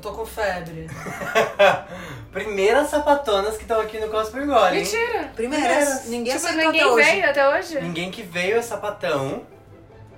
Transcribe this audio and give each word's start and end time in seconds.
tô 0.00 0.12
com 0.12 0.24
febre. 0.26 0.88
Primeiras 2.32 2.88
sapatonas 2.88 3.56
que 3.56 3.62
estão 3.62 3.80
aqui 3.80 3.98
no 3.98 4.08
Cosplay 4.08 4.46
Gole, 4.46 4.76
hein? 4.78 4.82
Mentira. 4.84 5.30
Primeiras. 5.34 5.34
Primeiras. 5.34 6.04
Ninguém 6.06 6.34
tipo, 6.34 6.46
acertou 6.46 6.72
ninguém 6.72 6.80
até 6.82 6.90
hoje. 6.92 7.10
veio 7.10 7.30
até 7.30 7.48
hoje? 7.48 7.80
Ninguém 7.80 8.10
que 8.10 8.22
veio 8.22 8.56
é 8.56 8.62
sapatão, 8.62 9.42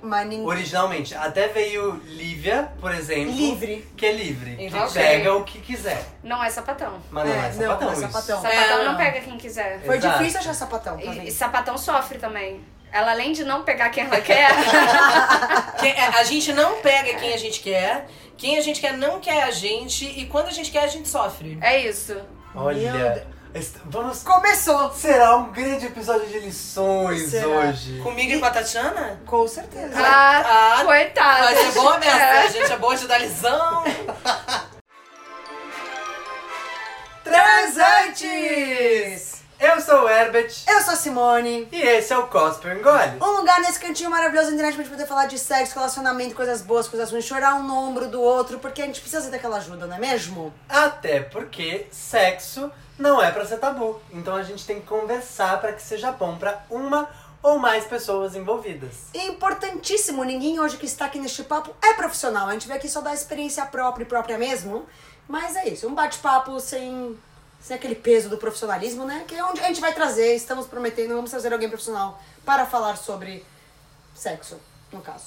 Mas 0.02 0.26
ninguém. 0.26 0.46
originalmente. 0.46 1.14
Até 1.14 1.48
veio 1.48 2.00
Lívia, 2.04 2.68
por 2.80 2.92
exemplo. 2.94 3.32
Livre. 3.32 3.88
Que 3.96 4.06
é 4.06 4.12
livre. 4.12 4.56
Que 4.56 4.66
Entendi. 4.66 4.92
pega 4.94 5.34
o 5.34 5.44
que 5.44 5.58
quiser. 5.60 6.04
Não 6.22 6.42
é 6.44 6.50
sapatão. 6.50 6.98
Mas 7.10 7.24
não 7.26 7.32
é, 7.32 7.38
É, 7.38 7.42
não, 7.42 7.52
sapatão 7.52 7.80
não 7.80 7.88
é 7.88 7.92
isso. 7.92 8.00
sapatão. 8.12 8.42
Sapatão 8.42 8.78
É. 8.80 8.84
não 8.84 8.96
pega 8.96 9.20
quem 9.20 9.38
quiser. 9.38 9.80
Foi 9.86 9.96
Exato. 9.96 10.18
difícil 10.18 10.40
achar 10.40 10.54
sapatão, 10.54 11.00
E, 11.00 11.28
e 11.28 11.30
sapatão 11.30 11.78
sofre 11.78 12.18
também. 12.18 12.62
Ela, 12.92 13.12
além 13.12 13.32
de 13.32 13.42
não 13.42 13.62
pegar 13.62 13.88
quem 13.88 14.04
ela 14.04 14.20
quer, 14.20 14.50
Quem- 15.80 15.92
é, 15.92 16.08
a 16.08 16.22
gente 16.24 16.52
não 16.52 16.76
pega 16.80 17.14
quem 17.18 17.32
a 17.32 17.38
gente 17.38 17.60
quer, 17.60 18.06
quem 18.42 18.58
a 18.58 18.60
gente 18.60 18.80
quer 18.80 18.98
não 18.98 19.20
quer 19.20 19.44
a 19.44 19.52
gente, 19.52 20.04
e 20.04 20.26
quando 20.26 20.48
a 20.48 20.50
gente 20.50 20.72
quer, 20.72 20.82
a 20.82 20.86
gente 20.88 21.08
sofre. 21.08 21.56
é 21.60 21.80
isso. 21.88 22.16
Olha. 22.52 23.24
Est- 23.54 23.76
Vamos. 23.84 24.24
Começou! 24.24 24.92
Será 24.94 25.36
um 25.36 25.52
grande 25.52 25.86
episódio 25.86 26.26
de 26.26 26.40
lições 26.40 27.30
Será? 27.30 27.46
hoje. 27.46 28.00
Comigo 28.02 28.32
e 28.32 28.38
com 28.40 28.46
a 28.46 28.50
Tatiana? 28.50 29.20
Com 29.26 29.46
certeza. 29.46 29.92
Ah, 29.96 30.78
Ah, 30.80 30.84
coitada. 30.84 31.44
Vai 31.44 31.54
ser 31.56 31.70
boa 31.72 31.98
mesmo, 32.00 32.18
É. 32.18 32.38
a 32.38 32.46
gente 32.48 32.72
é 32.72 32.76
boa 32.78 32.96
de 32.96 33.06
dar 33.06 33.18
lição. 33.18 33.84
Transantes! 37.22 39.31
Eu 39.64 39.80
sou 39.80 40.02
o 40.02 40.08
Herbert 40.08 40.52
Eu 40.66 40.80
sou 40.80 40.94
a 40.94 40.96
Simone. 40.96 41.68
e 41.70 41.80
esse 41.80 42.12
é 42.12 42.18
o 42.18 42.26
Cosplay 42.26 42.76
Engole. 42.76 43.12
Um 43.20 43.36
lugar 43.36 43.60
nesse 43.60 43.78
cantinho 43.78 44.10
maravilhoso 44.10 44.48
da 44.48 44.54
internet 44.54 44.74
pra 44.74 44.82
gente 44.82 44.92
poder 44.92 45.06
falar 45.06 45.26
de 45.26 45.38
sexo, 45.38 45.76
relacionamento, 45.76 46.34
coisas 46.34 46.60
boas, 46.62 46.88
coisas 46.88 47.12
ruins, 47.12 47.24
chorar 47.24 47.54
um 47.54 47.62
no 47.62 47.76
ombro 47.76 48.08
do 48.08 48.20
outro, 48.20 48.58
porque 48.58 48.82
a 48.82 48.86
gente 48.86 49.00
precisa 49.00 49.30
daquela 49.30 49.58
ajuda, 49.58 49.86
não 49.86 49.94
é 49.94 50.00
mesmo? 50.00 50.52
Até 50.68 51.20
porque 51.20 51.86
sexo 51.92 52.72
não 52.98 53.22
é 53.22 53.30
pra 53.30 53.44
ser 53.44 53.58
tabu. 53.58 54.02
Então 54.12 54.34
a 54.34 54.42
gente 54.42 54.66
tem 54.66 54.80
que 54.80 54.86
conversar 54.86 55.60
pra 55.60 55.72
que 55.72 55.80
seja 55.80 56.10
bom 56.10 56.36
pra 56.36 56.64
uma 56.68 57.08
ou 57.40 57.56
mais 57.56 57.84
pessoas 57.84 58.34
envolvidas. 58.34 59.10
E 59.14 59.28
importantíssimo, 59.28 60.24
ninguém 60.24 60.58
hoje 60.58 60.76
que 60.76 60.86
está 60.86 61.04
aqui 61.04 61.20
neste 61.20 61.44
papo 61.44 61.72
é 61.80 61.94
profissional. 61.94 62.48
A 62.48 62.52
gente 62.52 62.66
veio 62.66 62.80
aqui 62.80 62.88
só 62.88 63.00
dar 63.00 63.14
experiência 63.14 63.64
própria 63.66 64.02
e 64.02 64.06
própria 64.08 64.36
mesmo. 64.36 64.84
Mas 65.28 65.54
é 65.54 65.68
isso, 65.68 65.86
um 65.86 65.94
bate-papo 65.94 66.58
sem, 66.58 67.16
sem 67.62 67.76
aquele 67.76 67.94
peso 67.94 68.28
do 68.28 68.36
profissionalismo, 68.36 69.04
né? 69.04 69.24
Que 69.26 69.36
é 69.36 69.44
onde 69.44 69.60
a 69.60 69.68
gente 69.68 69.80
vai 69.80 69.94
trazer, 69.94 70.34
estamos 70.34 70.66
prometendo, 70.66 71.14
vamos 71.14 71.30
trazer 71.30 71.52
alguém 71.52 71.68
profissional 71.68 72.20
para 72.44 72.66
falar 72.66 72.96
sobre 72.96 73.44
sexo, 74.14 74.60
no 74.92 75.00
caso. 75.00 75.26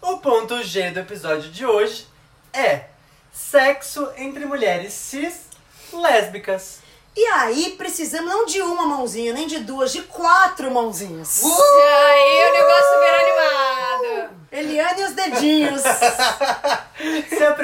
O 0.00 0.18
ponto 0.18 0.62
G 0.62 0.92
do 0.92 1.00
episódio 1.00 1.50
de 1.50 1.66
hoje 1.66 2.06
é 2.52 2.84
sexo 3.32 4.08
entre 4.16 4.44
mulheres 4.46 4.92
cis 4.92 5.48
lésbicas. 5.92 6.78
E 7.16 7.26
aí, 7.26 7.74
precisamos 7.76 8.30
não 8.30 8.46
de 8.46 8.62
uma 8.62 8.86
mãozinha, 8.86 9.32
nem 9.32 9.48
de 9.48 9.58
duas, 9.58 9.90
de 9.90 10.02
quatro 10.02 10.70
mãozinhas. 10.70 11.42
Aí 11.42 12.48
o 12.48 12.52
negócio 12.52 13.00
vira 13.00 13.18
animado. 13.20 14.38
Eliane 14.52 15.00
e 15.00 15.04
os 15.04 15.12
dedinhos. 15.12 15.82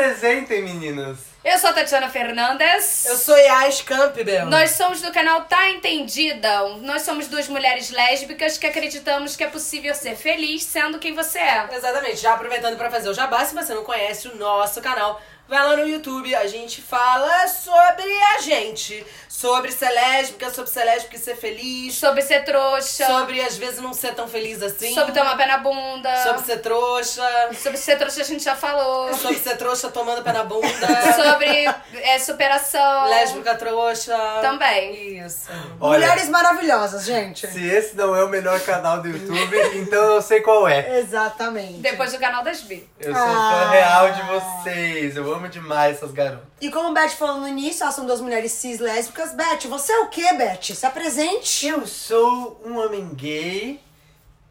Se 0.04 0.10
apresentem, 0.10 0.62
meninas. 0.62 1.16
Eu 1.42 1.58
sou 1.58 1.70
a 1.70 1.72
Tatiana 1.72 2.10
Fernandes. 2.10 3.06
Eu 3.06 3.16
sou 3.16 3.34
Yas 3.38 3.80
Campbell. 3.80 4.44
Nós 4.46 4.72
somos 4.72 5.00
do 5.00 5.10
canal 5.10 5.42
Tá 5.42 5.70
Entendida. 5.70 6.68
Nós 6.80 7.02
somos 7.02 7.26
duas 7.26 7.48
mulheres 7.48 7.90
lésbicas 7.90 8.58
que 8.58 8.66
acreditamos 8.66 9.34
que 9.34 9.42
é 9.44 9.48
possível 9.48 9.94
ser 9.94 10.14
feliz 10.14 10.62
sendo 10.62 10.98
quem 10.98 11.14
você 11.14 11.38
é. 11.38 11.68
Exatamente, 11.72 12.16
já 12.16 12.34
aproveitando 12.34 12.76
pra 12.76 12.90
fazer 12.90 13.08
o 13.08 13.14
jabá, 13.14 13.42
se 13.46 13.54
você 13.54 13.72
não 13.72 13.82
conhece 13.82 14.28
o 14.28 14.36
nosso 14.36 14.82
canal, 14.82 15.22
vai 15.48 15.62
lá 15.62 15.76
no 15.76 15.86
YouTube, 15.86 16.34
a 16.34 16.46
gente 16.46 16.80
fala 16.82 17.46
sobre 17.48 18.04
a 18.36 18.40
gente. 18.40 19.04
Sobre 19.28 19.72
ser 19.72 19.90
lésbica, 19.90 20.48
sobre 20.50 20.70
ser 20.70 20.84
lésbica 20.84 21.16
e 21.16 21.18
ser 21.18 21.36
feliz. 21.36 21.94
Sobre 21.94 22.22
ser 22.22 22.44
trouxa. 22.44 23.04
Sobre 23.06 23.40
às 23.40 23.56
vezes 23.56 23.80
não 23.80 23.92
ser 23.92 24.14
tão 24.14 24.28
feliz 24.28 24.62
assim. 24.62 24.94
Sobre 24.94 25.12
tomar 25.12 25.36
pé 25.36 25.46
na 25.46 25.58
bunda. 25.58 26.16
Sobre 26.22 26.42
ser 26.46 26.58
trouxa. 26.60 27.22
Sobre 27.60 27.76
ser 27.76 27.98
trouxa 27.98 28.20
a 28.22 28.24
gente 28.24 28.44
já 28.44 28.54
falou. 28.54 29.12
Sobre 29.14 29.38
ser 29.38 29.56
trouxa 29.56 29.90
tomando 29.90 30.22
pé 30.22 30.32
na 30.32 30.44
bunda. 30.44 30.64
Sobre 31.14 31.66
é, 32.00 32.18
superação. 32.20 33.06
Lésbica 33.08 33.56
trouxa. 33.56 34.16
Também. 34.40 35.18
Isso. 35.24 35.48
Olha, 35.80 35.98
Mulheres 36.06 36.28
maravilhosas, 36.28 37.04
gente. 37.04 37.46
se 37.48 37.66
esse 37.68 37.96
não 37.96 38.14
é 38.14 38.24
o 38.24 38.28
melhor 38.28 38.60
canal 38.60 39.00
do 39.02 39.08
YouTube, 39.08 39.56
então 39.80 40.14
eu 40.14 40.22
sei 40.22 40.40
qual 40.42 40.68
é. 40.68 40.98
Exatamente. 41.00 41.78
Depois 41.80 42.12
do 42.12 42.18
canal 42.20 42.44
das 42.44 42.60
bi. 42.62 42.88
Eu 43.00 43.12
sou 43.12 43.22
Ah. 43.22 43.64
fã 43.66 43.70
real 43.72 44.10
de 44.12 44.22
vocês. 44.22 45.16
Eu 45.16 45.24
amo 45.34 45.48
demais 45.48 45.96
essas 45.96 46.12
garotas. 46.12 46.46
E 46.60 46.70
como 46.70 46.90
o 46.90 46.94
Beth 46.94 47.10
falou 47.10 47.40
no 47.40 47.48
início, 47.48 47.82
elas 47.82 47.94
são 47.94 48.06
duas 48.06 48.20
mulheres 48.20 48.52
cis 48.52 48.78
lésbicas. 48.78 49.32
Beth, 49.32 49.68
você 49.68 49.92
é 49.92 50.00
o 50.00 50.08
que, 50.08 50.32
Beth? 50.34 50.74
Se 50.74 50.86
apresente. 50.86 51.66
Eu 51.66 51.86
sou 51.86 52.60
um 52.64 52.78
homem 52.78 53.08
gay 53.14 53.80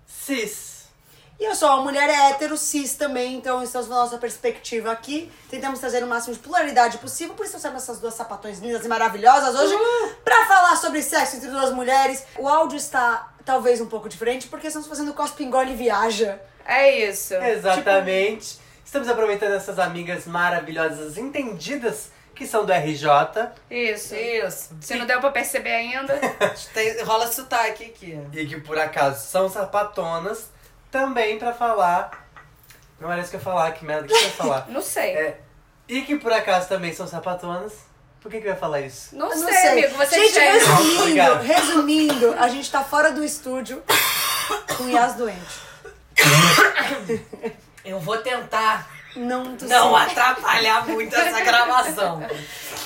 cis. 0.07 0.73
E 1.39 1.45
eu 1.45 1.55
sou 1.55 1.67
uma 1.69 1.81
mulher 1.81 2.09
hétero, 2.09 2.55
cis 2.55 2.94
também, 2.94 3.35
então 3.35 3.61
estamos 3.63 3.89
na 3.89 3.95
nossa 3.95 4.17
perspectiva 4.17 4.91
aqui. 4.91 5.31
Tentamos 5.49 5.79
trazer 5.79 6.03
o 6.03 6.07
máximo 6.07 6.33
de 6.33 6.39
pluralidade 6.39 7.00
possível, 7.00 7.33
por 7.33 7.44
isso 7.44 7.53
trouxemos 7.53 7.83
essas 7.83 8.00
duas 8.00 8.13
sapatões 8.13 8.59
lindas 8.59 8.85
e 8.85 8.88
maravilhosas 8.88 9.53
hoje 9.55 9.75
pra 10.23 10.45
falar 10.45 10.77
sobre 10.77 11.01
sexo 11.01 11.35
entre 11.38 11.50
duas 11.50 11.73
mulheres. 11.73 12.23
O 12.38 12.47
áudio 12.47 12.77
está 12.77 13.33
talvez 13.44 13.81
um 13.81 13.88
pouco 13.88 14.07
diferente, 14.07 14.47
porque 14.47 14.67
estamos 14.67 14.88
fazendo 14.88 15.13
cosplay 15.13 15.47
engole 15.47 15.73
e 15.73 15.75
viaja. 15.75 16.39
É 16.65 17.09
isso. 17.09 17.33
Exatamente. 17.33 18.62
Estamos 18.85 19.07
aproveitando 19.09 19.53
essas 19.53 19.79
amigas 19.79 20.25
maravilhosas, 20.25 21.17
entendidas, 21.17 22.11
que 22.35 22.45
são 22.45 22.66
do 22.66 22.71
RJ. 22.73 23.07
Isso. 23.69 24.16
Isso. 24.16 24.75
Se 24.81 24.95
não 24.95 25.05
deu 25.05 25.19
pra 25.19 25.31
perceber 25.31 25.71
ainda. 25.71 26.13
Tem, 26.73 27.01
rola 27.03 27.31
sotaque 27.31 27.85
aqui. 27.85 28.19
E 28.33 28.45
que 28.45 28.59
por 28.61 28.77
acaso 28.77 29.25
são 29.27 29.49
sapatonas, 29.49 30.49
também 30.91 31.38
pra 31.39 31.53
falar. 31.53 32.27
Não 32.99 33.11
era 33.11 33.21
isso 33.21 33.31
que 33.31 33.35
eu 33.35 33.39
ia 33.39 33.44
falar, 33.44 33.71
que 33.71 33.83
merda 33.85 34.07
que 34.07 34.13
eu 34.13 34.21
ia 34.21 34.29
falar. 34.31 34.66
Não 34.69 34.81
sei. 34.81 35.11
É, 35.15 35.39
e 35.88 36.01
que 36.03 36.15
por 36.17 36.31
acaso 36.31 36.67
também 36.69 36.94
são 36.94 37.07
sapatonas. 37.07 37.73
Por 38.21 38.31
que, 38.31 38.39
que 38.39 38.47
eu 38.47 38.51
ia 38.51 38.57
falar 38.57 38.79
isso? 38.79 39.13
Não, 39.17 39.29
Eu 39.29 39.38
sei, 39.38 39.67
amigo. 39.69 39.97
Você 39.97 40.15
gente, 40.15 40.33
chega. 40.33 40.51
resumindo, 40.53 41.01
Obrigado. 41.01 41.41
resumindo, 41.41 42.33
a 42.39 42.47
gente 42.47 42.71
tá 42.71 42.81
fora 42.81 43.11
do 43.11 43.21
estúdio 43.21 43.83
com 44.77 44.88
Yas 44.88 45.15
doente. 45.15 45.59
Eu 47.83 47.99
vou 47.99 48.17
tentar 48.17 48.88
Não, 49.16 49.55
não 49.61 49.95
atrapalhar 49.95 50.88
muito 50.88 51.16
essa 51.16 51.41
gravação. 51.41 52.21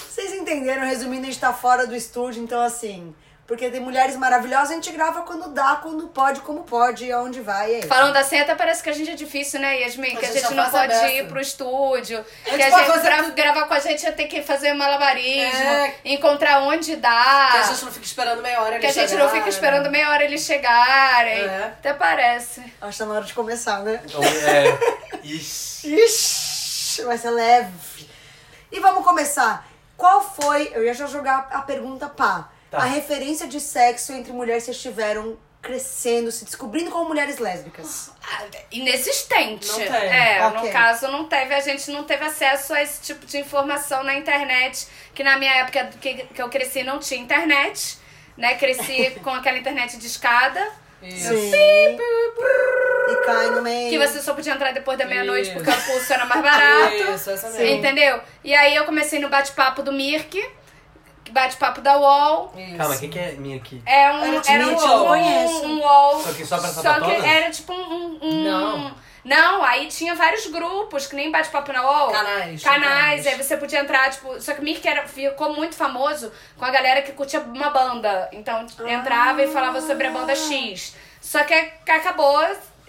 Vocês 0.10 0.34
entenderam? 0.34 0.84
Resumindo, 0.86 1.24
a 1.24 1.26
gente 1.26 1.40
tá 1.40 1.54
fora 1.54 1.86
do 1.86 1.96
estúdio, 1.96 2.42
então 2.44 2.62
assim. 2.62 3.14
Porque 3.48 3.70
tem 3.72 3.80
mulheres 3.80 4.18
maravilhosas, 4.18 4.72
a 4.72 4.74
gente 4.74 4.92
grava 4.92 5.22
quando 5.22 5.48
dá, 5.54 5.78
quando 5.82 6.06
pode, 6.10 6.42
como 6.42 6.64
pode, 6.64 7.06
e 7.06 7.12
aonde 7.14 7.40
vai. 7.40 7.76
É. 7.76 7.82
Falando 7.84 8.12
da 8.14 8.22
seta, 8.22 8.54
parece 8.58 8.84
que 8.84 8.90
a 8.90 8.94
gente 8.94 9.10
é 9.12 9.16
difícil, 9.16 9.62
né, 9.62 9.80
Yasmin? 9.80 10.18
Que 10.18 10.26
a 10.26 10.30
A 10.30 10.32
gente, 10.34 10.42
gente 10.42 10.54
não 10.54 10.70
pode 10.70 10.94
a 10.94 11.00
beça. 11.00 11.08
ir 11.14 11.28
pro 11.30 11.40
estúdio. 11.40 12.20
A 12.46 12.50
que 12.50 12.62
a 12.62 12.70
gente, 12.70 12.86
fazer 12.88 13.10
pra 13.10 13.22
gravar 13.30 13.64
com 13.70 13.74
a 13.74 13.80
gente, 13.80 14.04
ia 14.04 14.12
ter 14.12 14.26
que 14.26 14.42
fazer 14.44 14.74
malabarismo, 14.74 15.62
É. 15.64 15.96
encontrar 16.04 16.60
onde 16.64 16.92
Que 16.92 16.96
dá. 16.98 17.52
a 17.54 17.62
gente 17.72 17.86
não 17.86 17.92
fica 17.94 18.06
esperando 18.06 18.42
meia 18.42 18.62
hora 18.62 18.80
Que 18.80 18.86
eles 18.86 18.98
a 18.98 19.08
gente 19.08 19.16
não 19.16 19.30
fica 19.30 19.48
esperando 19.48 19.90
meia 19.90 20.10
hora 20.10 20.26
eles 20.26 20.42
chegarem. 20.42 21.44
É. 21.46 21.64
Até 21.80 21.94
parece. 21.94 22.60
Acho 22.82 22.92
que 22.92 22.98
tá 22.98 23.06
na 23.06 23.14
hora 23.14 23.24
de 23.24 23.34
começar, 23.34 23.80
né? 23.80 24.02
Então, 24.04 24.22
é. 24.24 24.78
Ixi. 25.24 25.96
Ixi, 25.96 27.04
vai 27.04 27.18
ser 27.18 27.30
leve. 27.30 28.10
E 28.70 28.80
vamos 28.82 29.06
começar. 29.06 29.66
Qual 29.96 30.22
foi, 30.22 30.70
eu 30.76 30.84
ia 30.84 30.94
já 30.94 31.08
jogar 31.08 31.48
a 31.52 31.62
pergunta 31.62 32.10
pá, 32.10 32.50
Tá. 32.70 32.80
a 32.80 32.86
referência 32.86 33.48
de 33.48 33.60
sexo 33.62 34.12
entre 34.14 34.32
mulheres 34.34 34.66
que 34.66 34.72
estiveram 34.72 35.38
crescendo, 35.62 36.32
se 36.32 36.46
descobrindo 36.46 36.92
como 36.92 37.10
mulheres 37.10 37.40
lésbicas? 37.40 38.12
Ah, 38.24 38.44
Inexistente. 38.72 39.68
Não 39.68 39.76
tem. 39.78 39.88
É, 39.88 40.46
Ok. 40.46 40.62
no 40.62 40.72
caso 40.72 41.08
não 41.10 41.26
teve, 41.26 41.54
a 41.54 41.60
gente 41.60 41.90
não 41.92 42.04
teve 42.04 42.24
acesso 42.26 42.74
a 42.74 42.82
esse 42.82 43.02
tipo 43.02 43.26
de 43.26 43.38
informação 43.40 44.04
na 44.04 44.14
internet, 44.16 44.88
que 45.14 45.24
na 45.24 45.38
minha 45.38 45.54
época 45.56 45.90
que, 46.00 46.14
que 46.26 46.42
eu 46.42 46.48
cresci 46.50 46.84
não 46.84 47.00
tinha 47.00 47.20
internet, 47.20 47.98
né? 48.38 48.56
Cresci 48.56 49.12
com 49.24 49.30
aquela 49.32 49.58
internet 49.58 49.98
de 49.98 50.08
escada, 50.08 50.66
Isso. 51.02 51.30
Sim. 51.30 51.98
E 53.10 53.16
cai 53.26 53.50
no 53.50 53.62
meio. 53.62 53.90
que 53.90 53.98
você 53.98 54.22
só 54.22 54.34
podia 54.34 54.54
entrar 54.54 54.72
depois 54.74 54.98
da 54.98 55.06
meia-noite 55.06 55.52
porque 55.52 55.70
o 55.70 55.82
pulso 55.82 56.14
era 56.14 56.26
mais 56.26 56.42
barato. 56.42 56.96
Isso, 57.16 57.30
essa 57.30 57.50
mesmo. 57.50 57.66
Entendeu? 57.76 58.20
E 58.44 58.54
aí 58.54 58.76
eu 58.76 58.86
comecei 58.86 59.20
no 59.20 59.30
bate-papo 59.30 59.82
do 59.82 59.92
Mirk, 59.92 60.38
bate-papo 61.38 61.82
da 61.82 61.98
UOL. 61.98 62.52
Isso. 62.58 62.78
Calma, 62.78 62.96
o 62.96 63.00
que, 63.00 63.08
que 63.08 63.20
é 63.20 63.32
minha 63.34 63.58
aqui? 63.58 63.82
É 63.86 64.12
um, 64.12 64.24
Era 64.24 64.36
era, 64.36 64.42
tipo 64.42 64.56
um, 64.56 64.66
um 64.66 65.06
UOL. 65.06 65.16
um, 65.16 65.66
um 65.68 65.82
UOL. 65.82 66.24
Só 66.24 66.34
que 66.34 66.46
só 66.46 66.58
pra 66.58 66.70
Só 66.70 67.00
que 67.02 67.12
era 67.12 67.52
tipo 67.52 67.74
um, 67.74 68.20
um- 68.22 68.44
Não. 68.44 69.08
Não, 69.24 69.62
aí 69.62 69.88
tinha 69.88 70.16
vários 70.16 70.48
grupos, 70.48 71.06
que 71.06 71.16
nem 71.16 71.30
bate-papo 71.30 71.74
na 71.74 71.84
UOL. 71.84 72.12
Canais. 72.12 72.64
Canais, 72.64 73.28
aí 73.28 73.36
você 73.36 73.58
podia 73.58 73.82
entrar, 73.82 74.10
tipo. 74.10 74.40
Só 74.42 74.54
que 74.54 74.62
o 74.62 74.64
Mirk 74.64 74.88
era, 74.88 75.06
ficou 75.06 75.54
muito 75.54 75.76
famoso 75.76 76.32
com 76.58 76.64
a 76.64 76.70
galera 76.72 77.02
que 77.02 77.12
curtia 77.12 77.42
uma 77.42 77.70
banda. 77.70 78.30
Então 78.32 78.66
entrava 78.88 79.44
e 79.44 79.48
falava 79.52 79.82
sobre 79.82 80.08
a 80.08 80.12
banda 80.12 80.34
X. 80.34 80.96
Só 81.22 81.44
que 81.44 81.54
acabou 81.54 82.40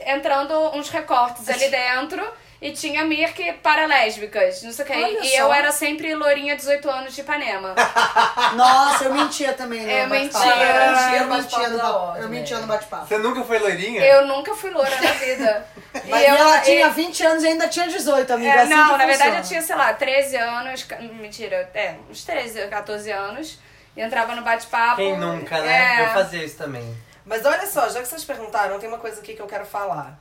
entrando 0.07 0.55
uns 0.77 0.89
recortes 0.91 1.49
ali 1.49 1.69
dentro. 1.69 2.25
E 2.61 2.73
tinha 2.73 3.05
Mirk 3.05 3.53
para 3.63 3.87
lésbicas, 3.87 4.63
não 4.63 4.73
sei 4.73 4.85
o 4.85 4.89
que. 4.89 4.93
Olha 4.95 5.21
E 5.21 5.29
só. 5.31 5.37
eu 5.39 5.53
era 5.53 5.71
sempre 5.71 6.15
lourinha 6.15 6.57
18 6.57 6.91
anos 6.91 7.15
de 7.15 7.21
Ipanema. 7.21 7.75
Nossa, 8.55 9.05
eu 9.05 9.15
mentia 9.15 9.53
também 9.53 9.83
no 9.83 9.91
Eu 9.91 10.07
mentia. 10.09 10.41
Eu 10.41 11.27
mentia 11.27 11.59
Eu 11.59 11.71
no 11.71 11.79
bate-papo. 11.79 12.17
Eu 12.19 12.29
mentia 12.29 12.57
né? 12.57 12.63
no 12.63 12.69
bate-papo. 12.69 13.07
Você 13.07 13.19
nunca 13.19 13.45
foi 13.45 13.59
loirinha? 13.59 14.03
Eu 14.05 14.27
nunca 14.27 14.55
fui 14.55 14.71
loura 14.71 14.91
na 15.01 15.11
vida. 15.13 15.67
E 16.05 16.09
Mas 16.11 16.23
eu, 16.29 16.35
ela 16.35 16.59
e- 16.59 16.63
tinha 16.63 16.91
20 16.91 17.23
anos 17.27 17.45
e 17.45 17.47
ainda 17.49 17.69
tinha 17.69 17.87
18, 17.89 18.33
amiga. 18.33 18.51
É, 18.51 18.61
assim 18.63 18.71
não, 18.75 18.89
na 18.99 19.07
verdade 19.07 19.19
funciona. 19.19 19.39
eu 19.39 19.43
tinha, 19.45 19.63
sei 19.63 19.77
lá, 19.77 19.93
13 19.95 20.37
anos. 20.37 20.87
Mentira, 21.21 21.71
é, 21.75 21.95
uns 22.11 22.25
13, 22.25 22.67
14 22.69 23.11
anos. 23.11 23.59
E 23.97 24.01
entrava 24.01 24.35
no 24.35 24.43
bate-papo. 24.43 24.97
Quem 24.97 25.17
nunca, 25.17 25.61
né? 25.61 26.01
É. 26.01 26.05
Eu 26.05 26.09
fazia 26.11 26.45
isso 26.45 26.57
também. 26.57 26.97
Mas 27.25 27.45
olha 27.45 27.67
só, 27.67 27.89
já 27.89 28.01
que 28.01 28.09
vocês 28.09 28.25
perguntaram, 28.25 28.79
tem 28.79 28.89
uma 28.89 28.99
coisa 28.99 29.21
aqui 29.21 29.35
que 29.35 29.43
eu 29.43 29.47
quero 29.47 29.67
falar. 29.67 30.19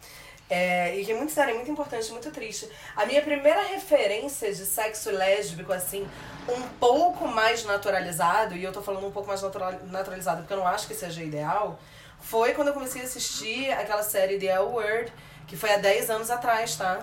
É, 0.50 0.96
e 0.96 1.04
que 1.04 1.12
é 1.12 1.16
muito 1.16 1.34
séria, 1.34 1.54
muito 1.54 1.70
importante, 1.70 2.10
muito 2.12 2.32
triste. 2.32 2.70
A 2.96 3.06
minha 3.06 3.22
primeira 3.22 3.62
referência 3.64 4.54
de 4.54 4.66
sexo 4.66 5.12
lésbico, 5.12 5.74
assim, 5.74 6.08
um 6.48 6.62
pouco 6.80 7.28
mais 7.28 7.66
naturalizado, 7.66 8.56
e 8.56 8.64
eu 8.64 8.72
tô 8.72 8.82
falando 8.82 9.08
um 9.08 9.12
pouco 9.12 9.28
mais 9.28 9.42
natural, 9.42 9.74
naturalizado 9.90 10.42
porque 10.42 10.54
eu 10.54 10.58
não 10.58 10.68
acho 10.68 10.88
que 10.88 10.94
seja 10.94 11.22
ideal, 11.22 11.78
foi 12.20 12.54
quando 12.54 12.70
eu 12.70 12.74
comecei 12.74 13.02
a 13.02 13.06
assistir 13.06 13.72
aquela 13.72 14.04
série 14.04 14.40
The 14.40 14.48
L 14.48 14.66
Word, 14.68 15.12
que 15.48 15.58
foi 15.58 15.72
há 15.74 15.78
10 15.78 16.10
anos 16.10 16.30
atrás, 16.30 16.76
tá? 16.76 17.02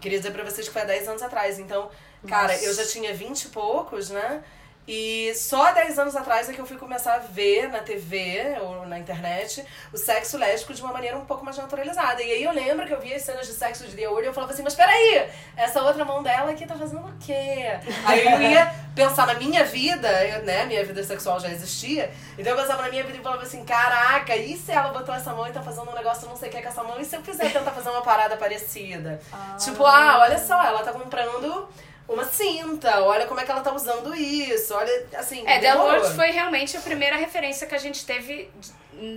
Queria 0.00 0.18
dizer 0.18 0.30
pra 0.30 0.44
vocês 0.44 0.66
que 0.66 0.72
foi 0.72 0.82
há 0.82 0.86
10 0.86 1.08
anos 1.08 1.22
atrás. 1.22 1.58
Então, 1.58 1.90
cara, 2.26 2.52
Nossa. 2.52 2.64
eu 2.64 2.74
já 2.74 2.86
tinha 2.86 3.12
20 3.12 3.44
e 3.44 3.48
poucos, 3.48 4.10
né? 4.10 4.42
E 4.88 5.34
só 5.34 5.66
há 5.66 5.72
10 5.72 5.98
anos 5.98 6.16
atrás 6.16 6.48
é 6.48 6.54
que 6.54 6.58
eu 6.58 6.64
fui 6.64 6.78
começar 6.78 7.16
a 7.16 7.18
ver 7.18 7.68
na 7.68 7.80
TV 7.80 8.56
ou 8.62 8.86
na 8.86 8.98
internet 8.98 9.62
o 9.92 9.98
sexo 9.98 10.38
lésbico 10.38 10.72
de 10.72 10.80
uma 10.80 10.94
maneira 10.94 11.18
um 11.18 11.26
pouco 11.26 11.44
mais 11.44 11.58
naturalizada. 11.58 12.22
E 12.22 12.32
aí 12.32 12.42
eu 12.42 12.52
lembro 12.52 12.86
que 12.86 12.94
eu 12.94 12.98
via 12.98 13.16
as 13.16 13.22
cenas 13.22 13.46
de 13.46 13.52
sexo 13.52 13.86
de 13.86 13.94
The 13.94 14.08
Word 14.08 14.24
e 14.24 14.28
eu 14.30 14.32
falava 14.32 14.54
assim, 14.54 14.62
mas 14.62 14.74
peraí, 14.74 15.28
essa 15.54 15.82
outra 15.82 16.06
mão 16.06 16.22
dela 16.22 16.52
aqui 16.52 16.66
tá 16.66 16.74
fazendo 16.74 17.06
o 17.06 17.18
quê? 17.20 17.78
Aí 18.06 18.26
eu 18.32 18.40
ia 18.40 18.74
pensar 18.94 19.26
na 19.26 19.34
minha 19.34 19.62
vida, 19.62 20.08
eu, 20.24 20.42
né? 20.44 20.64
Minha 20.64 20.82
vida 20.82 21.04
sexual 21.04 21.38
já 21.38 21.50
existia. 21.50 22.10
Então 22.38 22.52
eu 22.54 22.58
pensava 22.58 22.80
na 22.80 22.88
minha 22.88 23.04
vida 23.04 23.18
e 23.18 23.22
falava 23.22 23.42
assim, 23.42 23.62
caraca, 23.66 24.34
e 24.36 24.56
se 24.56 24.72
ela 24.72 24.88
botou 24.88 25.14
essa 25.14 25.34
mão 25.34 25.46
e 25.46 25.52
tá 25.52 25.60
fazendo 25.60 25.90
um 25.90 25.94
negócio 25.94 26.26
não 26.26 26.36
sei 26.36 26.48
o 26.48 26.52
que 26.52 26.62
com 26.62 26.68
essa 26.68 26.82
mão? 26.82 26.98
E 26.98 27.04
se 27.04 27.14
eu 27.14 27.20
quiser 27.20 27.52
tentar 27.52 27.72
fazer 27.72 27.90
uma 27.90 28.00
parada 28.00 28.38
parecida? 28.38 29.20
Tipo, 29.62 29.84
ah, 29.84 30.20
olha 30.22 30.38
só, 30.38 30.64
ela 30.64 30.82
tá 30.82 30.92
comprando 30.94 31.68
uma 32.08 32.24
cinta, 32.24 33.02
olha 33.02 33.26
como 33.26 33.38
é 33.40 33.44
que 33.44 33.50
ela 33.50 33.60
tá 33.60 33.72
usando 33.74 34.14
isso, 34.14 34.74
olha, 34.74 35.06
assim, 35.14 35.42
É, 35.46 35.58
The 35.58 35.70
demorou. 35.72 35.92
Lords 35.92 36.12
foi 36.14 36.30
realmente 36.30 36.76
a 36.76 36.80
primeira 36.80 37.16
referência 37.16 37.66
que 37.66 37.74
a 37.74 37.78
gente 37.78 38.04
teve 38.06 38.50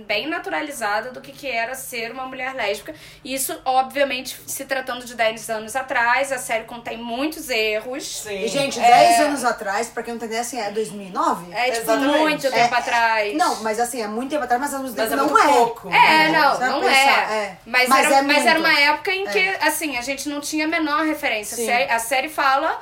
bem 0.06 0.28
naturalizada 0.28 1.10
do 1.10 1.20
que, 1.20 1.32
que 1.32 1.48
era 1.48 1.74
ser 1.74 2.12
uma 2.12 2.26
mulher 2.26 2.54
lésbica. 2.54 2.94
E 3.24 3.34
isso, 3.34 3.58
obviamente, 3.64 4.38
se 4.46 4.64
tratando 4.64 5.04
de 5.04 5.14
10 5.14 5.50
anos 5.50 5.76
atrás, 5.76 6.32
a 6.32 6.38
série 6.38 6.64
contém 6.64 6.98
muitos 6.98 7.48
erros. 7.48 8.22
Sim. 8.22 8.44
E, 8.44 8.48
gente, 8.48 8.78
É, 8.78 9.08
10 9.08 9.20
anos 9.20 9.44
atrás, 9.44 9.88
pra 9.88 10.02
quem 10.02 10.14
não 10.14 10.18
entender, 10.22 10.38
assim, 10.38 10.58
é 10.58 10.70
2009? 10.70 11.52
É, 11.52 11.70
tipo, 11.70 11.76
Exatamente. 11.82 12.18
muito 12.18 12.50
tempo 12.50 12.74
atrás. 12.74 13.34
Não, 13.34 13.62
mas 13.62 13.80
assim, 13.80 14.02
é 14.02 14.06
muito 14.06 14.30
tempo 14.30 14.44
atrás, 14.44 14.60
mas 14.60 14.72
Mas 14.72 15.12
é 15.12 15.16
não 15.16 15.28
muito 15.28 15.38
é. 15.38 15.52
pouco. 15.52 15.92
É, 15.92 16.28
não, 16.30 16.58
vai 16.58 16.68
não 16.68 16.80
pensar, 16.80 17.32
é. 17.32 17.36
é. 17.36 17.56
Mas, 17.66 17.88
Mas 17.88 18.06
era, 18.06 18.16
é 18.16 18.22
mas 18.22 18.46
era 18.46 18.58
uma 18.58 18.72
época 18.72 19.12
em 19.12 19.26
que, 19.26 19.48
assim, 19.60 19.96
a 19.96 20.02
gente 20.02 20.28
não 20.28 20.40
tinha 20.40 20.64
a 20.64 20.68
menor 20.68 21.04
referência. 21.04 21.54
A 21.54 21.66
série, 21.66 21.90
a 21.90 21.98
série 21.98 22.28
fala 22.28 22.80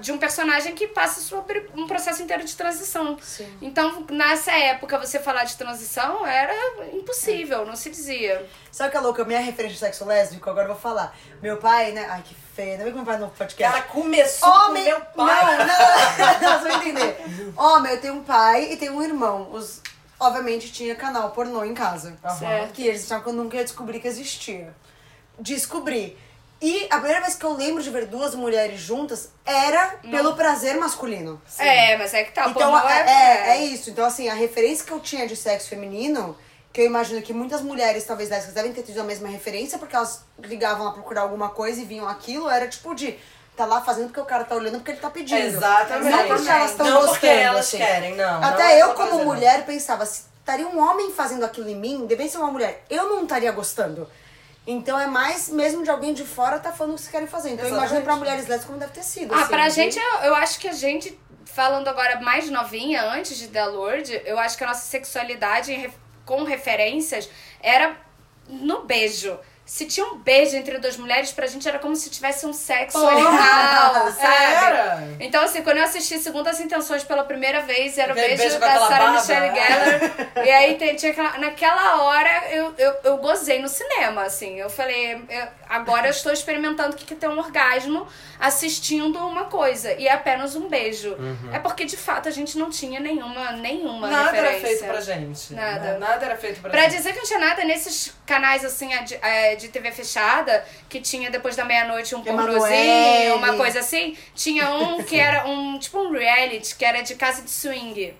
de 0.00 0.12
um 0.12 0.18
personagem 0.18 0.74
que 0.74 0.86
passa 0.86 1.20
sobre 1.20 1.70
um 1.74 1.86
processo 1.86 2.22
inteiro 2.22 2.44
de 2.44 2.54
transição. 2.54 3.16
Sim. 3.20 3.50
Então, 3.62 4.04
nessa 4.10 4.52
época, 4.52 4.98
você 4.98 5.18
falar 5.18 5.44
de 5.44 5.56
transição 5.56 6.26
era 6.26 6.52
impossível, 6.92 7.64
não 7.64 7.74
se 7.74 7.88
dizia. 7.88 8.46
Sabe 8.70 8.88
o 8.88 8.90
que 8.92 8.96
é 8.98 9.00
louco? 9.00 9.22
A 9.22 9.24
minha 9.24 9.40
referência 9.40 9.74
de 9.74 9.80
sexo 9.80 10.04
lésbico, 10.04 10.48
agora 10.50 10.66
eu 10.68 10.72
vou 10.72 10.80
falar. 10.80 11.16
Meu 11.40 11.56
pai, 11.56 11.92
né? 11.92 12.06
Ai, 12.10 12.22
que 12.22 12.34
feio. 12.34 12.72
Ainda 12.72 12.84
bem 12.84 12.92
que 12.92 12.98
meu 12.98 13.06
pai 13.06 13.18
no 13.18 13.28
podcast. 13.30 13.76
Ela 13.76 13.86
começou 13.86 14.48
Homem, 14.48 14.84
com 14.84 14.90
meu 14.90 15.00
pai. 15.00 15.58
Não, 15.58 15.66
não, 15.66 16.40
não, 16.40 16.58
você 16.58 16.68
vai 16.68 16.76
entender. 16.76 17.52
Homem, 17.56 17.92
eu 17.92 18.00
tenho 18.00 18.14
um 18.14 18.24
pai 18.24 18.72
e 18.72 18.76
tenho 18.76 18.92
um 18.94 19.02
irmão. 19.02 19.50
Os, 19.50 19.80
obviamente 20.20 20.70
tinha 20.70 20.94
canal 20.94 21.30
pornô 21.30 21.64
em 21.64 21.74
casa. 21.74 22.16
Certo. 22.38 22.72
Que 22.72 22.86
eles 22.86 23.04
achavam 23.04 23.24
que 23.24 23.30
eu 23.30 23.32
nunca 23.32 23.56
ia 23.56 23.64
descobrir 23.64 23.98
que 23.98 24.08
existia. 24.08 24.74
Descobri. 25.38 26.16
E 26.62 26.86
a 26.90 26.96
primeira 26.96 27.20
vez 27.20 27.34
que 27.34 27.44
eu 27.44 27.52
lembro 27.52 27.82
de 27.82 27.90
ver 27.90 28.06
duas 28.06 28.34
mulheres 28.34 28.80
juntas 28.80 29.28
era 29.44 29.96
pelo 30.10 30.34
prazer 30.34 30.76
masculino. 30.78 31.40
É, 31.58 31.96
mas 31.96 32.14
é 32.14 32.24
que 32.24 32.32
tá. 32.32 32.48
Então, 32.48 32.78
é, 32.88 33.00
é, 33.00 33.50
é 33.50 33.64
isso. 33.64 33.90
Então, 33.90 34.04
assim, 34.04 34.28
a 34.28 34.34
referência 34.34 34.84
que 34.86 34.92
eu 34.92 35.00
tinha 35.00 35.26
de 35.26 35.36
sexo 35.36 35.68
feminino, 35.68 36.36
que 36.72 36.80
eu 36.80 36.86
imagino 36.86 37.20
que 37.20 37.32
muitas 37.32 37.60
mulheres, 37.60 38.04
talvez 38.04 38.30
lésbicas, 38.30 38.54
devem 38.54 38.72
ter 38.72 38.82
tido 38.82 39.00
a 39.00 39.04
mesma 39.04 39.28
referência, 39.28 39.78
porque 39.78 39.94
elas 39.94 40.24
ligavam 40.42 40.88
a 40.88 40.92
procurar 40.92 41.22
alguma 41.22 41.50
coisa 41.50 41.80
e 41.80 41.84
vinham 41.84 42.08
aquilo, 42.08 42.48
era 42.48 42.66
tipo 42.66 42.94
de. 42.94 43.18
Tá 43.56 43.66
lá 43.66 43.80
fazendo 43.80 44.06
porque 44.06 44.20
o 44.20 44.24
cara 44.24 44.42
tá 44.42 44.56
olhando 44.56 44.78
porque 44.78 44.90
ele 44.92 45.00
tá 45.00 45.10
pedindo. 45.10 45.38
Exatamente. 45.38 46.10
Não 46.10 46.26
porque 46.26 46.48
elas 46.48 46.70
estão 46.72 46.86
Não 46.86 46.92
gostando. 46.94 47.12
porque 47.12 47.26
elas 47.26 47.66
assim. 47.66 47.76
querem, 47.76 48.16
não. 48.16 48.40
não 48.40 48.48
Até 48.48 48.72
é 48.78 48.82
eu, 48.82 48.88
só 48.88 48.94
como 48.94 49.18
não. 49.18 49.24
mulher, 49.26 49.64
pensava, 49.64 50.04
se 50.06 50.24
estaria 50.40 50.66
um 50.66 50.78
homem 50.80 51.12
fazendo 51.12 51.44
aquilo 51.44 51.68
em 51.68 51.76
mim, 51.76 52.04
devia 52.06 52.28
ser 52.28 52.38
uma 52.38 52.50
mulher, 52.50 52.84
eu 52.90 53.08
não 53.10 53.22
estaria 53.22 53.52
gostando. 53.52 54.08
Então 54.66 54.98
é 54.98 55.06
mais 55.06 55.48
mesmo 55.50 55.82
de 55.82 55.90
alguém 55.90 56.14
de 56.14 56.24
fora 56.24 56.58
tá 56.58 56.72
falando 56.72 56.92
o 56.92 56.96
que 56.96 57.02
vocês 57.02 57.12
querem 57.12 57.26
fazer. 57.28 57.50
Então 57.50 57.64
eu 57.66 57.68
imagino 57.70 57.84
Exatamente. 57.98 58.04
pra 58.04 58.16
mulheres 58.16 58.40
lésbicas 58.48 58.64
como 58.64 58.78
deve 58.78 58.92
ter 58.92 59.02
sido. 59.02 59.34
Ah, 59.34 59.40
assim, 59.40 59.48
pra 59.48 59.68
de- 59.68 59.74
gente, 59.74 59.98
eu, 59.98 60.14
eu 60.22 60.34
acho 60.36 60.58
que 60.58 60.68
a 60.68 60.72
gente, 60.72 61.18
falando 61.44 61.88
agora 61.88 62.20
mais 62.20 62.48
novinha, 62.50 63.02
antes 63.10 63.36
de 63.36 63.48
The 63.48 63.66
Lord, 63.66 64.22
eu 64.24 64.38
acho 64.38 64.56
que 64.56 64.64
a 64.64 64.68
nossa 64.68 64.86
sexualidade 64.86 65.92
com 66.24 66.44
referências 66.44 67.28
era 67.60 67.96
no 68.48 68.84
beijo. 68.84 69.38
Se 69.66 69.86
tinha 69.86 70.04
um 70.06 70.18
beijo 70.18 70.54
entre 70.56 70.76
duas 70.78 70.96
mulheres, 70.98 71.32
pra 71.32 71.46
gente 71.46 71.66
era 71.66 71.78
como 71.78 71.96
se 71.96 72.10
tivesse 72.10 72.44
um 72.44 72.52
sexo 72.52 72.98
animal, 72.98 74.12
sabe? 74.12 74.44
Era. 74.44 75.08
Então, 75.20 75.42
assim, 75.42 75.62
quando 75.62 75.78
eu 75.78 75.84
assisti 75.84 76.18
Segundas 76.18 76.60
Intenções 76.60 77.02
pela 77.02 77.24
primeira 77.24 77.62
vez, 77.62 77.96
era 77.96 78.12
o 78.12 78.14
beijo, 78.14 78.36
beijo 78.36 78.58
da 78.58 78.78
Sarah. 78.86 79.12
Michelle 79.12 79.54
Gellar. 79.54 80.46
e 80.46 80.50
aí 80.50 80.94
tinha 80.96 81.12
aquela, 81.12 81.38
naquela 81.38 82.02
hora 82.02 82.50
eu, 82.50 82.74
eu, 82.76 82.94
eu 83.04 83.16
gozei 83.16 83.58
no 83.60 83.68
cinema, 83.68 84.24
assim. 84.24 84.60
Eu 84.60 84.68
falei, 84.68 85.14
eu- 85.30 85.48
agora 85.68 86.08
eu 86.08 86.10
estou 86.10 86.30
experimentando 86.32 86.94
o 86.94 86.96
que 86.98 87.06
que 87.06 87.14
é 87.14 87.16
ter 87.16 87.28
um 87.28 87.38
orgasmo 87.38 88.06
assistindo 88.38 89.18
uma 89.18 89.44
coisa. 89.44 89.92
E 89.94 90.06
é 90.06 90.12
apenas 90.12 90.54
um 90.54 90.68
beijo. 90.68 91.16
É 91.52 91.58
porque, 91.58 91.84
de 91.86 91.96
fato, 91.96 92.28
a 92.28 92.32
gente 92.32 92.58
não 92.58 92.68
tinha 92.68 93.00
nenhuma, 93.00 93.52
nenhuma 93.52 94.08
Nada 94.08 94.36
era 94.36 94.50
referência. 94.50 94.78
feito 94.78 94.90
pra 94.90 95.00
gente. 95.00 95.54
Nada. 95.54 95.98
Nada 95.98 96.26
era 96.26 96.36
feito 96.36 96.60
pra, 96.60 96.70
Pra 96.70 96.82
gente. 96.82 96.96
dizer 96.96 97.12
que 97.12 97.18
não 97.18 97.24
tinha 97.26 97.38
nada 97.38 97.64
nesses 97.64 98.14
canais 98.26 98.62
assim 98.64 98.88
de, 99.04 99.18
é, 99.54 99.56
de 99.56 99.68
TV 99.68 99.90
fechada, 99.92 100.64
que 100.88 101.00
tinha 101.00 101.30
depois 101.30 101.56
da 101.56 101.64
meia-noite 101.64 102.14
um 102.14 102.20
Emanuele. 102.20 102.58
pornozinho, 102.58 103.36
uma 103.36 103.54
coisa 103.54 103.80
assim, 103.80 104.16
tinha 104.34 104.70
um 104.70 105.02
que 105.04 105.16
era 105.16 105.46
um 105.46 105.78
tipo 105.78 105.98
um 105.98 106.12
reality, 106.12 106.74
que 106.76 106.84
era 106.84 107.02
de 107.02 107.14
casa 107.14 107.42
de 107.42 107.50
swing. 107.50 108.14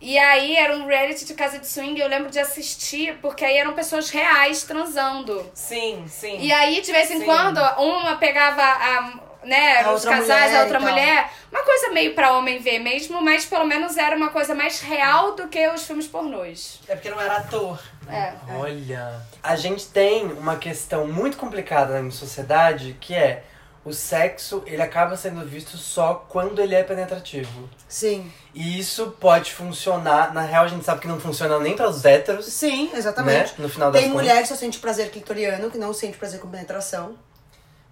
E 0.00 0.16
aí 0.16 0.54
era 0.56 0.76
um 0.76 0.86
reality 0.86 1.24
de 1.24 1.34
casa 1.34 1.58
de 1.58 1.66
swing, 1.66 1.98
eu 1.98 2.08
lembro 2.08 2.30
de 2.30 2.38
assistir, 2.38 3.18
porque 3.20 3.44
aí 3.44 3.56
eram 3.56 3.72
pessoas 3.72 4.10
reais 4.10 4.62
transando. 4.62 5.44
Sim, 5.52 6.04
sim. 6.06 6.38
E 6.40 6.52
aí, 6.52 6.80
de 6.80 6.92
vez 6.92 7.10
em 7.10 7.18
Sim. 7.18 7.24
quando, 7.24 7.58
uma 7.58 8.16
pegava 8.16 8.62
a. 8.62 9.27
Né, 9.48 9.80
A 9.82 9.92
os 9.92 10.04
outra 10.04 10.18
casais, 10.20 10.42
mulher 10.50 10.56
a 10.58 10.62
outra 10.64 10.80
mulher. 10.80 11.32
Uma 11.50 11.62
coisa 11.64 11.88
meio 11.90 12.14
pra 12.14 12.32
homem 12.36 12.58
ver 12.58 12.78
mesmo, 12.80 13.22
mas 13.22 13.46
pelo 13.46 13.64
menos 13.64 13.96
era 13.96 14.14
uma 14.14 14.28
coisa 14.28 14.54
mais 14.54 14.80
real 14.80 15.34
do 15.34 15.48
que 15.48 15.66
os 15.68 15.84
filmes 15.86 16.06
pornôs. 16.06 16.80
É 16.86 16.94
porque 16.94 17.08
não 17.08 17.18
era 17.18 17.38
ator. 17.38 17.80
É. 18.10 18.34
Olha, 18.58 19.22
a 19.42 19.56
gente 19.56 19.86
tem 19.86 20.26
uma 20.26 20.56
questão 20.56 21.06
muito 21.08 21.38
complicada 21.38 22.00
na 22.02 22.10
sociedade 22.10 22.94
que 23.00 23.14
é 23.14 23.42
o 23.84 23.92
sexo, 23.92 24.62
ele 24.66 24.82
acaba 24.82 25.16
sendo 25.16 25.42
visto 25.46 25.78
só 25.78 26.26
quando 26.28 26.60
ele 26.60 26.74
é 26.74 26.82
penetrativo. 26.82 27.70
Sim. 27.88 28.30
E 28.52 28.78
isso 28.78 29.16
pode 29.18 29.52
funcionar, 29.54 30.34
na 30.34 30.42
real 30.42 30.64
a 30.64 30.68
gente 30.68 30.84
sabe 30.84 31.00
que 31.00 31.08
não 31.08 31.18
funciona 31.18 31.58
nem 31.58 31.74
para 31.74 31.88
os 31.88 32.04
héteros, 32.04 32.44
Sim, 32.46 32.90
exatamente. 32.94 33.52
né? 33.52 33.54
No 33.58 33.68
final 33.68 33.90
das 33.90 34.02
Tem 34.02 34.10
contas. 34.10 34.26
mulher 34.26 34.42
que 34.42 34.48
só 34.48 34.56
sente 34.56 34.78
prazer 34.78 35.10
clitoriano, 35.10 35.70
que 35.70 35.78
não 35.78 35.94
sente 35.94 36.18
prazer 36.18 36.38
com 36.38 36.50
penetração. 36.50 37.16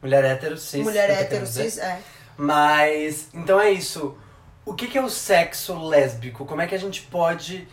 Mulher 0.07 0.25
hétero, 0.25 0.57
cis. 0.57 0.85
mulher 0.85 1.11
hétero, 1.11 1.47
cis, 1.47 1.79
é. 1.79 1.99
Mas, 2.37 3.29
então 3.35 3.61
é 3.61 3.71
isso. 3.71 4.17
O 4.65 4.73
que, 4.75 4.87
que 4.87 4.97
é 4.97 5.03
o 5.03 5.11
sexo 5.11 5.75
lésbico? 5.79 6.45
Como 6.45 6.61
é 6.63 6.67
que 6.67 6.75
a 6.75 6.79
gente 6.79 7.03
pode 7.03 7.67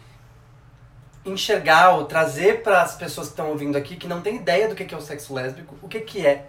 enxergar 1.25 1.91
ou 1.91 2.05
trazer 2.05 2.63
para 2.63 2.81
as 2.81 2.95
pessoas 2.95 3.27
que 3.27 3.33
estão 3.33 3.49
ouvindo 3.49 3.77
aqui 3.77 3.95
que 3.95 4.07
não 4.07 4.21
têm 4.21 4.37
ideia 4.37 4.67
do 4.67 4.75
que, 4.75 4.83
que 4.83 4.93
é 4.93 4.97
o 4.97 5.01
sexo 5.01 5.33
lésbico, 5.33 5.77
o 5.81 5.87
que, 5.87 6.01
que 6.01 6.25
é 6.25 6.45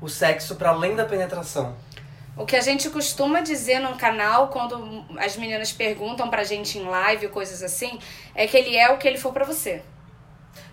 o 0.00 0.08
sexo 0.08 0.54
para 0.56 0.70
além 0.70 0.94
da 0.94 1.04
penetração? 1.04 1.74
O 2.36 2.44
que 2.44 2.54
a 2.54 2.60
gente 2.60 2.88
costuma 2.90 3.40
dizer 3.40 3.78
no 3.80 3.96
canal, 3.96 4.48
quando 4.48 5.04
as 5.18 5.36
meninas 5.36 5.72
perguntam 5.72 6.28
pra 6.28 6.44
gente 6.44 6.78
em 6.78 6.84
live, 6.84 7.28
coisas 7.28 7.62
assim, 7.62 7.98
é 8.34 8.46
que 8.46 8.56
ele 8.56 8.76
é 8.76 8.90
o 8.90 8.98
que 8.98 9.08
ele 9.08 9.18
for 9.18 9.32
pra 9.32 9.44
você. 9.44 9.82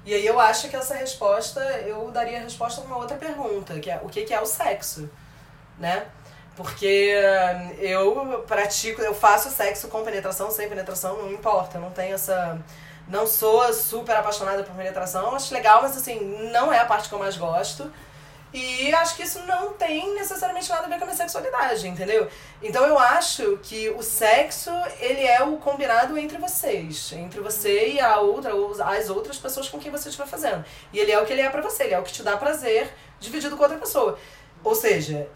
E 0.06 0.14
aí 0.14 0.26
eu 0.26 0.40
acho 0.40 0.70
que 0.70 0.76
essa 0.76 0.96
resposta, 0.96 1.62
eu 1.86 2.12
daria 2.12 2.40
a 2.40 2.42
resposta 2.42 2.82
a 2.82 2.84
uma 2.84 2.98
outra 2.98 3.16
pergunta, 3.18 3.80
que 3.80 3.90
é 3.90 4.00
o 4.04 4.10
que 4.10 4.24
que 4.24 4.34
é 4.34 4.42
o 4.42 4.46
sexo, 4.46 5.10
né? 5.80 6.06
Porque 6.56 7.16
hum, 7.56 7.72
eu 7.80 8.44
pratico, 8.48 9.02
eu 9.02 9.16
faço 9.16 9.50
sexo 9.50 9.88
com 9.88 10.04
penetração, 10.04 10.52
sem 10.52 10.70
penetração, 10.70 11.18
não 11.18 11.32
importa, 11.32 11.78
eu 11.78 11.82
não 11.82 11.92
tenho 11.92 12.16
essa... 12.16 12.58
Não 13.08 13.28
sou 13.28 13.74
super 13.74 14.16
apaixonada 14.16 14.64
por 14.64 14.74
penetração, 14.76 15.36
acho 15.36 15.54
legal, 15.54 15.82
mas 15.82 15.98
assim, 15.98 16.50
não 16.52 16.72
é 16.72 16.80
a 16.80 16.86
parte 16.86 17.10
que 17.10 17.16
eu 17.16 17.20
mais 17.20 17.36
gosto. 17.36 17.92
E 18.54 18.94
acho 18.94 19.16
que 19.16 19.24
isso 19.24 19.40
não 19.48 19.74
tem 19.74 20.14
necessariamente 20.14 20.70
nada 20.70 20.86
a 20.86 20.90
ver 20.90 20.98
com 20.98 21.06
a 21.06 21.08
minha 21.08 21.18
sexualidade, 21.18 21.88
entendeu? 21.88 22.28
Então 22.62 22.86
eu 22.86 23.00
acho 23.00 23.58
que 23.64 23.90
o 23.90 24.04
sexo, 24.04 24.70
ele 25.00 25.26
é 25.26 25.42
o 25.42 25.58
combinado 25.58 26.16
entre 26.18 26.38
vocês. 26.38 27.12
Entre 27.14 27.42
você 27.42 27.94
e 27.94 28.00
a 28.00 28.20
outra, 28.20 28.54
ou 28.54 28.80
as 28.84 29.10
outras 29.10 29.38
pessoas 29.38 29.68
com 29.68 29.80
quem 29.80 29.92
você 29.92 30.10
estiver 30.10 30.28
fazendo. 30.28 30.64
E 30.92 31.00
ele 31.00 31.12
é 31.12 31.20
o 31.20 31.26
que 31.26 31.34
ele 31.34 31.42
é 31.42 31.50
pra 31.50 31.62
você, 31.62 31.84
ele 31.84 31.96
é 31.96 32.00
o 32.00 32.04
que 32.04 32.14
te 32.14 32.22
dá 32.22 32.38
prazer 32.38 32.94
dividido 33.20 33.58
com 33.58 33.64
outra 33.64 33.80
pessoa. 33.80 34.20
Ou 34.64 34.76
seja, 34.76 35.28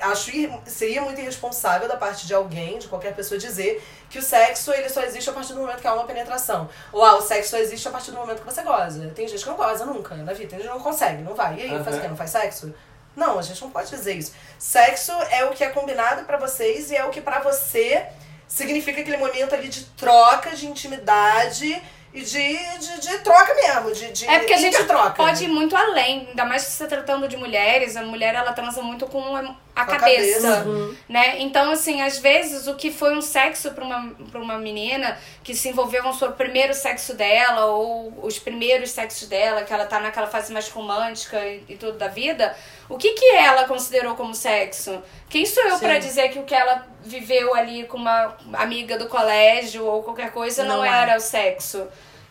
acho 0.00 0.30
seria 0.66 1.02
muito 1.02 1.20
irresponsável 1.20 1.88
da 1.88 1.96
parte 1.96 2.26
de 2.26 2.34
alguém, 2.34 2.78
de 2.78 2.88
qualquer 2.88 3.14
pessoa, 3.14 3.38
dizer 3.38 3.82
que 4.08 4.18
o 4.18 4.22
sexo 4.22 4.72
ele 4.72 4.88
só 4.88 5.02
existe 5.02 5.28
a 5.28 5.32
partir 5.32 5.52
do 5.52 5.60
momento 5.60 5.80
que 5.80 5.86
há 5.86 5.94
uma 5.94 6.04
penetração. 6.04 6.68
Ou 6.92 7.04
ah, 7.04 7.16
o 7.16 7.22
sexo 7.22 7.50
só 7.50 7.58
existe 7.58 7.86
a 7.88 7.90
partir 7.90 8.10
do 8.10 8.16
momento 8.18 8.40
que 8.40 8.44
você 8.44 8.62
goza. 8.62 9.10
Tem 9.14 9.28
gente 9.28 9.42
que 9.42 9.48
não 9.48 9.56
goza 9.56 9.84
nunca 9.84 10.14
na 10.16 10.32
vida, 10.32 10.50
tem 10.50 10.58
gente 10.58 10.68
que 10.68 10.74
não 10.74 10.80
consegue, 10.80 11.22
não 11.22 11.34
vai. 11.34 11.56
E 11.56 11.62
aí, 11.62 11.84
faz 11.84 11.96
o 11.96 12.00
quê? 12.00 12.08
Não 12.08 12.16
faz 12.16 12.30
sexo? 12.30 12.74
Não, 13.14 13.38
a 13.38 13.42
gente 13.42 13.60
não 13.62 13.70
pode 13.70 13.88
dizer 13.88 14.14
isso. 14.14 14.32
Sexo 14.58 15.12
é 15.30 15.44
o 15.44 15.50
que 15.50 15.64
é 15.64 15.70
combinado 15.70 16.24
pra 16.24 16.36
vocês 16.36 16.90
e 16.90 16.96
é 16.96 17.04
o 17.04 17.10
que 17.10 17.20
pra 17.20 17.40
você 17.40 18.06
significa 18.46 19.00
aquele 19.00 19.16
momento 19.16 19.54
ali 19.54 19.68
de 19.68 19.84
troca, 19.84 20.50
de 20.54 20.66
intimidade 20.66 21.82
e 22.16 22.22
de, 22.22 22.78
de, 22.78 23.00
de 23.00 23.18
troca 23.18 23.54
mesmo, 23.54 23.92
de, 23.92 24.10
de 24.10 24.26
É 24.26 24.38
porque 24.38 24.54
a 24.54 24.56
gente 24.56 24.74
intertroca. 24.74 25.10
pode 25.12 25.44
ir 25.44 25.48
muito 25.48 25.76
além, 25.76 26.26
ainda 26.30 26.44
mais 26.46 26.62
se 26.62 26.70
você 26.72 26.84
tá 26.84 26.96
tratando 26.96 27.28
de 27.28 27.36
mulheres, 27.36 27.94
a 27.94 28.02
mulher 28.02 28.34
ela 28.34 28.52
transa 28.52 28.80
muito 28.82 29.06
com 29.06 29.36
a, 29.36 29.54
a 29.74 29.84
cabeça, 29.84 30.40
cabeça. 30.56 30.96
né? 31.06 31.38
Então 31.40 31.70
assim, 31.70 32.00
às 32.00 32.18
vezes 32.18 32.66
o 32.66 32.74
que 32.74 32.90
foi 32.90 33.14
um 33.14 33.20
sexo 33.20 33.70
pra 33.72 33.84
uma, 33.84 34.14
pra 34.32 34.40
uma 34.40 34.56
menina 34.58 35.18
que 35.44 35.54
se 35.54 35.68
envolveu 35.68 36.02
com 36.02 36.08
o 36.08 36.32
primeiro 36.32 36.72
sexo 36.72 37.12
dela 37.14 37.66
ou 37.66 38.18
os 38.22 38.38
primeiros 38.38 38.90
sexos 38.90 39.28
dela, 39.28 39.62
que 39.62 39.72
ela 39.72 39.84
tá 39.84 40.00
naquela 40.00 40.26
fase 40.26 40.50
mais 40.54 40.70
romântica 40.70 41.38
e, 41.44 41.64
e 41.68 41.76
tudo 41.76 41.98
da 41.98 42.08
vida, 42.08 42.56
o 42.88 42.96
que 42.96 43.10
que 43.12 43.26
ela 43.36 43.64
considerou 43.64 44.14
como 44.14 44.34
sexo? 44.34 45.02
Quem 45.28 45.44
sou 45.44 45.62
eu 45.64 45.78
pra 45.78 45.98
dizer 45.98 46.30
que 46.30 46.38
o 46.38 46.44
que 46.44 46.54
ela 46.54 46.86
viveu 47.04 47.54
ali 47.54 47.84
com 47.84 47.98
uma 47.98 48.36
amiga 48.54 48.96
do 48.96 49.06
colégio 49.06 49.84
ou 49.84 50.02
qualquer 50.02 50.30
coisa 50.32 50.64
não, 50.64 50.78
Não 50.78 50.84
é. 50.84 51.02
era 51.02 51.16
o 51.16 51.20
sexo? 51.20 51.86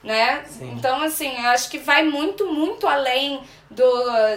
Né? 0.05 0.45
Sim. 0.47 0.71
Então, 0.77 1.01
assim, 1.01 1.35
eu 1.35 1.49
acho 1.49 1.67
que 1.67 1.79
vai 1.79 2.03
muito, 2.03 2.45
muito 2.45 2.87
além 2.87 3.41
do 3.71 3.83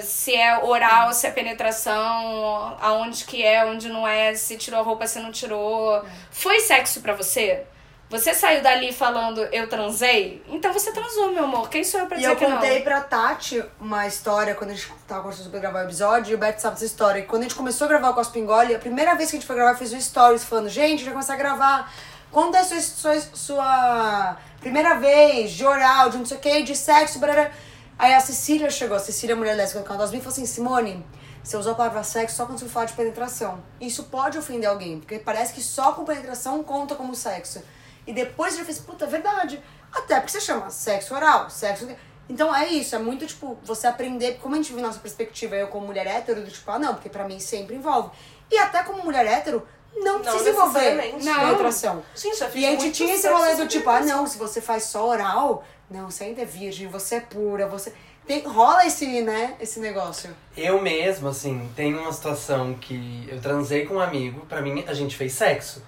se 0.00 0.34
é 0.34 0.64
oral, 0.64 1.12
se 1.12 1.26
é 1.26 1.30
penetração, 1.30 2.75
aonde 2.80 3.25
que 3.25 3.44
é, 3.44 3.66
onde 3.66 3.90
não 3.90 4.08
é, 4.08 4.34
se 4.34 4.56
tirou 4.56 4.80
a 4.80 4.82
roupa, 4.82 5.06
se 5.06 5.18
não 5.20 5.30
tirou. 5.30 6.02
Foi 6.30 6.60
sexo 6.60 7.02
pra 7.02 7.12
você? 7.12 7.64
Você 8.08 8.32
saiu 8.32 8.62
dali 8.62 8.90
falando 8.90 9.42
eu 9.52 9.68
transei? 9.68 10.42
Então 10.48 10.72
você 10.72 10.90
transou, 10.90 11.30
meu 11.30 11.44
amor. 11.44 11.68
Quem 11.68 11.84
sou 11.84 12.00
eu 12.00 12.06
pra 12.06 12.16
E 12.16 12.20
dizer 12.20 12.32
eu 12.32 12.37
que 12.37 12.46
contei 12.46 12.76
não? 12.76 12.84
pra 12.84 13.02
Tati 13.02 13.62
uma 13.78 14.06
história 14.06 14.54
quando 14.54 14.70
a 14.70 14.75
gente 14.75 14.90
tava 15.06 15.20
conversando 15.20 15.44
sobre 15.44 15.60
gravar 15.60 15.80
o 15.80 15.84
episódio, 15.84 16.32
e 16.32 16.34
o 16.34 16.38
Beto 16.38 16.62
sabe 16.62 16.76
dessa 16.76 16.87
história. 16.87 17.20
E 17.20 17.25
quando 17.25 17.42
a 17.42 17.44
gente 17.44 17.54
começou 17.54 17.84
a 17.84 17.88
gravar 17.88 18.08
o 18.08 18.14
Cospingole, 18.14 18.75
a 18.75 18.78
primeira 18.78 19.14
vez 19.14 19.30
que 19.30 19.37
a 19.37 19.38
gente 19.38 19.46
foi 19.46 19.56
gravar, 19.56 19.76
fez 19.76 19.92
um 19.92 20.00
stories 20.00 20.42
falando, 20.44 20.70
gente, 20.70 20.87
a 20.87 20.88
gente 20.88 21.04
vai 21.04 21.12
começar 21.12 21.34
a 21.34 21.37
gravar. 21.37 21.92
Quando 22.32 22.54
é 22.54 22.64
sua, 22.64 22.80
sua, 22.80 23.20
sua 23.34 24.37
primeira 24.68 24.98
vez 24.98 25.52
de 25.52 25.64
oral, 25.64 26.10
de 26.10 26.18
não 26.18 26.26
sei 26.26 26.37
o 26.37 26.40
que, 26.40 26.62
de 26.62 26.76
sexo, 26.76 27.18
barará. 27.18 27.50
Aí 27.98 28.12
a 28.12 28.20
Cecília 28.20 28.68
chegou, 28.68 28.96
a 28.96 29.00
Cecília, 29.00 29.34
mulher 29.34 29.56
lésbica 29.56 29.80
do 29.80 29.84
canal 29.84 30.02
das 30.02 30.10
falou 30.10 30.28
assim, 30.28 30.44
Simone, 30.44 31.04
você 31.42 31.56
usou 31.56 31.72
a 31.72 31.75
palavra 31.75 32.02
sexo 32.02 32.37
só 32.37 32.44
quando 32.44 32.58
você 32.58 32.68
fala 32.68 32.84
de 32.84 32.92
penetração. 32.92 33.62
Isso 33.80 34.04
pode 34.04 34.37
ofender 34.37 34.68
alguém, 34.68 35.00
porque 35.00 35.18
parece 35.18 35.54
que 35.54 35.62
só 35.62 35.92
com 35.92 36.04
penetração 36.04 36.62
conta 36.62 36.94
como 36.94 37.14
sexo. 37.14 37.62
E 38.06 38.12
depois 38.12 38.58
eu 38.58 38.64
fiz, 38.64 38.78
puta, 38.78 39.06
é 39.06 39.08
verdade. 39.08 39.62
Até 39.90 40.16
porque 40.16 40.32
você 40.32 40.40
chama 40.40 40.68
sexo 40.68 41.14
oral, 41.14 41.48
sexo. 41.48 41.88
Então 42.28 42.54
é 42.54 42.68
isso, 42.68 42.94
é 42.94 42.98
muito 42.98 43.26
tipo, 43.26 43.58
você 43.64 43.87
aprender, 43.87 44.38
como 44.42 44.54
a 44.54 44.58
gente 44.58 44.70
viu 44.70 44.82
nossa 44.82 45.00
perspectiva, 45.00 45.56
eu 45.56 45.68
como 45.68 45.87
mulher 45.87 46.06
hétero, 46.06 46.42
do 46.42 46.50
tipo, 46.50 46.70
ah 46.70 46.78
não, 46.78 46.92
porque 46.92 47.08
pra 47.08 47.25
mim 47.26 47.40
sempre 47.40 47.75
envolve. 47.75 48.10
E 48.50 48.58
até 48.58 48.82
como 48.82 49.02
mulher 49.02 49.26
hétero, 49.26 49.66
não, 49.97 50.14
Não 50.14 50.21
precisa 50.21 50.50
envolver 50.50 50.95
necessariamente. 50.95 51.25
Não. 51.25 51.40
penetração. 51.40 52.02
Já 52.14 52.49
fiz 52.49 52.62
E 52.62 52.66
a 52.66 52.71
gente 52.71 52.90
tinha 52.92 53.14
esse 53.14 53.28
rolê 53.28 53.54
do 53.57 53.66
tipo, 53.66 53.88
ah 53.88 54.00
não, 54.00 54.26
se 54.26 54.38
você 54.38 54.61
faz 54.61 54.85
só 54.85 55.09
oral, 55.09 55.64
não, 55.90 56.11
você 56.11 56.25
ainda 56.25 56.42
é 56.42 56.45
virgem, 56.45 56.87
você 56.87 57.16
é 57.16 57.21
pura, 57.21 57.66
você. 57.66 57.92
Tem, 58.26 58.42
rola 58.47 58.85
esse, 58.85 59.23
né, 59.23 59.57
esse 59.59 59.80
negócio. 59.80 60.30
Eu 60.54 60.83
mesmo, 60.83 61.28
assim, 61.28 61.71
tenho 61.75 61.99
uma 61.99 62.12
situação 62.12 62.75
que 62.75 63.26
eu 63.26 63.40
transei 63.40 63.87
com 63.87 63.95
um 63.95 64.00
amigo, 64.00 64.45
pra 64.47 64.61
mim 64.61 64.85
a 64.87 64.92
gente 64.92 65.16
fez 65.16 65.33
sexo. 65.33 65.83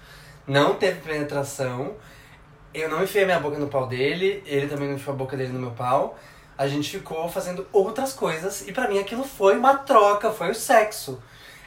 Não 0.47 0.73
teve 0.73 1.01
penetração, 1.01 1.95
eu 2.73 2.89
não 2.89 3.03
enfiei 3.03 3.25
minha 3.25 3.39
boca 3.39 3.59
no 3.59 3.67
pau 3.67 3.85
dele, 3.85 4.41
ele 4.45 4.67
também 4.67 4.87
não 4.87 4.95
enfiou 4.95 5.13
a 5.13 5.17
boca 5.17 5.37
dele 5.37 5.53
no 5.53 5.59
meu 5.59 5.71
pau. 5.71 6.17
A 6.57 6.67
gente 6.67 6.89
ficou 6.89 7.29
fazendo 7.29 7.67
outras 7.71 8.11
coisas 8.11 8.67
e 8.67 8.71
pra 8.71 8.87
mim 8.87 8.97
aquilo 8.97 9.23
foi 9.23 9.57
uma 9.57 9.75
troca, 9.75 10.31
foi 10.31 10.49
o 10.49 10.55
sexo. 10.55 11.21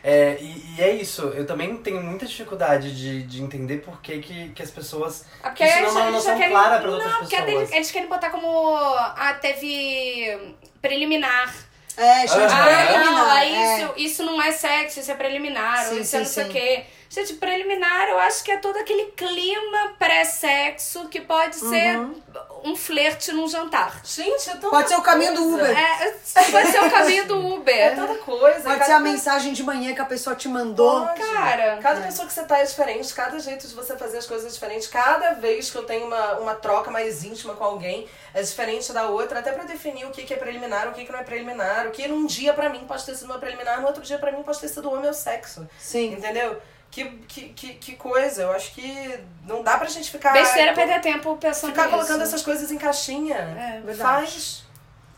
É, 0.06 0.37
e, 0.38 0.75
e 0.76 0.82
é 0.82 0.90
isso, 0.90 1.23
eu 1.28 1.46
também 1.46 1.75
tenho 1.78 2.02
muita 2.02 2.26
dificuldade 2.26 2.94
de, 2.94 3.23
de 3.23 3.42
entender 3.42 3.78
por 3.78 4.02
que, 4.02 4.18
que, 4.18 4.50
que 4.50 4.62
as 4.62 4.70
pessoas. 4.70 5.25
É 5.42 5.49
porque 5.49 5.64
isso 5.64 5.80
não 5.80 5.88
é 5.88 6.02
uma 6.02 6.11
noção 6.11 6.37
querem- 6.37 6.50
clara 6.52 6.78
para 6.78 6.90
outras 6.90 7.11
Não, 7.11 7.18
porque 7.20 7.40
pessoas. 7.40 7.73
eles, 7.73 7.90
querem 7.90 8.08
botar 8.08 8.28
como. 8.28 8.76
Ah, 8.76 9.34
teve 9.40 10.38
preliminar. 10.82 11.54
É, 11.96 12.26
gente, 12.26 12.32
Aham. 12.32 12.52
Ah, 12.52 12.87
preliminar, 12.87 13.12
não, 13.12 13.37
é. 13.38 13.49
isso, 13.80 13.92
isso 13.96 14.23
não 14.25 14.42
é 14.42 14.50
sexo, 14.52 15.00
isso 15.00 15.11
é 15.11 15.14
preliminar, 15.14 15.87
ou 15.88 15.94
Sim, 15.94 16.00
isso 16.02 16.16
é 16.16 16.18
sim, 16.18 16.25
não 16.25 16.32
sei 16.32 16.44
o 16.44 16.49
quê. 16.52 16.84
Gente, 17.14 17.35
preliminar 17.35 18.09
eu 18.09 18.18
acho 18.18 18.42
que 18.42 18.50
é 18.50 18.56
todo 18.56 18.76
aquele 18.76 19.04
clima 19.12 19.94
pré-sexo 19.99 21.09
que 21.09 21.21
pode 21.21 21.54
ser 21.56 21.97
Uhum. 21.99 22.21
um 22.64 22.75
flerte 22.76 23.30
num 23.33 23.47
jantar. 23.47 24.00
Gente, 24.04 24.50
é 24.50 24.54
tanta 24.54 24.71
Pode 24.71 24.88
ser 24.88 24.97
o 24.97 25.02
caminho 25.02 25.33
do. 25.35 25.54
Uber. 25.54 25.78
É, 25.78 26.14
pode 26.50 26.73
ser 26.73 26.83
o 26.83 26.90
caminho 26.90 27.26
do 27.26 27.54
Uber. 27.54 27.76
É 27.76 27.90
tanta 27.94 28.14
coisa. 28.16 28.61
Pode 28.62 28.64
cada 28.78 28.85
ser 28.85 28.92
a 28.92 28.97
coisa- 28.99 29.00
mensagem 29.00 29.52
de 29.52 29.62
manhã 29.62 29.94
que 29.94 30.00
a 30.00 30.04
pessoa 30.06 30.35
te 30.35 30.49
mandou. 30.49 31.06
Pode. 31.06 31.21
Cara. 31.21 31.78
Cada 31.80 32.00
É. 32.00 32.02
pessoa 32.04 32.26
que 32.26 32.33
você 32.35 32.42
tá 32.44 32.59
é 32.59 32.64
diferente, 32.64 33.14
cada 33.14 33.38
jeito 33.38 33.68
de 33.68 33.75
você 33.75 33.97
fazer 33.97 34.18
as 34.18 34.26
coisas 34.26 34.47
é 34.50 34.52
diferente. 34.52 34.88
Cada 34.88 35.35
vez 35.35 35.71
que 35.71 35.76
eu 35.78 35.85
tenho 35.85 36.06
uma, 36.06 36.38
uma 36.38 36.54
troca 36.54 36.90
mais 36.90 37.23
íntima 37.23 37.54
com 37.54 37.62
alguém 37.64 38.09
é 38.33 38.42
diferente 38.42 38.92
da 38.92 39.06
outra, 39.09 39.38
até 39.38 39.52
pra 39.52 39.62
definir 39.64 40.04
o 40.06 40.11
que, 40.11 40.23
que 40.25 40.35
é 40.35 40.37
preliminar, 40.37 40.88
o 40.88 40.92
que, 40.92 41.04
que 41.04 41.12
não 41.12 41.21
é 41.21 41.23
preliminar. 41.23 41.87
O 41.87 41.90
que 41.90 42.09
num 42.09 42.26
dia 42.26 42.52
pra 42.52 42.68
mim 42.68 42.80
pode 42.88 43.04
ter 43.04 43.14
sido 43.14 43.26
uma 43.26 43.38
preliminar, 43.38 43.80
no 43.80 43.87
outro 43.87 44.02
dia 44.02 44.18
pra 44.18 44.33
mim 44.33 44.42
pode 44.42 44.59
ter 44.59 44.68
sido 44.68 44.90
o 44.90 45.00
meu 45.00 45.14
sexo. 45.14 45.64
Sim. 45.78 46.14
Entendeu? 46.14 46.61
Que, 46.94 47.04
que, 47.26 47.48
que, 47.48 47.74
que 47.74 47.96
coisa. 47.96 48.42
Eu 48.42 48.52
acho 48.52 48.72
que 48.72 49.18
não 49.44 49.64
dá 49.64 49.76
pra 49.76 49.88
gente 49.88 50.08
ficar. 50.08 50.32
Besteira 50.32 50.72
perder 50.72 51.00
tempo 51.00 51.36
pensando 51.38 51.70
Ficar 51.70 51.86
nisso. 51.86 51.96
colocando 51.96 52.22
essas 52.22 52.40
coisas 52.40 52.70
em 52.70 52.78
caixinha. 52.78 53.34
É, 53.36 53.80
verdade. 53.84 53.96
Faz. 53.98 54.64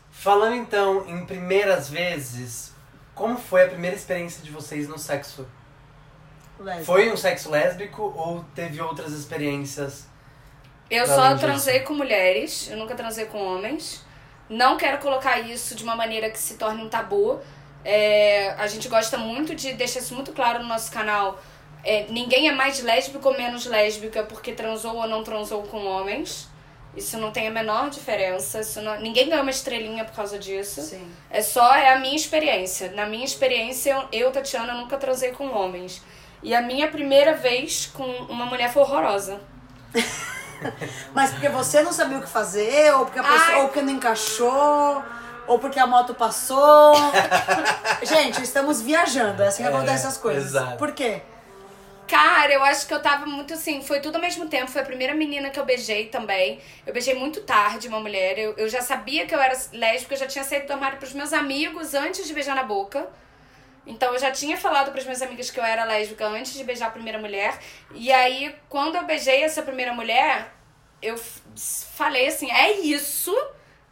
Falando 0.09 0.55
então 0.55 1.07
em 1.07 1.23
primeiras 1.23 1.87
vezes, 1.87 2.73
como 3.13 3.37
foi 3.37 3.65
a 3.65 3.67
primeira 3.67 3.95
experiência 3.95 4.43
de 4.43 4.49
vocês 4.49 4.87
no 4.87 4.97
sexo? 4.97 5.47
Lésbica. 6.59 6.85
Foi 6.85 7.11
um 7.11 7.15
sexo 7.15 7.51
lésbico 7.51 8.01
ou 8.01 8.43
teve 8.55 8.81
outras 8.81 9.11
experiências? 9.13 10.07
Eu 10.89 11.05
só 11.05 11.33
disso. 11.33 11.45
transei 11.45 11.81
com 11.81 11.93
mulheres, 11.93 12.71
eu 12.71 12.77
nunca 12.77 12.95
transei 12.95 13.25
com 13.25 13.37
homens. 13.37 14.03
Não 14.49 14.77
quero 14.77 14.97
colocar 14.97 15.39
isso 15.41 15.75
de 15.75 15.83
uma 15.83 15.95
maneira 15.95 16.31
que 16.31 16.39
se 16.39 16.55
torne 16.55 16.81
um 16.81 16.89
tabu. 16.89 17.39
É, 17.85 18.55
a 18.57 18.65
gente 18.65 18.87
gosta 18.87 19.15
muito 19.15 19.53
de 19.53 19.73
deixar 19.73 19.99
isso 19.99 20.15
muito 20.15 20.33
claro 20.33 20.63
no 20.63 20.67
nosso 20.67 20.91
canal. 20.91 21.39
É, 21.83 22.05
ninguém 22.09 22.47
é 22.49 22.51
mais 22.51 22.81
lésbico 22.83 23.27
ou 23.29 23.37
menos 23.37 23.65
lésbica 23.65 24.23
porque 24.23 24.51
transou 24.51 24.95
ou 24.95 25.07
não 25.07 25.23
transou 25.23 25.63
com 25.63 25.85
homens. 25.85 26.49
Isso 26.95 27.17
não 27.17 27.31
tem 27.31 27.47
a 27.47 27.51
menor 27.51 27.89
diferença. 27.89 28.59
Isso 28.61 28.81
não- 28.81 28.99
ninguém 28.99 29.29
ganha 29.29 29.41
uma 29.41 29.51
estrelinha 29.51 30.03
por 30.03 30.15
causa 30.15 30.37
disso. 30.39 30.81
Sim. 30.81 31.09
É 31.29 31.41
só 31.41 31.75
é 31.75 31.93
a 31.93 31.99
minha 31.99 32.15
experiência. 32.15 32.91
Na 32.93 33.05
minha 33.05 33.23
experiência, 33.23 33.91
eu, 34.11 34.25
eu, 34.25 34.31
Tatiana, 34.31 34.73
nunca 34.73 34.97
transei 34.97 35.31
com 35.31 35.47
homens. 35.49 36.01
E 36.43 36.53
a 36.55 36.61
minha 36.61 36.87
primeira 36.87 37.33
vez 37.35 37.85
com 37.93 38.03
uma 38.03 38.45
mulher 38.45 38.71
foi 38.73 38.81
horrorosa. 38.81 39.39
Mas 41.13 41.31
porque 41.31 41.49
você 41.49 41.81
não 41.83 41.91
sabia 41.93 42.17
o 42.17 42.21
que 42.21 42.27
fazer, 42.29 42.91
ou 42.95 43.05
porque, 43.05 43.19
a 43.19 43.23
pessoa, 43.23 43.41
Ai. 43.47 43.55
ou 43.61 43.67
porque 43.67 43.81
não 43.81 43.93
encaixou, 43.93 45.03
ou 45.47 45.59
porque 45.59 45.79
a 45.79 45.85
moto 45.85 46.13
passou. 46.15 46.95
Gente, 48.03 48.41
estamos 48.41 48.81
viajando, 48.81 49.43
é 49.43 49.47
assim 49.47 49.63
que 49.63 49.69
É, 49.69 49.71
acontecem 49.71 50.07
as 50.07 50.17
coisas. 50.17 50.45
exato. 50.45 50.77
Por 50.77 50.91
quê? 50.93 51.21
Cara, 52.07 52.53
eu 52.53 52.63
acho 52.63 52.87
que 52.87 52.93
eu 52.93 53.01
tava 53.01 53.25
muito 53.25 53.53
assim, 53.53 53.81
foi 53.81 53.99
tudo 53.99 54.15
ao 54.15 54.21
mesmo 54.21 54.47
tempo. 54.47 54.71
Foi 54.71 54.81
a 54.81 54.85
primeira 54.85 55.13
menina 55.13 55.49
que 55.49 55.59
eu 55.59 55.65
beijei 55.65 56.07
também. 56.07 56.59
Eu 56.85 56.93
beijei 56.93 57.13
muito 57.13 57.41
tarde 57.41 57.87
uma 57.89 57.99
mulher. 57.99 58.39
Eu, 58.39 58.53
eu 58.55 58.69
já 58.69 58.81
sabia 58.81 59.25
que 59.25 59.35
eu 59.35 59.39
era 59.41 59.55
lésbica, 59.73 60.13
eu 60.13 60.19
já 60.19 60.27
tinha 60.27 60.43
saído 60.43 60.67
do 60.67 60.73
armário 60.73 60.97
pros 60.97 61.13
meus 61.13 61.33
amigos 61.33 61.93
antes 61.93 62.25
de 62.25 62.33
beijar 62.33 62.55
na 62.55 62.63
boca. 62.63 63.09
Então 63.85 64.13
eu 64.13 64.19
já 64.19 64.31
tinha 64.31 64.57
falado 64.57 64.91
pras 64.91 65.03
minhas 65.03 65.21
amigas 65.21 65.51
que 65.51 65.59
eu 65.59 65.63
era 65.63 65.83
lésbica 65.83 66.25
antes 66.27 66.53
de 66.53 66.63
beijar 66.63 66.87
a 66.87 66.91
primeira 66.91 67.19
mulher. 67.19 67.57
E 67.93 68.11
aí, 68.11 68.55
quando 68.69 68.95
eu 68.95 69.03
beijei 69.05 69.43
essa 69.43 69.61
primeira 69.61 69.93
mulher, 69.93 70.53
eu 71.01 71.17
falei 71.17 72.27
assim: 72.27 72.49
é 72.51 72.79
isso. 72.79 73.35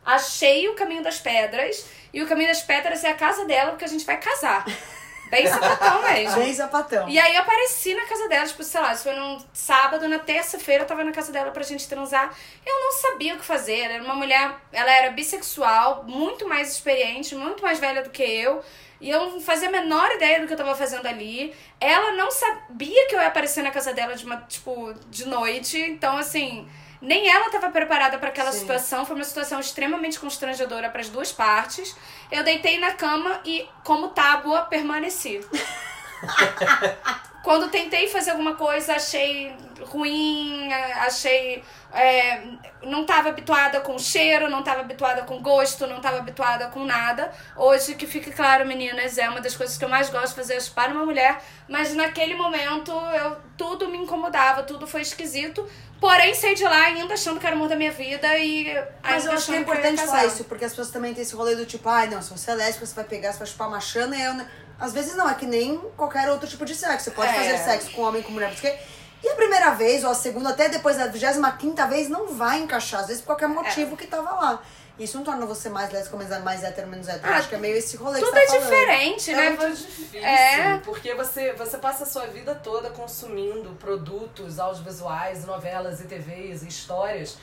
Achei 0.05 0.69
o 0.69 0.75
caminho 0.75 1.03
das 1.03 1.19
pedras. 1.19 1.85
E 2.13 2.21
o 2.21 2.27
caminho 2.27 2.47
das 2.47 2.61
pedras 2.61 3.03
é 3.03 3.09
a 3.09 3.15
casa 3.15 3.45
dela, 3.45 3.71
porque 3.71 3.85
a 3.85 3.89
gente 3.89 4.05
vai 4.05 4.17
casar. 4.17 4.65
Bem 5.29 5.47
sapatão 5.47 6.01
mesmo. 6.09 6.41
Bem 6.41 6.53
zapatão. 6.53 7.09
E 7.09 7.19
aí 7.19 7.35
eu 7.35 7.41
apareci 7.41 7.93
na 7.93 8.05
casa 8.05 8.27
dela, 8.27 8.45
tipo, 8.45 8.63
sei 8.63 8.81
lá, 8.81 8.93
isso 8.93 9.03
foi 9.03 9.15
num 9.15 9.37
sábado, 9.53 10.07
na 10.07 10.19
terça-feira 10.19 10.83
eu 10.83 10.87
tava 10.87 11.03
na 11.03 11.11
casa 11.11 11.31
dela 11.31 11.51
pra 11.51 11.63
gente 11.63 11.87
transar. 11.87 12.33
Eu 12.65 12.73
não 12.73 12.91
sabia 12.93 13.35
o 13.35 13.37
que 13.37 13.45
fazer. 13.45 13.79
Era 13.79 14.03
uma 14.03 14.15
mulher, 14.15 14.55
ela 14.71 14.91
era 14.91 15.11
bissexual, 15.11 16.03
muito 16.05 16.47
mais 16.47 16.71
experiente, 16.71 17.35
muito 17.35 17.61
mais 17.61 17.79
velha 17.79 18.03
do 18.03 18.09
que 18.09 18.23
eu. 18.23 18.63
E 19.01 19.09
eu 19.09 19.29
não 19.29 19.41
fazia 19.41 19.67
a 19.67 19.71
menor 19.71 20.09
ideia 20.11 20.39
do 20.39 20.47
que 20.47 20.53
eu 20.53 20.57
tava 20.57 20.73
fazendo 20.73 21.05
ali. 21.05 21.53
Ela 21.79 22.13
não 22.13 22.31
sabia 22.31 23.07
que 23.07 23.15
eu 23.15 23.19
ia 23.19 23.27
aparecer 23.27 23.61
na 23.61 23.71
casa 23.71 23.93
dela 23.93 24.15
de 24.15 24.25
uma, 24.25 24.37
tipo, 24.37 24.93
de 25.09 25.27
noite. 25.27 25.77
Então, 25.77 26.17
assim, 26.17 26.67
nem 27.01 27.29
ela 27.29 27.47
estava 27.47 27.69
preparada 27.69 28.17
para 28.17 28.29
aquela 28.29 28.51
Sim. 28.51 28.59
situação. 28.59 29.05
Foi 29.05 29.15
uma 29.15 29.23
situação 29.23 29.59
extremamente 29.59 30.19
constrangedora 30.19 30.89
para 30.89 31.01
as 31.01 31.09
duas 31.09 31.31
partes. 31.31 31.95
Eu 32.31 32.43
deitei 32.43 32.79
na 32.79 32.93
cama 32.93 33.41
e, 33.45 33.67
como 33.83 34.09
tábua, 34.09 34.63
permaneci. 34.63 35.45
Quando 37.45 37.69
tentei 37.69 38.07
fazer 38.07 38.31
alguma 38.31 38.55
coisa, 38.55 38.95
achei 38.95 39.55
ruim, 39.81 40.73
achei. 40.73 41.63
é, 41.93 42.41
não 42.81 43.01
estava 43.01 43.29
habituada 43.29 43.81
com 43.81 43.99
cheiro, 43.99 44.49
não 44.49 44.59
estava 44.61 44.79
habituada 44.81 45.21
com 45.21 45.39
gosto, 45.43 45.85
não 45.85 45.97
estava 45.97 46.17
habituada 46.17 46.67
com 46.69 46.83
nada. 46.83 47.31
Hoje, 47.55 47.93
que 47.93 48.07
fique 48.07 48.31
claro, 48.31 48.65
meninas, 48.65 49.19
é 49.19 49.29
uma 49.29 49.41
das 49.41 49.55
coisas 49.55 49.77
que 49.77 49.85
eu 49.85 49.89
mais 49.89 50.09
gosto 50.09 50.29
de 50.29 50.35
fazer 50.41 50.55
é 50.55 50.59
chupar 50.59 50.91
uma 50.91 51.05
mulher. 51.05 51.39
Mas 51.69 51.93
naquele 51.93 52.33
momento, 52.33 52.91
eu, 52.91 53.37
tudo 53.55 53.87
me 53.89 53.99
incomodava, 53.99 54.63
tudo 54.63 54.87
foi 54.87 55.01
esquisito. 55.01 55.69
Porém, 56.01 56.33
saí 56.33 56.55
de 56.55 56.63
lá 56.63 56.85
ainda 56.85 57.13
achando 57.13 57.39
que 57.39 57.45
era 57.45 57.55
o 57.55 57.59
amor 57.59 57.69
da 57.69 57.75
minha 57.75 57.91
vida 57.91 58.37
e 58.39 58.73
Mas 59.03 59.25
eu 59.25 59.31
acho 59.31 59.45
que 59.45 59.53
é 59.53 59.57
eu 59.57 59.61
importante 59.61 60.01
falar 60.01 60.25
isso, 60.25 60.43
porque 60.45 60.65
as 60.65 60.71
pessoas 60.71 60.89
também 60.89 61.13
têm 61.13 61.21
esse 61.21 61.35
rolê 61.35 61.55
do 61.55 61.65
tipo, 61.65 61.87
ai, 61.87 62.07
não, 62.07 62.21
se 62.23 62.31
você 62.31 62.51
é 62.51 62.55
lésbica, 62.55 62.85
você 62.87 62.95
vai 62.95 63.03
pegar, 63.05 63.31
você 63.31 63.37
vai 63.39 63.47
chupar 63.47 63.67
uma 63.67 63.79
chana, 63.79 64.15
e 64.15 64.21
é, 64.21 64.31
um- 64.31 64.45
às 64.79 64.93
vezes 64.93 65.15
não, 65.15 65.29
é 65.29 65.33
que 65.35 65.45
nem 65.45 65.77
qualquer 65.97 66.29
outro 66.29 66.47
tipo 66.47 66.65
de 66.65 66.75
sexo. 66.75 67.05
Você 67.05 67.11
pode 67.11 67.29
É. 67.31 67.33
fazer 67.33 67.57
sexo 67.59 67.91
com 67.91 68.01
homem, 68.03 68.21
com 68.21 68.31
mulher, 68.31 68.51
porque... 68.51 68.75
E 69.23 69.29
a 69.29 69.33
primeira 69.35 69.71
vez, 69.71 70.03
ou 70.03 70.11
a 70.11 70.13
segunda, 70.13 70.49
até 70.49 70.69
depois 70.69 70.97
da 70.97 71.07
25 71.07 71.87
vez, 71.89 72.07
não 72.09 72.27
vai 72.27 72.59
encaixar, 72.59 72.99
às 73.01 73.07
vezes 73.07 73.21
por 73.23 73.27
qualquer 73.29 73.47
motivo 73.49 73.97
que 73.97 74.05
tava 74.05 74.29
lá. 74.29 74.61
Isso 74.99 75.17
não 75.17 75.23
torna 75.25 75.45
você 75.47 75.67
mais 75.67 75.91
lésbica, 75.91 76.15
mais, 76.15 76.43
mais 76.43 76.63
hétero, 76.63 76.87
menos 76.87 77.07
hétero. 77.07 77.33
Ah, 77.33 77.37
acho 77.37 77.49
que 77.49 77.55
é 77.55 77.57
meio 77.57 77.75
esse 77.75 77.97
rolê 77.97 78.19
Tudo 78.19 78.31
que 78.31 78.37
é 78.37 78.45
você 78.45 78.53
tá 78.59 78.61
falando. 78.61 78.79
diferente, 78.79 79.31
É 79.31 79.35
né? 79.35 79.49
muito 79.49 79.61
Você- 79.77 79.83
difícil, 79.87 80.23
É. 80.23 80.77
porque 80.85 81.13
você, 81.15 81.53
você 81.53 81.77
passa 81.79 82.03
a 82.03 82.05
sua 82.07 82.27
vida 82.27 82.53
toda 82.55 82.89
consumindo 82.91 83.71
produtos 83.79 84.59
audiovisuais, 84.59 85.43
novelas 85.43 85.99
e 86.01 86.03
TVs 86.05 86.61
e 86.63 86.67
histórias 86.67 87.37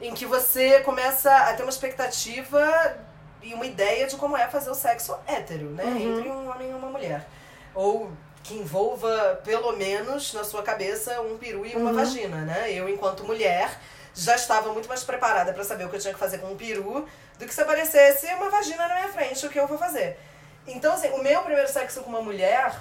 em 0.00 0.12
que 0.14 0.26
você 0.26 0.80
começa 0.80 1.34
a 1.34 1.54
ter 1.54 1.62
uma 1.62 1.70
expectativa 1.70 2.96
e 3.42 3.54
uma 3.54 3.66
ideia 3.66 4.06
de 4.06 4.16
como 4.16 4.36
é 4.36 4.46
fazer 4.48 4.70
o 4.70 4.74
sexo 4.74 5.16
hétero, 5.26 5.70
né? 5.70 5.84
Entre 5.86 6.28
um 6.28 6.50
homem 6.50 6.70
e 6.70 6.74
uma 6.74 6.88
mulher. 6.88 7.26
Ou 7.74 8.10
que 8.42 8.54
envolva, 8.54 9.40
pelo 9.44 9.72
menos, 9.72 10.32
na 10.32 10.44
sua 10.44 10.62
cabeça, 10.62 11.20
um 11.20 11.38
peru 11.38 11.64
e 11.64 11.74
uma 11.76 11.92
vagina, 11.92 12.38
né? 12.38 12.72
Eu, 12.72 12.88
enquanto 12.88 13.24
mulher, 13.24 13.78
já 14.14 14.34
estava 14.34 14.72
muito 14.72 14.88
mais 14.88 15.04
preparada 15.04 15.52
para 15.52 15.64
saber 15.64 15.84
o 15.84 15.88
que 15.88 15.96
eu 15.96 16.00
tinha 16.00 16.12
que 16.12 16.18
fazer 16.18 16.38
com 16.38 16.48
um 16.48 16.56
peru 16.56 17.06
do 17.38 17.46
que 17.46 17.54
se 17.54 17.60
aparecesse 17.60 18.26
uma 18.34 18.50
vagina 18.50 18.86
na 18.88 18.94
minha 18.96 19.08
frente, 19.08 19.46
o 19.46 19.50
que 19.50 19.58
eu 19.58 19.66
vou 19.66 19.78
fazer. 19.78 20.18
Então, 20.66 20.94
assim, 20.94 21.08
o 21.10 21.22
meu 21.22 21.40
primeiro 21.42 21.68
sexo 21.68 22.02
com 22.02 22.10
uma 22.10 22.20
mulher, 22.20 22.74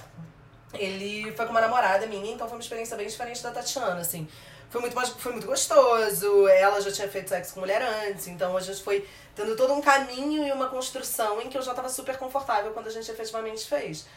ele 0.73 1.31
foi 1.33 1.45
com 1.45 1.51
uma 1.51 1.61
namorada 1.61 2.05
minha, 2.05 2.33
então 2.33 2.47
foi 2.47 2.57
uma 2.57 2.61
experiência 2.61 2.97
bem 2.97 3.07
diferente 3.07 3.41
da 3.41 3.51
Tatiana, 3.51 4.01
assim. 4.01 4.27
Foi 4.71 4.79
muito, 4.79 4.95
foi 5.17 5.31
muito 5.33 5.47
gostoso, 5.47 6.47
ela 6.47 6.79
já 6.79 6.89
tinha 6.89 7.09
feito 7.09 7.27
sexo 7.27 7.53
com 7.53 7.59
mulher 7.59 7.81
antes, 7.81 8.27
então 8.27 8.55
a 8.55 8.61
gente 8.61 8.81
foi 8.81 9.05
tendo 9.35 9.53
todo 9.57 9.73
um 9.73 9.81
caminho 9.81 10.47
e 10.47 10.51
uma 10.53 10.69
construção 10.69 11.41
em 11.41 11.49
que 11.49 11.57
eu 11.57 11.61
já 11.61 11.71
estava 11.71 11.89
super 11.89 12.17
confortável 12.17 12.71
quando 12.71 12.87
a 12.87 12.89
gente 12.89 13.11
efetivamente 13.11 13.67
fez. 13.67 14.07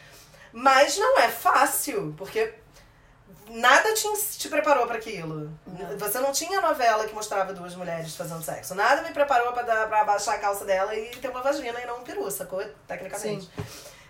Mas 0.53 0.97
não 0.97 1.19
é 1.19 1.27
fácil, 1.27 2.15
porque 2.17 2.53
nada 3.49 3.93
te, 3.93 4.07
te 4.37 4.47
preparou 4.47 4.87
para 4.87 4.95
aquilo. 4.95 5.51
Você 5.97 6.19
não 6.19 6.31
tinha 6.31 6.61
novela 6.61 7.05
que 7.05 7.13
mostrava 7.13 7.53
duas 7.53 7.75
mulheres 7.75 8.15
fazendo 8.15 8.41
sexo. 8.41 8.73
Nada 8.75 9.01
me 9.01 9.11
preparou 9.11 9.51
pra 9.51 10.01
abaixar 10.01 10.35
a 10.35 10.39
calça 10.39 10.63
dela 10.63 10.95
e 10.95 11.09
ter 11.17 11.29
uma 11.29 11.41
vagina 11.41 11.81
e 11.81 11.85
não 11.85 11.99
um 11.99 12.03
peru, 12.03 12.31
sacou? 12.31 12.63
Tecnicamente. 12.87 13.49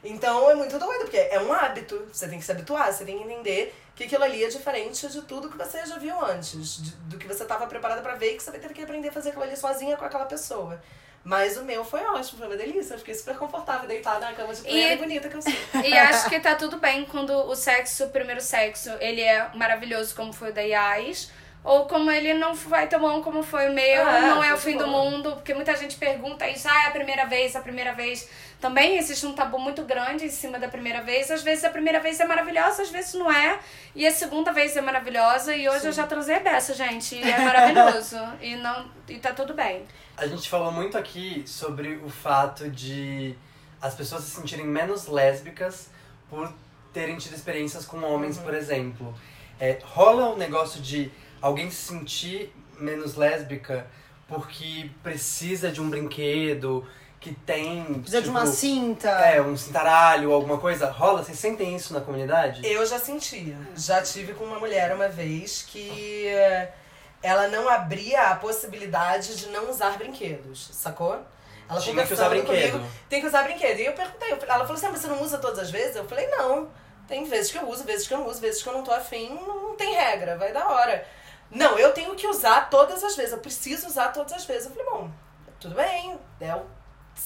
Então 0.05 0.49
é 0.49 0.55
muito 0.55 0.77
doido, 0.77 1.01
porque 1.01 1.17
é 1.17 1.39
um 1.41 1.51
hábito. 1.51 2.07
Você 2.11 2.27
tem 2.27 2.39
que 2.39 2.45
se 2.45 2.51
habituar, 2.51 2.91
você 2.93 3.03
tem 3.05 3.17
que 3.17 3.23
entender 3.23 3.75
que 3.95 4.03
aquilo 4.03 4.23
ali 4.23 4.43
é 4.43 4.47
diferente 4.47 5.07
de 5.07 5.21
tudo 5.23 5.49
que 5.49 5.57
você 5.57 5.85
já 5.85 5.97
viu 5.97 6.19
antes. 6.23 6.77
de- 6.83 6.95
do 7.05 7.17
que 7.17 7.27
você 7.27 7.43
estava 7.43 7.65
preparada 7.67 8.01
pra 8.01 8.15
ver 8.15 8.33
e 8.33 8.37
que 8.37 8.43
você 8.43 8.51
vai 8.51 8.59
ter 8.59 8.71
que 8.73 8.81
aprender 8.81 9.07
a 9.09 9.11
fazer 9.11 9.29
aquilo 9.29 9.43
ali 9.43 9.55
sozinha 9.57 9.95
com 9.97 10.05
aquela 10.05 10.25
pessoa. 10.25 10.81
Mas 11.23 11.57
o 11.57 11.63
meu 11.63 11.83
foi 11.83 12.01
ótimo, 12.05 12.37
foi 12.37 12.47
uma 12.47 12.55
delícia. 12.55 12.93
Eu 12.93 12.99
fiquei 12.99 13.15
super 13.15 13.35
confortável, 13.35 13.87
deitada 13.87 14.25
na 14.27 14.33
cama 14.33 14.53
de 14.53 14.67
E- 14.67 14.93
e 14.93 14.95
bonita 14.97 15.27
que 15.27 15.35
eu 15.37 15.41
sou. 15.41 15.51
E 15.83 15.97
acho 15.97 16.29
que 16.29 16.39
tá 16.39 16.53
tudo 16.55 16.77
bem 16.77 17.03
quando 17.05 17.31
o 17.31 17.55
sexo, 17.55 18.05
o 18.05 18.09
primeiro 18.09 18.39
sexo, 18.41 18.91
ele 18.99 19.21
é 19.21 19.49
maravilhoso 19.55 20.13
como 20.15 20.31
foi 20.31 20.51
o 20.51 20.53
da 20.53 20.61
Yas. 20.61 21.31
Ou 21.65 21.87
como 21.87 22.11
ele 22.11 22.35
não 22.35 22.53
vai 22.53 22.87
tão 22.87 22.99
bom 22.99 23.23
como 23.23 23.41
foi 23.41 23.67
o 23.69 23.73
meu, 23.73 24.07
Ah, 24.07 24.21
não 24.21 24.43
é 24.43 24.53
o 24.53 24.57
fim 24.57 24.77
do 24.77 24.85
bom. 24.85 25.09
mundo, 25.09 25.31
porque 25.31 25.51
muita 25.51 25.75
gente 25.75 25.95
pergunta 25.97 26.47
isso, 26.47 26.67
ah, 26.69 26.83
é 26.85 26.87
a 26.89 26.91
primeira 26.91 27.25
vez, 27.25 27.55
a 27.55 27.59
primeira 27.59 27.91
vez. 27.91 28.29
Também 28.61 28.97
existe 28.97 29.25
um 29.25 29.33
tabu 29.33 29.57
muito 29.57 29.81
grande 29.83 30.25
em 30.25 30.29
cima 30.29 30.59
da 30.59 30.67
primeira 30.67 31.01
vez. 31.01 31.31
Às 31.31 31.41
vezes 31.41 31.63
a 31.63 31.69
primeira 31.71 31.99
vez 31.99 32.19
é 32.19 32.25
maravilhosa, 32.25 32.83
às 32.83 32.89
vezes 32.91 33.15
não 33.15 33.31
é. 33.31 33.59
E 33.95 34.05
a 34.05 34.11
segunda 34.11 34.53
vez 34.53 34.77
é 34.77 34.81
maravilhosa. 34.81 35.55
E 35.55 35.67
hoje 35.67 35.87
eu 35.87 35.91
já 35.91 36.05
transei 36.05 36.35
a 36.35 36.39
beça, 36.39 36.73
gente. 36.75 37.15
E 37.15 37.23
é 37.23 37.39
maravilhoso. 37.39 38.17
e, 38.39 38.55
não, 38.57 38.85
e 39.09 39.17
tá 39.17 39.33
tudo 39.33 39.55
bem. 39.55 39.83
A 40.15 40.27
gente 40.27 40.47
falou 40.47 40.71
muito 40.71 40.97
aqui 40.97 41.43
sobre 41.47 41.95
o 41.97 42.09
fato 42.09 42.69
de 42.69 43.35
as 43.81 43.95
pessoas 43.95 44.23
se 44.23 44.31
sentirem 44.35 44.65
menos 44.65 45.07
lésbicas 45.07 45.89
por 46.29 46.51
terem 46.93 47.17
tido 47.17 47.33
experiências 47.35 47.85
com 47.85 48.01
homens, 48.03 48.37
por 48.37 48.53
exemplo. 48.53 49.13
É, 49.59 49.79
rola 49.83 50.29
um 50.29 50.37
negócio 50.37 50.81
de 50.81 51.11
alguém 51.45 51.69
se 51.69 51.77
sentir 51.93 52.53
menos 52.79 53.15
lésbica 53.15 53.85
porque 54.27 54.89
precisa 55.03 55.71
de 55.71 55.79
um 55.79 55.89
brinquedo 55.89 56.85
que 57.19 57.33
tem. 57.33 57.83
Precisa 58.01 58.21
de 58.21 58.29
uma 58.29 58.41
tipo, 58.41 58.53
cinta. 58.53 59.09
É, 59.09 59.39
um 59.41 59.55
cintaralho 59.55 60.29
ou 60.29 60.35
alguma 60.35 60.57
coisa. 60.57 60.89
Rola? 60.89 61.23
Vocês 61.23 61.37
sentem 61.37 61.75
isso 61.75 61.93
na 61.93 62.01
comunidade? 62.01 62.65
Eu 62.65 62.85
já 62.85 62.97
sentia. 62.97 63.55
Já 63.75 64.01
tive 64.01 64.33
com 64.33 64.43
uma 64.43 64.59
mulher 64.59 64.93
uma 64.93 65.07
vez 65.07 65.61
que 65.61 66.27
eh, 66.27 66.71
ela 67.21 67.47
não 67.47 67.69
abria 67.69 68.29
a 68.29 68.35
possibilidade 68.35 69.35
de 69.37 69.47
não 69.49 69.69
usar 69.69 69.97
brinquedos, 69.97 70.69
sacou? 70.73 71.19
Ela 71.69 71.79
Tinha 71.79 71.95
que 71.95 72.01
conversando 72.01 72.13
usar 72.13 72.29
brinquedo. 72.29 72.71
comigo, 72.73 72.91
tem 73.09 73.21
que 73.21 73.27
usar 73.27 73.43
brinquedo. 73.43 73.79
E 73.79 73.85
eu 73.85 73.93
perguntei, 73.93 74.31
ela 74.31 74.59
falou 74.59 74.73
assim, 74.73 74.85
"Ah, 74.87 74.91
mas 74.91 75.01
você 75.01 75.07
não 75.07 75.21
usa 75.21 75.37
todas 75.37 75.59
as 75.59 75.71
vezes? 75.71 75.95
Eu 75.95 76.05
falei, 76.07 76.27
não. 76.27 76.69
Tem 77.07 77.23
vezes 77.25 77.51
que 77.51 77.57
eu 77.57 77.67
uso, 77.69 77.83
vezes 77.83 78.07
que 78.07 78.13
eu 78.13 78.19
não 78.19 78.27
uso, 78.27 78.41
vezes 78.41 78.61
que 78.63 78.69
eu 78.69 78.73
não 78.73 78.83
tô 78.83 78.91
afim, 78.91 79.29
não 79.47 79.75
tem 79.75 79.93
regra, 79.93 80.37
vai 80.37 80.51
da 80.51 80.67
hora. 80.67 81.05
Não, 81.55 81.79
eu 81.79 81.93
tenho 81.93 82.13
que 82.15 82.27
usar 82.27 82.69
todas 82.69 83.01
as 83.03 83.15
vezes, 83.15 83.31
eu 83.31 83.39
preciso 83.39 83.87
usar 83.87 84.09
todas 84.09 84.33
as 84.33 84.45
vezes. 84.45 84.65
Eu 84.65 84.71
falei, 84.71 84.85
bom, 84.91 85.09
tudo 85.59 85.73
bem, 85.73 86.19
é 86.41 86.53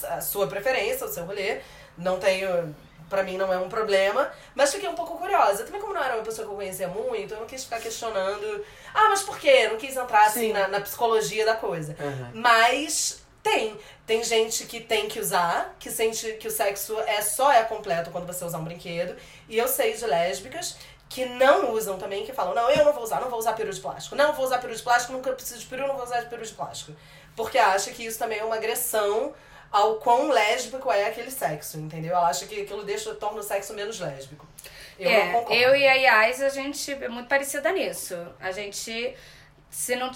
a 0.07 0.21
sua 0.21 0.45
preferência, 0.45 1.07
o 1.07 1.09
seu 1.09 1.25
rolê, 1.25 1.61
não 1.97 2.19
tenho, 2.19 2.75
pra 3.09 3.23
mim 3.23 3.37
não 3.37 3.51
é 3.51 3.57
um 3.57 3.67
problema, 3.67 4.31
mas 4.53 4.71
fiquei 4.71 4.87
um 4.87 4.93
pouco 4.93 5.17
curiosa. 5.17 5.63
Também 5.63 5.81
como 5.81 5.93
não 5.93 6.03
era 6.03 6.15
uma 6.15 6.23
pessoa 6.23 6.45
que 6.45 6.53
eu 6.53 6.57
conhecia 6.57 6.87
muito, 6.87 7.33
eu 7.33 7.39
não 7.39 7.47
quis 7.47 7.63
ficar 7.63 7.79
questionando, 7.79 8.63
ah, 8.93 9.09
mas 9.09 9.23
por 9.23 9.39
quê? 9.39 9.61
Eu 9.63 9.71
não 9.71 9.77
quis 9.77 9.97
entrar 9.97 10.27
assim 10.27 10.47
Sim. 10.47 10.53
na, 10.53 10.67
na 10.67 10.79
psicologia 10.79 11.43
da 11.43 11.55
coisa. 11.55 11.95
Aham. 11.99 12.31
Mas 12.35 13.23
tem. 13.41 13.79
Tem 14.05 14.23
gente 14.23 14.65
que 14.65 14.79
tem 14.79 15.07
que 15.07 15.19
usar, 15.19 15.75
que 15.79 15.89
sente 15.89 16.33
que 16.33 16.47
o 16.47 16.51
sexo 16.51 16.99
é 17.01 17.21
só 17.21 17.51
é 17.51 17.63
completo 17.63 18.11
quando 18.11 18.27
você 18.27 18.43
usar 18.45 18.57
um 18.59 18.63
brinquedo. 18.63 19.15
E 19.47 19.57
eu 19.57 19.67
sei 19.67 19.93
de 19.93 20.05
lésbicas 20.05 20.77
que 21.09 21.25
não 21.25 21.73
usam 21.73 21.97
também, 21.97 22.23
que 22.23 22.31
falam, 22.31 22.53
não, 22.53 22.69
eu 22.69 22.85
não 22.85 22.93
vou 22.93 23.03
usar, 23.03 23.19
não 23.19 23.29
vou 23.29 23.39
usar 23.39 23.53
peru 23.53 23.73
de 23.73 23.81
plástico. 23.81 24.15
Não 24.15 24.31
vou 24.31 24.45
usar 24.45 24.59
peru 24.59 24.75
de 24.75 24.81
plástico, 24.81 25.11
nunca 25.11 25.31
preciso 25.33 25.59
de 25.59 25.65
peru, 25.65 25.87
não 25.87 25.95
vou 25.95 26.05
usar 26.05 26.21
peru 26.29 26.45
de 26.45 26.53
plástico. 26.53 26.95
Porque 27.35 27.57
acha 27.57 27.89
que 27.91 28.05
isso 28.05 28.19
também 28.19 28.37
é 28.37 28.43
uma 28.43 28.55
agressão 28.55 29.33
ao 29.71 29.95
quão 29.95 30.29
lésbico 30.29 30.91
é 30.91 31.07
aquele 31.07 31.31
sexo, 31.31 31.79
entendeu? 31.79 32.11
Ela 32.15 32.27
acha 32.27 32.45
que 32.45 32.61
aquilo 32.61 32.83
deixa, 32.83 33.13
torna 33.15 33.39
o 33.39 33.43
sexo 33.43 33.73
menos 33.73 33.99
lésbico. 33.99 34.47
Eu 34.99 35.09
é, 35.09 35.25
não 35.25 35.33
concordo. 35.33 35.53
eu 35.53 35.75
e 35.75 35.87
a 35.87 35.93
Yas, 35.93 36.41
a 36.41 36.49
gente 36.49 36.91
é 36.91 37.07
muito 37.07 37.27
parecida 37.27 37.71
nisso. 37.71 38.15
A 38.39 38.51
gente. 38.51 39.15
Se 39.69 39.95
não, 39.95 40.09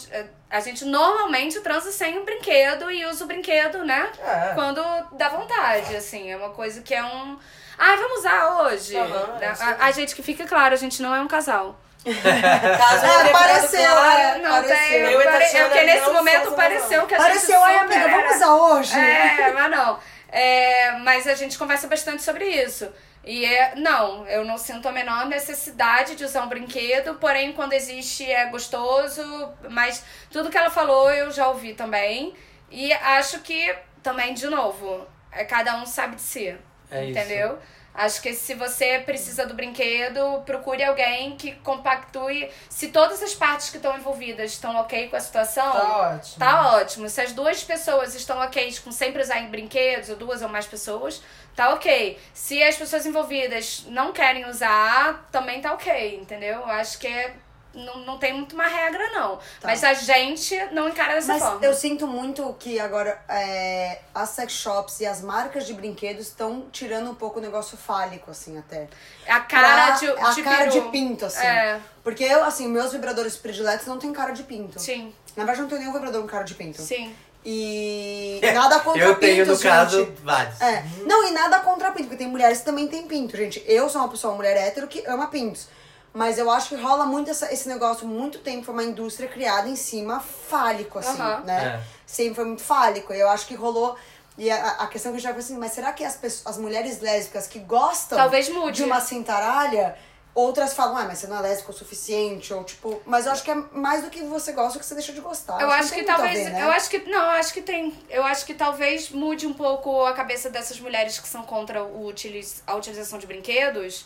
a 0.50 0.60
gente 0.60 0.84
normalmente 0.84 1.60
transa 1.62 1.92
sem 1.92 2.18
um 2.18 2.26
brinquedo 2.26 2.90
e 2.90 3.06
usa 3.06 3.24
o 3.24 3.28
brinquedo, 3.28 3.86
né? 3.86 4.10
É. 4.20 4.52
Quando 4.56 4.82
dá 5.14 5.30
vontade, 5.30 5.96
assim. 5.96 6.32
É 6.32 6.36
uma 6.38 6.50
coisa 6.50 6.82
que 6.82 6.94
é 6.94 7.04
um. 7.04 7.38
Ah, 7.78 7.96
vamos 7.96 8.20
usar 8.20 8.62
hoje. 8.64 8.96
É 8.96 9.48
a, 9.48 9.86
a- 9.86 9.92
gente 9.92 10.16
que 10.16 10.24
fica 10.24 10.46
claro, 10.46 10.74
a 10.74 10.78
gente 10.78 11.02
não 11.02 11.14
é 11.14 11.22
um 11.22 11.28
casal. 11.28 11.80
Caso 12.04 13.06
É, 13.06 13.30
pareceu, 13.32 13.80
ficado 13.80 13.96
claro, 13.96 14.20
é. 14.22 14.38
Não 14.40 14.52
pareceu. 14.52 14.78
tem. 14.78 15.02
Eu 15.14 15.24
pare- 15.24 15.44
é 15.46 15.64
porque 15.64 15.84
nesse 15.84 16.06
não 16.06 16.14
momento 16.14 16.52
pareceu 16.52 17.06
que 17.08 17.16
a 17.16 17.18
Pareceu, 17.18 17.60
gente. 17.60 17.64
ai 17.64 17.74
super 17.80 17.96
amiga, 17.96 18.10
era- 18.12 18.18
vamos 18.22 18.36
usar 18.36 18.56
hoje. 18.56 19.00
É, 19.00 19.52
mas 19.54 19.72
não. 19.72 20.00
É, 20.30 20.92
mas 21.04 21.28
a 21.28 21.36
gente 21.36 21.58
conversa 21.58 21.88
bastante 21.88 22.22
sobre 22.24 22.46
isso. 22.46 22.92
E 23.24 23.46
é, 23.46 23.76
não, 23.76 24.28
eu 24.28 24.44
não 24.44 24.58
sinto 24.58 24.88
a 24.88 24.92
menor 24.92 25.26
necessidade 25.28 26.16
de 26.16 26.26
usar 26.26 26.44
um 26.44 26.50
brinquedo, 26.50 27.16
porém, 27.16 27.54
quando 27.54 27.74
existe 27.74 28.30
é 28.30 28.46
gostoso. 28.48 29.22
Mas 29.70 30.04
tudo 30.30 30.50
que 30.50 30.58
ela 30.58 30.70
falou 30.70 31.10
eu 31.12 31.32
já 31.32 31.48
ouvi 31.48 31.74
também. 31.74 32.34
E 32.70 32.92
acho 32.92 33.40
que 33.42 33.74
também, 34.02 34.34
de 34.34 34.48
novo, 34.48 35.08
é, 35.32 35.46
cada 35.46 35.78
um 35.78 35.86
sabe 35.86 36.16
de 36.16 36.22
si. 36.22 36.58
É 36.92 37.06
isso. 37.06 37.60
Acho 37.94 38.22
que 38.22 38.34
se 38.34 38.56
você 38.56 39.00
precisa 39.00 39.46
do 39.46 39.54
brinquedo, 39.54 40.42
procure 40.46 40.84
alguém 40.84 41.38
que 41.38 41.52
compactue. 41.58 42.50
Se 42.68 42.88
todas 42.88 43.22
as 43.22 43.36
partes 43.36 43.70
que 43.70 43.78
estão 43.78 43.96
envolvidas 43.96 44.52
estão 44.52 44.76
ok 44.78 45.10
com 45.10 45.16
a 45.16 45.20
situação, 45.20 45.72
Tá 45.72 45.98
ótimo. 46.16 46.40
Tá 46.40 46.72
ótimo. 46.78 47.10
Se 47.10 47.22
as 47.22 47.34
duas 47.34 47.64
pessoas 47.64 48.16
estão 48.16 48.40
ok 48.40 48.74
com 48.84 48.92
sempre 48.92 49.22
usarem 49.22 49.48
brinquedos, 49.50 50.10
ou 50.10 50.16
duas 50.16 50.42
ou 50.42 50.50
mais 50.50 50.66
pessoas, 50.66 51.22
tá 51.56 51.74
ok. 51.74 52.18
Se 52.34 52.64
as 52.64 52.76
pessoas 52.76 53.06
envolvidas 53.06 53.86
não 53.88 54.12
querem 54.12 54.46
usar, 54.50 55.28
também 55.32 55.62
tá 55.62 55.74
ok, 55.74 56.16
entendeu? 56.20 56.62
Eu 56.62 56.66
acho 56.72 56.98
que 56.98 57.06
é- 57.08 57.34
não, 57.74 57.98
não 58.06 58.18
tem 58.18 58.34
muito 58.34 58.54
uma 58.54 58.68
regra, 58.68 59.10
não. 59.12 59.40
Mas 59.64 59.84
a 59.84 59.94
gente 59.94 60.56
não 60.72 60.88
encara 60.90 61.16
dessa 61.16 61.34
Mas 61.34 61.42
forma. 61.44 61.66
eu 61.66 61.74
sinto 61.74 62.06
muito 62.08 62.56
que 62.60 62.80
agora 62.80 63.20
é, 63.28 64.00
as 64.14 64.30
sex 64.30 64.54
shops 64.54 65.00
e 65.00 65.06
as 65.06 65.22
marcas 65.22 65.66
de 65.66 65.74
brinquedos 65.74 66.28
estão 66.28 66.68
tirando 66.72 67.10
um 67.12 67.16
pouco 67.16 67.40
o 67.40 67.42
negócio 67.42 67.78
fálico, 67.78 68.30
assim, 68.32 68.58
até. 68.58 68.88
A 69.28 69.40
cara 69.40 69.88
Pra- 69.88 69.96
de, 69.98 70.08
a 70.10 70.32
de 70.32 70.44
cara 70.44 70.58
peru. 70.70 70.72
de 70.72 70.82
pinto, 70.92 71.26
assim. 71.26 71.46
É. 71.46 71.80
Porque 72.04 72.24
eu, 72.24 72.44
assim, 72.44 72.68
meus 72.68 72.92
vibradores 72.92 73.36
prediletos 73.38 73.88
não 73.88 73.98
tem 73.98 74.12
cara 74.14 74.32
de 74.34 74.44
pinto. 74.44 74.80
Sim, 74.80 75.14
Na 75.36 75.44
verdade, 75.44 75.62
não 75.62 75.68
tenho 75.70 75.82
nenhum 75.82 75.94
vibrador 75.94 76.22
com 76.22 76.28
cara 76.28 76.44
de 76.44 76.54
pinto. 76.56 76.82
sim. 76.82 77.16
E 77.46 78.40
nada 78.54 78.80
contra 78.82 79.02
Eu 79.02 79.16
tenho, 79.16 79.46
pintos, 79.46 79.62
no 79.62 79.70
caso, 79.70 80.06
gente. 80.06 80.22
vários. 80.22 80.62
É. 80.62 80.84
Não, 81.06 81.28
e 81.28 81.32
nada 81.32 81.60
contra 81.60 81.92
pinto, 81.92 82.04
porque 82.06 82.16
tem 82.18 82.28
mulheres 82.28 82.60
que 82.60 82.66
também 82.66 82.88
têm 82.88 83.06
pinto, 83.06 83.36
gente. 83.36 83.62
Eu 83.68 83.90
sou 83.90 84.00
uma 84.02 84.08
pessoa, 84.10 84.32
uma 84.32 84.38
mulher 84.38 84.56
hétero, 84.56 84.88
que 84.88 85.04
ama 85.06 85.28
pintos. 85.28 85.68
Mas 86.14 86.38
eu 86.38 86.50
acho 86.52 86.70
que 86.70 86.76
rola 86.76 87.06
muito 87.06 87.32
essa- 87.32 87.52
esse 87.52 87.68
negócio, 87.68 88.08
muito 88.08 88.38
tempo, 88.40 88.66
foi 88.66 88.74
uma 88.74 88.84
indústria 88.84 89.28
criada 89.28 89.68
em 89.68 89.76
cima 89.76 90.20
fálico, 90.20 91.00
assim, 91.00 91.20
Aham. 91.20 91.42
né? 91.44 91.82
É. 91.82 91.84
Sempre 92.06 92.36
foi 92.36 92.46
muito 92.46 92.62
fálico. 92.62 93.12
E 93.14 93.20
eu 93.20 93.30
acho 93.30 93.48
que 93.48 93.56
rolou. 93.56 93.98
E 94.38 94.50
a, 94.52 94.68
a 94.80 94.88
questão 94.88 95.12
que 95.12 95.18
eu 95.18 95.22
já 95.22 95.30
falei 95.30 95.44
assim, 95.44 95.58
mas 95.58 95.72
será 95.72 95.92
que 95.92 96.04
as, 96.04 96.16
pessoas, 96.16 96.46
as 96.56 96.58
mulheres 96.62 97.00
lésbicas 97.02 97.48
que 97.48 97.60
gostam 97.60 98.18
Talvez 98.18 98.48
mude. 98.50 98.78
de 98.78 98.84
uma 98.84 99.00
cintaralha, 99.02 99.96
outras 100.36 100.74
falam, 100.74 100.98
ah, 100.98 101.06
mas 101.06 101.20
você 101.20 101.28
não 101.28 101.38
é 101.38 101.42
lésbica 101.42 101.72
o 101.72 101.74
suficiente, 101.74 102.52
ou 102.54 102.64
tipo, 102.64 103.02
mas 103.06 103.26
eu 103.28 103.32
acho 103.32 103.44
que 103.44 103.52
é 103.52 103.56
mais 103.72 104.04
do 104.04 104.10
que 104.10 104.22
você 104.24 104.52
gosta, 104.52 104.78
que 104.80 104.86
você 104.86 104.96
deixa 104.96 105.14
de 105.14 105.22
gostar. 105.22 105.60
Eu 105.62 105.70
acho 105.72 105.90
tem 105.90 106.04
que 106.04 106.10
a 106.10 106.16
talvez. 106.16 106.38
ver, 106.46 106.50
né? 106.52 106.64
Eu 106.64 106.72
acho 106.72 106.90
que. 106.90 107.00
Não, 107.10 107.24
eu 107.24 107.30
acho 107.32 107.54
que 107.54 107.62
tem. 107.62 107.94
Eu 108.10 108.24
acho 108.24 108.46
que 108.46 108.54
talvez 108.54 109.10
mude 109.12 109.46
um 109.48 109.54
pouco 109.54 110.04
a 110.06 110.14
cabeça 110.14 110.50
dessas 110.50 110.80
mulheres 110.80 111.18
que 111.20 111.28
são 111.28 111.44
contra 111.44 111.84
o 111.84 112.08
utiliz, 112.08 112.62
a 112.68 112.76
utilização 112.76 113.18
de 113.20 113.26
brinquedos. 113.28 114.06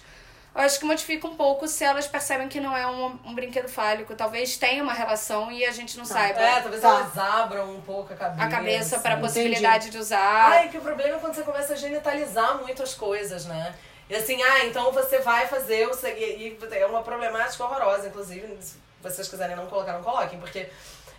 Eu 0.58 0.64
acho 0.64 0.80
que 0.80 0.86
modifica 0.86 1.28
um 1.28 1.36
pouco 1.36 1.68
se 1.68 1.84
elas 1.84 2.08
percebem 2.08 2.50
que 2.50 2.60
não 2.60 2.76
é 2.76 2.88
um, 2.88 3.20
um 3.24 3.36
brinquedo 3.36 3.70
fálico. 3.70 4.16
Talvez 4.16 4.58
tenha 4.58 4.82
uma 4.82 4.92
relação 4.92 5.52
e 5.52 5.64
a 5.64 5.72
gente 5.72 5.96
não 5.96 6.04
saiba 6.04 6.40
É, 6.42 6.60
talvez 6.62 6.82
Tá. 6.82 6.88
elas 6.90 7.16
abram 7.16 7.76
um 7.76 7.82
pouco 7.82 8.12
a 8.12 8.16
cabeça. 8.16 8.44
a 8.44 8.50
cabeça 8.50 9.00
para 9.00 9.12
a 9.12 9.14
assim. 9.18 9.22
possibilidade 9.28 9.92
de 9.92 10.00
usar. 10.00 10.50
Ai, 10.50 10.70
que 10.70 10.80
o 10.80 10.82
problema 10.82 11.18
é 11.18 11.20
quando 11.20 11.36
você 11.36 11.44
começa 11.44 11.74
a 11.74 11.76
genitalizar 11.76 12.58
muito 12.58 12.82
as 12.82 12.96
coisas, 12.96 13.46
né? 13.46 13.76
E 14.10 14.16
assim, 14.16 14.42
ah, 14.42 14.66
então 14.66 14.92
você 14.92 15.20
vai 15.20 15.48
fazer 15.48 15.88
e 16.18 16.48
e 16.48 16.58
é 16.72 16.86
uma 16.88 17.04
problemática 17.04 17.64
horrorosa, 17.64 18.08
inclusive, 18.08 18.58
se 18.60 18.78
vocês 19.00 19.28
quiserem 19.28 19.56
não 19.56 19.68
colocar, 19.68 19.94
não 19.94 20.02
coloquem, 20.02 20.40
porque 20.40 20.68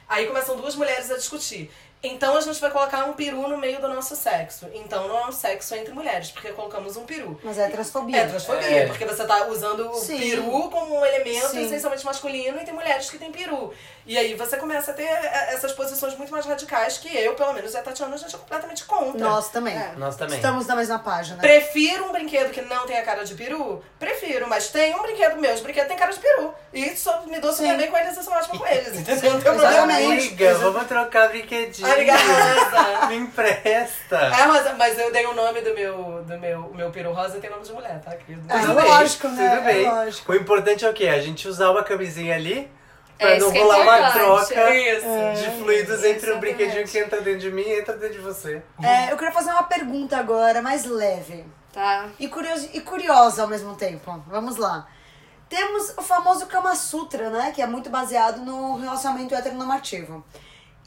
aí 0.08 0.26
começam 0.26 0.56
duas 0.56 0.74
mulheres 0.74 1.12
a 1.12 1.16
discutir. 1.16 1.70
Então 2.02 2.36
a 2.36 2.40
gente 2.40 2.60
vai 2.60 2.70
colocar 2.70 3.04
um 3.06 3.12
peru 3.12 3.48
no 3.48 3.58
meio 3.58 3.80
do 3.80 3.88
nosso 3.88 4.14
sexo. 4.14 4.66
Então 4.72 5.08
não 5.08 5.18
é 5.18 5.26
um 5.26 5.32
sexo 5.32 5.74
entre 5.74 5.92
mulheres, 5.92 6.30
porque 6.30 6.48
colocamos 6.52 6.96
um 6.96 7.04
peru. 7.04 7.38
Mas 7.42 7.58
é 7.58 7.68
transfobia. 7.68 8.18
É 8.18 8.26
transfobia, 8.26 8.66
É. 8.68 8.86
porque 8.86 9.04
você 9.04 9.24
tá 9.24 9.46
usando 9.46 9.90
o 9.90 10.06
peru 10.06 10.70
como 10.70 11.00
um 11.00 11.04
elemento 11.04 11.48
Sim. 11.48 11.64
essencialmente 11.64 12.04
masculino 12.04 12.60
e 12.60 12.64
tem 12.64 12.72
mulheres 12.72 13.10
que 13.10 13.18
têm 13.18 13.32
peru. 13.32 13.72
E 14.06 14.16
aí 14.16 14.34
você 14.34 14.56
começa 14.56 14.92
a 14.92 14.94
ter 14.94 15.02
eh, 15.02 15.48
essas 15.52 15.72
posições 15.72 16.16
muito 16.16 16.30
mais 16.32 16.46
radicais 16.46 16.96
que 16.98 17.14
eu, 17.14 17.34
pelo 17.34 17.52
menos, 17.52 17.74
e 17.74 17.76
a 17.76 17.82
Tatiana, 17.82 18.14
a 18.14 18.18
gente 18.18 18.34
é 18.34 18.38
completamente 18.38 18.84
contra. 18.84 19.18
Nós 19.20 19.48
também. 19.50 19.76
É. 19.76 19.92
Nós 19.96 20.16
também. 20.16 20.36
Estamos 20.36 20.66
na 20.66 20.76
mesma 20.76 20.98
página. 21.00 21.38
Prefiro 21.40 22.06
um 22.06 22.12
brinquedo 22.12 22.50
que 22.50 22.62
não 22.62 22.86
tenha 22.86 23.02
cara 23.02 23.24
de 23.24 23.34
peru? 23.34 23.82
Prefiro, 23.98 24.48
mas 24.48 24.68
tem 24.68 24.94
um 24.94 25.02
brinquedo 25.02 25.36
meu, 25.38 25.52
os 25.52 25.60
brinquedos 25.60 25.88
têm 25.88 25.96
cara 25.98 26.12
de 26.12 26.20
peru. 26.20 26.54
E 26.72 26.96
só 26.96 27.22
me 27.26 27.38
dou 27.40 27.52
super 27.52 27.76
bem 27.76 27.90
com 27.90 27.96
eles 27.98 28.16
e 28.16 28.22
sou 28.22 28.32
ótima 28.32 28.58
com 28.58 28.66
eles, 28.66 28.94
entendeu? 28.98 29.32
Não 29.34 29.40
tem 29.40 29.52
problema. 29.52 29.92
Amiga, 29.94 30.54
vamos 30.54 30.86
trocar 30.86 31.28
brinquedinho. 31.28 31.87
Amiga 31.94 32.12
rosa. 32.16 33.06
Me 33.06 33.16
empresta. 33.16 34.16
É, 34.16 34.46
mas, 34.46 34.76
mas 34.76 34.98
eu 34.98 35.12
dei 35.12 35.26
o 35.26 35.34
nome 35.34 35.60
do 35.60 35.74
meu, 35.74 36.22
do 36.24 36.38
meu, 36.38 36.60
o 36.60 36.74
meu 36.74 36.90
peru 36.90 37.12
rosa 37.12 37.38
tem 37.40 37.50
nome 37.50 37.62
de 37.62 37.72
mulher, 37.72 38.00
tá, 38.00 38.14
querido? 38.16 38.42
É, 38.52 38.58
Tudo 38.60 38.74
lógico, 38.74 39.28
bem, 39.28 39.36
né? 39.36 39.50
Tudo 39.50 39.64
bem. 39.64 39.84
É 39.84 39.90
lógico. 39.90 40.32
O 40.32 40.36
importante 40.36 40.84
é 40.84 40.90
o 40.90 40.92
quê? 40.92 41.08
A 41.08 41.20
gente 41.20 41.46
usar 41.48 41.70
uma 41.70 41.82
camisinha 41.82 42.34
ali 42.34 42.70
pra 43.18 43.30
É, 43.30 43.38
não 43.38 43.50
que 43.50 43.58
é 43.58 43.62
rolar 43.62 43.80
uma 43.80 44.10
troca 44.12 44.74
Isso. 44.74 45.42
de 45.42 45.58
fluidos 45.58 46.04
entre 46.04 46.30
o 46.30 46.34
Exatamente. 46.34 46.40
brinquedinho 46.40 46.86
que 46.86 46.98
entra 46.98 47.20
dentro 47.20 47.40
de 47.40 47.50
mim 47.50 47.62
e 47.62 47.80
entra 47.80 47.96
dentro 47.96 48.14
de 48.16 48.22
você. 48.22 48.62
É, 48.82 49.10
eu 49.12 49.16
queria 49.16 49.32
fazer 49.32 49.50
uma 49.50 49.64
pergunta 49.64 50.16
agora, 50.16 50.62
mais 50.62 50.84
leve. 50.84 51.44
Tá. 51.72 52.08
E, 52.18 52.28
curioso, 52.28 52.68
e 52.72 52.80
curiosa 52.80 53.42
ao 53.42 53.48
mesmo 53.48 53.74
tempo. 53.74 54.22
Vamos 54.28 54.56
lá. 54.56 54.86
Temos 55.48 55.94
o 55.96 56.02
famoso 56.02 56.46
Kama 56.46 56.74
Sutra, 56.74 57.30
né? 57.30 57.52
Que 57.54 57.62
é 57.62 57.66
muito 57.66 57.88
baseado 57.88 58.38
no 58.40 58.76
relacionamento 58.76 59.34
heteronormativo. 59.34 60.24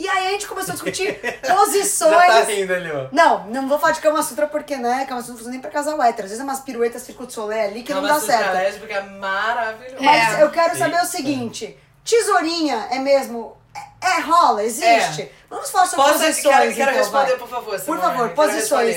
E 0.01 0.07
aí 0.09 0.27
a 0.27 0.31
gente 0.31 0.47
começou 0.47 0.71
a 0.71 0.73
discutir 0.73 1.13
posições. 1.47 2.11
Já 2.25 2.27
tá 2.27 2.43
rindo 2.51 2.73
ali, 2.73 2.91
ó. 2.91 3.07
Não, 3.11 3.45
não 3.47 3.67
vou 3.67 3.77
falar 3.77 3.93
de 3.93 3.99
Kama 4.01 4.23
Sutra 4.23 4.47
porque, 4.47 4.75
né? 4.75 5.05
Kama 5.07 5.21
Sutra 5.21 5.33
não 5.33 5.37
funciona 5.37 5.51
nem 5.51 5.59
pra 5.61 5.69
casal 5.69 6.01
hétero. 6.01 6.23
Às 6.25 6.31
vezes 6.31 6.39
é 6.39 6.43
umas 6.43 6.61
piruetas 6.61 7.03
Circuito 7.03 7.27
de 7.27 7.33
Solé 7.35 7.65
ali 7.65 7.83
que 7.83 7.93
não 7.93 8.01
dá 8.01 8.19
certo. 8.19 8.51
lésbica 8.53 8.93
é 8.95 9.01
maravilhoso. 9.01 9.97
Mas 10.03 10.39
É. 10.39 10.43
eu 10.43 10.49
quero 10.49 10.75
saber 10.75 10.99
o 11.01 11.05
seguinte: 11.05 11.77
tesourinha 12.03 12.87
é 12.89 12.97
mesmo. 12.97 13.55
É, 14.03 14.17
é, 14.17 14.21
rola, 14.21 14.63
existe? 14.63 15.31
Vamos 15.47 15.69
falar 15.69 15.85
sobre 15.85 16.03
Posso, 16.05 16.19
posições. 16.19 16.41
quero, 16.41 16.73
quero 16.73 16.89
então, 16.91 16.93
responder, 17.03 17.29
vai. 17.29 17.37
por 17.37 17.47
favor, 17.47 17.79
Por 17.79 17.99
favor, 17.99 18.29
posições. 18.29 18.95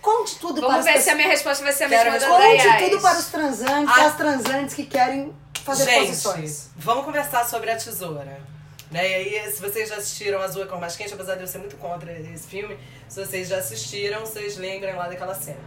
Conte 0.00 0.38
tudo 0.38 0.60
para 0.60 0.70
Vamos 0.70 0.86
as 0.86 0.92
ver 0.94 1.00
se 1.02 1.10
a 1.10 1.14
minha 1.16 1.28
resposta 1.28 1.64
vai 1.64 1.72
ser 1.72 1.84
a 1.84 1.88
mesma 1.88 2.18
da. 2.18 2.26
Conte 2.28 2.78
tudo 2.90 3.02
para 3.02 3.18
os 3.18 3.26
transantes, 3.26 3.94
Ah. 3.98 4.06
as 4.06 4.16
transantes 4.16 4.74
que 4.74 4.84
querem 4.86 5.34
fazer 5.64 5.84
Gente, 5.86 6.06
posições. 6.06 6.68
vamos 6.76 7.04
conversar 7.04 7.44
sobre 7.44 7.70
a 7.72 7.76
tesoura. 7.76 8.53
Né? 8.90 9.08
E 9.08 9.38
aí, 9.38 9.50
se 9.52 9.60
vocês 9.60 9.88
já 9.88 9.96
assistiram 9.96 10.40
Azul 10.40 10.62
é 10.62 10.66
Cor 10.66 10.78
Mais 10.80 10.94
Quente, 10.96 11.12
apesar 11.14 11.34
de 11.36 11.40
eu 11.42 11.46
ser 11.46 11.58
muito 11.58 11.76
contra 11.76 12.12
esse 12.12 12.46
filme, 12.46 12.78
se 13.08 13.24
vocês 13.24 13.48
já 13.48 13.58
assistiram, 13.58 14.20
vocês 14.20 14.56
lembrem 14.56 14.94
lá 14.94 15.08
daquela 15.08 15.34
cena. 15.34 15.58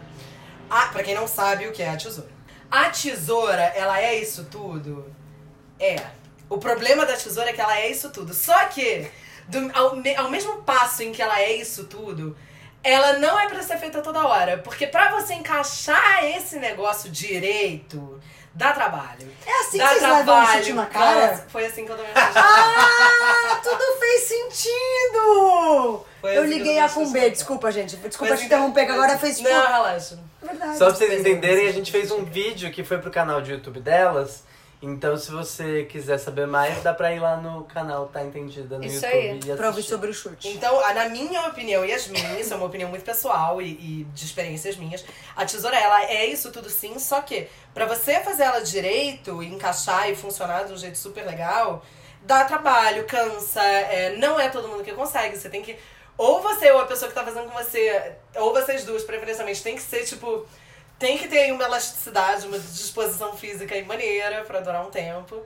Ah, 0.69 0.88
pra 0.91 1.03
quem 1.03 1.15
não 1.15 1.27
sabe 1.27 1.67
o 1.67 1.71
que 1.71 1.82
é 1.84 1.89
a 1.89 1.97
tesoura. 1.97 2.30
A 2.69 2.89
tesoura, 2.89 3.62
ela 3.75 4.01
é 4.01 4.15
isso 4.19 4.45
tudo? 4.45 5.12
É. 5.80 5.95
O 6.49 6.58
problema 6.58 7.06
da 7.06 7.17
tesoura 7.17 7.49
é 7.49 7.53
que 7.53 7.62
ela 7.62 7.77
é 7.80 7.89
isso 7.89 8.10
tudo. 8.12 8.34
Só 8.34 8.65
que, 8.65 9.08
do- 9.47 9.71
ao, 9.73 9.95
me- 9.95 10.15
ao 10.15 10.30
mesmo 10.30 10.62
passo 10.63 11.03
em 11.03 11.12
que 11.12 11.21
ela 11.21 11.39
é 11.41 11.53
isso 11.53 11.86
tudo, 11.86 12.38
ela 12.84 13.13
não 13.19 13.38
é 13.39 13.47
pra 13.47 13.62
ser 13.63 13.77
feita 13.77 14.01
toda 14.01 14.25
hora. 14.25 14.58
Porque 14.60 14.88
pra 14.88 15.10
você 15.19 15.34
encaixar 15.34 16.23
esse 16.25 16.58
negócio 16.60 17.10
direito, 17.10 18.21
dá 18.58 18.74
trabalho. 18.74 19.32
É 19.46 19.60
assim 19.62 19.72
que 19.72 19.78
Dá 19.78 19.88
vocês 19.89 20.02
levam 20.02 20.22
um 20.22 20.26
trabalho. 20.26 20.58
chute 20.60 20.74
na 20.74 20.86
cara? 20.88 21.46
Foi 21.48 21.65
assim 21.65 21.86
que 21.86 21.91
eu 21.91 21.96
tomei 21.96 22.12
Ah, 22.15 23.60
tudo 23.63 24.00
fez 24.00 24.24
sentido! 24.24 26.06
Foi 26.20 26.36
eu 26.36 26.41
assim 26.41 26.52
que 26.52 26.58
liguei 26.58 26.80
eu 26.80 26.84
a 26.84 26.88
uma 26.88 26.89
desculpa, 27.30 27.72
gente. 27.72 27.96
Desculpa 27.98 28.17
Foi 28.17 28.28
te 28.28 28.34
assim 28.34 28.46
interromper, 28.46 28.86
que 28.86 28.91
agora 28.91 29.17
fez 29.17 29.38
tipo. 29.38 29.50
Não, 29.50 29.67
relaxa. 29.67 30.20
Verdade. 30.41 30.78
Só 30.78 30.86
pra 30.88 30.96
vocês 30.96 31.20
entenderem, 31.20 31.67
a 31.67 31.72
gente 31.72 31.91
fez 31.91 32.12
um 32.12 32.24
vídeo 32.26 32.72
que 32.72 32.84
foi 32.84 32.98
pro 32.98 33.12
canal 33.12 33.41
de 33.41 33.52
YouTube 33.52 33.80
delas. 33.80 34.43
Então, 34.89 35.17
se 35.17 35.30
você 35.32 35.84
quiser 35.84 36.17
saber 36.17 36.47
mais, 36.47 36.82
dá 36.82 36.93
pra 36.93 37.13
ir 37.13 37.19
lá 37.19 37.36
no 37.36 37.65
canal 37.65 38.08
Tá 38.08 38.23
Entendida 38.23 38.78
no 38.78 38.86
Isso 38.86 38.95
YouTube 39.06 39.12
aí. 39.13 39.26
e 39.26 39.32
assistir. 39.32 39.58
Pra 39.58 39.67
ouvir 39.67 39.84
sobre 39.84 40.10
o 40.10 40.13
chute. 40.13 40.47
Então, 40.47 40.80
a- 40.80 40.93
na 40.93 41.10
minha 41.10 41.45
opinião 41.47 41.84
e 41.84 41.91
as 41.93 42.08
minhas, 42.08 42.39
isso 42.39 42.54
é 42.54 42.56
uma 42.56 42.65
opinião 42.67 42.89
muito 42.89 43.04
pessoal 43.04 43.62
e, 43.62 43.65
e 43.71 44.08
de 44.13 44.26
experiências 44.26 44.78
minhas, 44.78 45.04
a 45.36 45.45
tesoura, 45.45 45.76
ela 45.78 46.06
é 46.06 46.26
isso 46.26 46.52
tudo 46.54 46.69
sim, 46.69 46.97
só 47.00 47.19
que 47.19 47.47
pra 47.73 47.86
você 47.86 48.21
fazer 48.21 48.43
ela 48.43 48.62
direito, 48.62 49.43
e 49.43 49.47
encaixar 49.47 50.10
e 50.10 50.15
funcionar 50.15 50.63
de 50.63 50.71
um 50.71 50.78
jeito 50.78 50.97
super 50.97 51.26
legal, 51.26 51.84
dá 52.23 52.45
trabalho, 52.45 53.06
cansa, 53.06 53.62
é, 53.62 54.15
não 54.15 54.39
é 54.39 54.47
todo 54.47 54.69
mundo 54.69 54.84
que 54.84 54.93
consegue, 54.93 55.38
você 55.38 55.50
tem 55.50 55.62
que... 55.62 55.76
Ou 56.17 56.41
você 56.41 56.71
ou 56.71 56.80
a 56.80 56.86
pessoa 56.86 57.10
que 57.10 57.13
tá 57.13 57.23
fazendo 57.23 57.50
com 57.52 57.58
você, 57.62 58.13
ou 58.38 58.54
vocês 58.54 58.86
duas, 58.86 59.04
preferencialmente, 59.04 59.62
tem 59.62 59.76
que 59.76 59.82
ser, 59.82 60.06
tipo... 60.06 60.45
Tem 60.99 61.17
que 61.17 61.27
ter 61.27 61.39
aí 61.39 61.51
uma 61.51 61.63
elasticidade, 61.63 62.47
uma 62.47 62.57
disposição 62.57 63.36
física 63.38 63.75
e 63.75 63.83
maneira 63.83 64.43
pra 64.43 64.60
durar 64.60 64.86
um 64.86 64.89
tempo. 64.89 65.43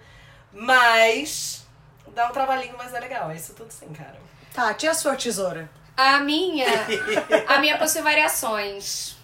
Mas... 0.52 1.66
Dá 2.08 2.28
um 2.28 2.32
trabalhinho, 2.32 2.76
mas 2.78 2.94
é 2.94 3.00
legal. 3.00 3.32
É 3.32 3.36
isso 3.36 3.54
tudo 3.54 3.72
sim, 3.72 3.88
cara. 3.94 4.20
Tá, 4.54 4.74
tinha 4.74 4.92
a 4.92 4.96
sua 4.96 5.16
tesoura. 5.16 5.70
A 5.96 6.20
minha, 6.20 6.68
a 7.48 7.60
minha 7.60 7.78
possui 7.78 8.02
variações. 8.02 9.16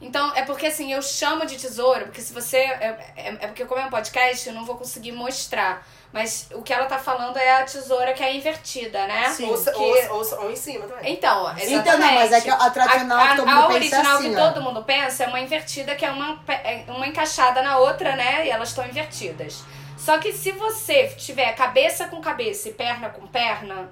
Então, 0.00 0.34
é 0.34 0.42
porque 0.42 0.66
assim, 0.66 0.92
eu 0.92 1.02
chamo 1.02 1.44
de 1.44 1.58
tesoura, 1.58 2.06
porque 2.06 2.22
se 2.22 2.32
você. 2.32 2.56
É, 2.56 3.12
é, 3.16 3.28
é 3.40 3.46
porque, 3.48 3.66
como 3.66 3.80
é 3.80 3.86
um 3.86 3.90
podcast, 3.90 4.48
eu 4.48 4.54
não 4.54 4.64
vou 4.64 4.76
conseguir 4.76 5.12
mostrar. 5.12 5.86
Mas 6.12 6.48
o 6.52 6.60
que 6.62 6.72
ela 6.72 6.86
tá 6.86 6.98
falando 6.98 7.36
é 7.36 7.60
a 7.60 7.62
tesoura 7.64 8.12
que 8.12 8.22
é 8.22 8.34
invertida, 8.34 9.06
né? 9.06 9.28
Sim. 9.30 9.48
Ou, 9.48 9.56
Que- 9.62 9.70
ou, 9.70 10.16
ou, 10.18 10.42
ou 10.44 10.50
em 10.50 10.56
cima 10.56 10.84
também. 10.86 11.12
Então, 11.12 11.42
exatamente. 11.56 11.72
Então, 11.74 11.98
não, 11.98 12.12
mas 12.14 12.32
é 12.32 12.40
que 12.40 12.50
a 12.50 12.70
tradicional 12.70 13.28
que 13.28 13.36
todo 13.36 13.46
mundo 13.46 13.58
a 13.60 13.66
pensa 13.68 13.72
é 13.72 13.76
original 13.76 14.16
assim, 14.18 14.34
que 14.34 14.40
ó. 14.40 14.48
todo 14.52 14.62
mundo 14.62 14.82
pensa 14.82 15.24
é 15.24 15.26
uma 15.28 15.40
invertida, 15.40 15.94
que 15.94 16.04
é 16.04 16.10
uma, 16.10 16.40
é 16.48 16.84
uma 16.88 17.06
encaixada 17.06 17.62
na 17.62 17.78
outra, 17.78 18.16
né? 18.16 18.44
E 18.46 18.50
elas 18.50 18.70
estão 18.70 18.84
invertidas. 18.84 19.62
Só 19.96 20.18
que 20.18 20.32
se 20.32 20.50
você 20.52 21.08
tiver 21.16 21.52
cabeça 21.54 22.06
com 22.08 22.20
cabeça 22.20 22.68
e 22.70 22.72
perna 22.72 23.10
com 23.10 23.26
perna, 23.28 23.88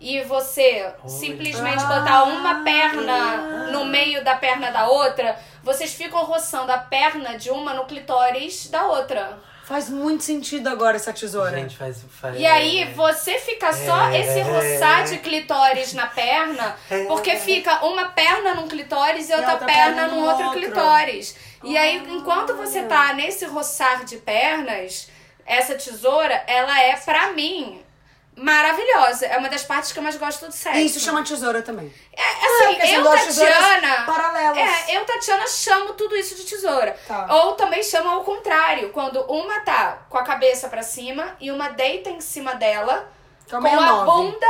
e 0.00 0.20
você 0.22 0.92
simplesmente 1.06 1.84
Ah. 1.84 1.86
botar 1.86 2.22
uma 2.24 2.64
perna 2.64 3.68
no 3.70 3.84
meio 3.84 4.24
da 4.24 4.34
perna 4.34 4.72
da 4.72 4.88
outra, 4.88 5.38
vocês 5.62 5.94
ficam 5.94 6.24
roçando 6.24 6.72
a 6.72 6.78
perna 6.78 7.38
de 7.38 7.50
uma 7.50 7.72
no 7.72 7.84
clitóris 7.84 8.68
da 8.68 8.84
outra. 8.86 9.38
Faz 9.64 9.88
muito 9.88 10.24
sentido 10.24 10.68
agora 10.68 10.96
essa 10.96 11.12
tesoura. 11.12 11.56
Gente, 11.56 11.76
faz. 11.76 12.04
faz 12.20 12.38
E 12.38 12.44
aí 12.44 12.92
você 12.94 13.38
fica 13.38 13.72
só 13.72 14.08
É. 14.08 14.20
esse 14.20 14.40
roçar 14.40 15.04
de 15.04 15.18
clitóris 15.18 15.92
na 15.94 16.06
perna, 16.08 16.76
porque 17.06 17.36
fica 17.36 17.84
uma 17.86 18.06
perna 18.06 18.54
num 18.54 18.66
clitóris 18.68 19.28
e 19.30 19.32
outra, 19.34 19.52
outra 19.52 19.66
perna 19.66 20.02
perna 20.02 20.08
num 20.08 20.24
outro 20.24 20.44
outro. 20.46 20.60
clitóris. 20.60 21.36
E 21.62 21.76
aí, 21.76 21.96
enquanto 22.10 22.54
você 22.56 22.82
tá 22.82 23.12
nesse 23.14 23.44
roçar 23.46 24.04
de 24.04 24.16
pernas, 24.16 25.08
essa 25.46 25.74
tesoura, 25.76 26.42
ela 26.48 26.80
é, 26.82 26.96
pra 26.96 27.30
mim, 27.32 27.80
maravilhosa. 28.36 29.26
É 29.26 29.36
uma 29.36 29.48
das 29.48 29.64
partes 29.64 29.92
que 29.92 29.98
eu 29.98 30.02
mais 30.02 30.16
gosto 30.16 30.46
do 30.46 30.52
sexo. 30.52 30.78
Isso 30.78 31.00
chama 31.00 31.22
tesoura 31.22 31.62
também. 31.62 31.92
É, 32.12 32.22
assim, 32.22 32.74
porque 32.74 32.86
são 32.86 32.96
eu, 32.96 33.04
Tatiana. 33.04 34.04
paralelas. 34.04 34.58
É, 34.58 34.96
eu, 34.96 35.04
Tatiana, 35.04 35.46
chamo 35.46 35.92
tudo 35.94 36.16
isso 36.16 36.34
de 36.34 36.44
tesoura. 36.44 36.96
Tá. 37.06 37.26
Ou 37.30 37.52
também 37.52 37.82
chamo 37.82 38.08
ao 38.08 38.24
contrário, 38.24 38.90
quando 38.90 39.20
uma 39.22 39.60
tá 39.60 40.02
com 40.08 40.18
a 40.18 40.22
cabeça 40.22 40.68
pra 40.68 40.82
cima 40.82 41.36
e 41.40 41.50
uma 41.50 41.68
deita 41.68 42.10
em 42.10 42.20
cima 42.20 42.54
dela, 42.54 43.10
é 43.50 43.56
o 43.56 43.60
com 43.60 43.66
a 43.66 43.70
69. 43.70 44.10
bunda. 44.10 44.46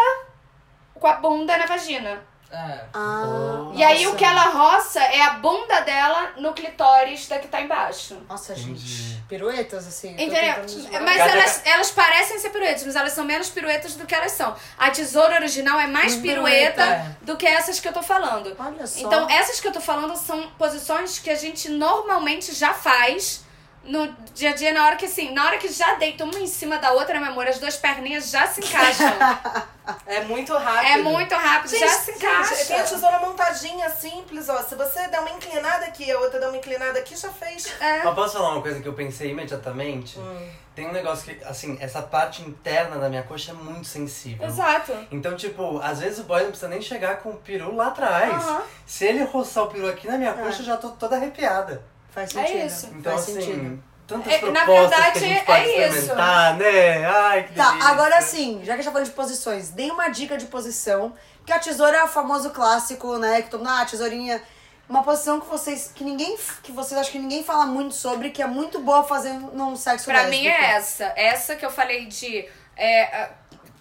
Com 0.94 1.06
a 1.06 1.12
bunda 1.14 1.56
na 1.58 1.66
vagina. 1.66 2.31
É. 2.52 2.84
Ah, 2.92 3.70
E 3.74 3.82
aí 3.82 4.06
o 4.06 4.14
que 4.14 4.24
ela 4.24 4.44
roça 4.50 5.00
é 5.02 5.22
a 5.22 5.30
bunda 5.34 5.80
dela 5.80 6.32
no 6.36 6.52
clitóris 6.52 7.26
da 7.26 7.38
que 7.38 7.48
tá 7.48 7.62
embaixo. 7.62 8.18
Nossa, 8.28 8.52
Entendi. 8.52 8.86
gente. 8.86 9.22
Piruetas, 9.26 9.86
assim. 9.86 10.12
Entendeu? 10.12 10.54
Mas 11.02 11.16
Cada- 11.16 11.30
elas, 11.32 11.62
elas 11.64 11.90
parecem 11.90 12.38
ser 12.38 12.50
piruetas, 12.50 12.84
mas 12.84 12.94
elas 12.94 13.12
são 13.14 13.24
menos 13.24 13.48
piruetas 13.48 13.94
do 13.94 14.04
que 14.04 14.14
elas 14.14 14.32
são. 14.32 14.54
A 14.78 14.90
tesoura 14.90 15.36
original 15.36 15.80
é 15.80 15.86
mais 15.86 16.14
pirueta 16.16 16.82
Pirueta. 16.82 17.16
do 17.22 17.36
que 17.38 17.46
essas 17.46 17.80
que 17.80 17.88
eu 17.88 17.92
tô 17.92 18.02
falando. 18.02 18.54
Olha 18.58 18.86
só. 18.86 19.00
Então, 19.00 19.28
essas 19.30 19.58
que 19.58 19.66
eu 19.68 19.72
tô 19.72 19.80
falando 19.80 20.14
são 20.16 20.48
posições 20.58 21.18
que 21.18 21.30
a 21.30 21.34
gente 21.36 21.70
normalmente 21.70 22.52
já 22.54 22.74
faz 22.74 23.44
no 23.84 24.06
dia 24.34 24.50
a 24.50 24.54
dia, 24.54 24.72
na 24.72 24.86
hora 24.86 24.96
que 24.96 25.06
assim, 25.06 25.32
na 25.32 25.44
hora 25.46 25.58
que 25.58 25.68
já 25.68 25.94
deita 25.94 26.24
uma 26.24 26.38
em 26.38 26.46
cima 26.46 26.78
da 26.78 26.92
outra, 26.92 27.18
meu 27.18 27.30
amor, 27.30 27.46
as 27.48 27.58
duas 27.58 27.76
perninhas 27.76 28.30
já 28.30 28.46
se 28.46 28.60
encaixam. 28.60 29.06
É 30.06 30.22
muito 30.22 30.56
rápido. 30.56 30.86
é 30.92 30.98
muito 30.98 31.34
rápido, 31.34 31.70
Gente, 31.70 31.80
já 31.80 31.88
se 31.88 32.12
gente, 32.12 32.20
tem 32.20 32.28
a 32.28 32.40
encaixa. 32.42 32.84
tesoura 32.94 33.18
montadinha, 33.18 33.90
simples, 33.90 34.48
ó. 34.48 34.62
Se 34.62 34.76
você 34.76 35.08
der 35.08 35.18
uma 35.18 35.30
inclinada 35.30 35.86
aqui, 35.86 36.08
a 36.08 36.20
outra 36.20 36.38
dá 36.38 36.48
uma 36.48 36.56
inclinada 36.56 37.00
aqui, 37.00 37.16
já 37.16 37.30
fez. 37.30 37.66
É. 37.80 38.04
Mas 38.04 38.14
posso 38.14 38.34
falar 38.34 38.50
uma 38.52 38.62
coisa 38.62 38.80
que 38.80 38.86
eu 38.86 38.92
pensei 38.92 39.30
imediatamente? 39.30 40.20
Hum. 40.20 40.50
Tem 40.74 40.86
um 40.88 40.92
negócio 40.92 41.24
que, 41.34 41.44
assim, 41.44 41.76
essa 41.80 42.00
parte 42.00 42.42
interna 42.42 42.96
da 42.96 43.08
minha 43.08 43.24
coxa 43.24 43.50
é 43.50 43.54
muito 43.54 43.88
sensível. 43.88 44.46
Exato. 44.46 44.92
Então, 45.10 45.36
tipo, 45.36 45.80
às 45.80 45.98
vezes 45.98 46.20
o 46.20 46.24
boy 46.24 46.42
não 46.42 46.50
precisa 46.50 46.68
nem 46.68 46.80
chegar 46.80 47.16
com 47.16 47.30
o 47.30 47.36
peru 47.36 47.74
lá 47.74 47.88
atrás. 47.88 48.32
Aham. 48.32 48.62
Se 48.86 49.04
ele 49.04 49.24
roçar 49.24 49.64
o 49.64 49.66
peru 49.66 49.88
aqui 49.88 50.06
na 50.06 50.16
minha 50.16 50.32
coxa, 50.32 50.60
eu 50.62 50.66
já 50.66 50.76
tô 50.76 50.90
toda 50.90 51.16
arrepiada. 51.16 51.84
Faz 52.12 52.37
É 52.37 52.46
sentido. 52.46 52.66
isso. 52.66 52.87
Então, 52.94 53.12
Faz 53.12 53.22
assim, 53.22 53.40
sentido. 53.40 53.83
tantas 54.07 54.33
É, 54.33 54.51
na 54.51 54.64
verdade, 54.64 55.12
que 55.18 55.25
a 55.25 55.29
gente 55.29 55.44
pode 55.44 55.61
é 55.70 55.88
isso. 55.88 56.14
né? 56.14 57.07
Ai, 57.07 57.42
que 57.44 57.55
Tá, 57.55 57.70
delícia. 57.70 57.88
agora 57.90 58.20
sim, 58.22 58.59
já 58.61 58.66
que 58.66 58.70
a 58.72 58.77
gente 58.77 58.85
tá 58.85 58.90
falando 58.92 59.07
de 59.09 59.12
posições, 59.14 59.70
dê 59.70 59.90
uma 59.90 60.09
dica 60.09 60.37
de 60.37 60.46
posição. 60.46 61.14
Porque 61.38 61.53
a 61.53 61.59
tesoura 61.59 61.96
é 61.96 62.05
o 62.05 62.09
famoso 62.09 62.51
clássico, 62.51 63.18
né? 63.18 63.42
Que 63.42 63.51
todo 63.51 63.61
mundo, 63.61 63.70
ah, 63.72 63.85
tesourinha. 63.85 64.40
Uma 64.88 65.03
posição 65.03 65.40
que 65.40 65.46
vocês. 65.48 65.90
que 65.94 66.05
ninguém. 66.05 66.37
que 66.62 66.70
vocês 66.70 67.01
acham 67.01 67.12
que 67.12 67.18
ninguém 67.18 67.42
fala 67.42 67.64
muito 67.66 67.94
sobre, 67.94 68.31
que 68.31 68.42
é 68.42 68.46
muito 68.46 68.79
boa 68.81 69.03
fazer 69.05 69.33
num 69.33 69.75
sexo 69.75 70.05
Pra 70.05 70.22
lésbico. 70.22 70.42
mim 70.42 70.48
é 70.48 70.70
essa. 70.72 71.12
Essa 71.16 71.57
que 71.57 71.64
eu 71.64 71.70
falei 71.70 72.07
de. 72.07 72.46
é, 72.77 73.31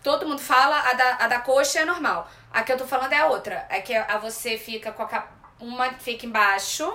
todo 0.02 0.26
mundo 0.28 0.39
fala, 0.41 0.80
a 0.89 0.94
da, 0.94 1.15
a 1.20 1.28
da 1.28 1.39
coxa 1.39 1.80
é 1.82 1.86
normal. 1.86 2.28
A 2.54 2.63
que 2.63 2.72
eu 2.72 2.78
tô 2.78 2.86
falando 2.88 3.13
é 3.13 3.17
a 3.20 3.28
outra. 3.28 3.65
É 3.70 3.82
que 3.82 3.94
a 3.96 4.17
você 4.17 4.58
fica 4.58 4.91
com 4.91 5.04
a. 5.04 5.24
Uma 5.60 5.91
fica 5.94 6.26
embaixo, 6.26 6.91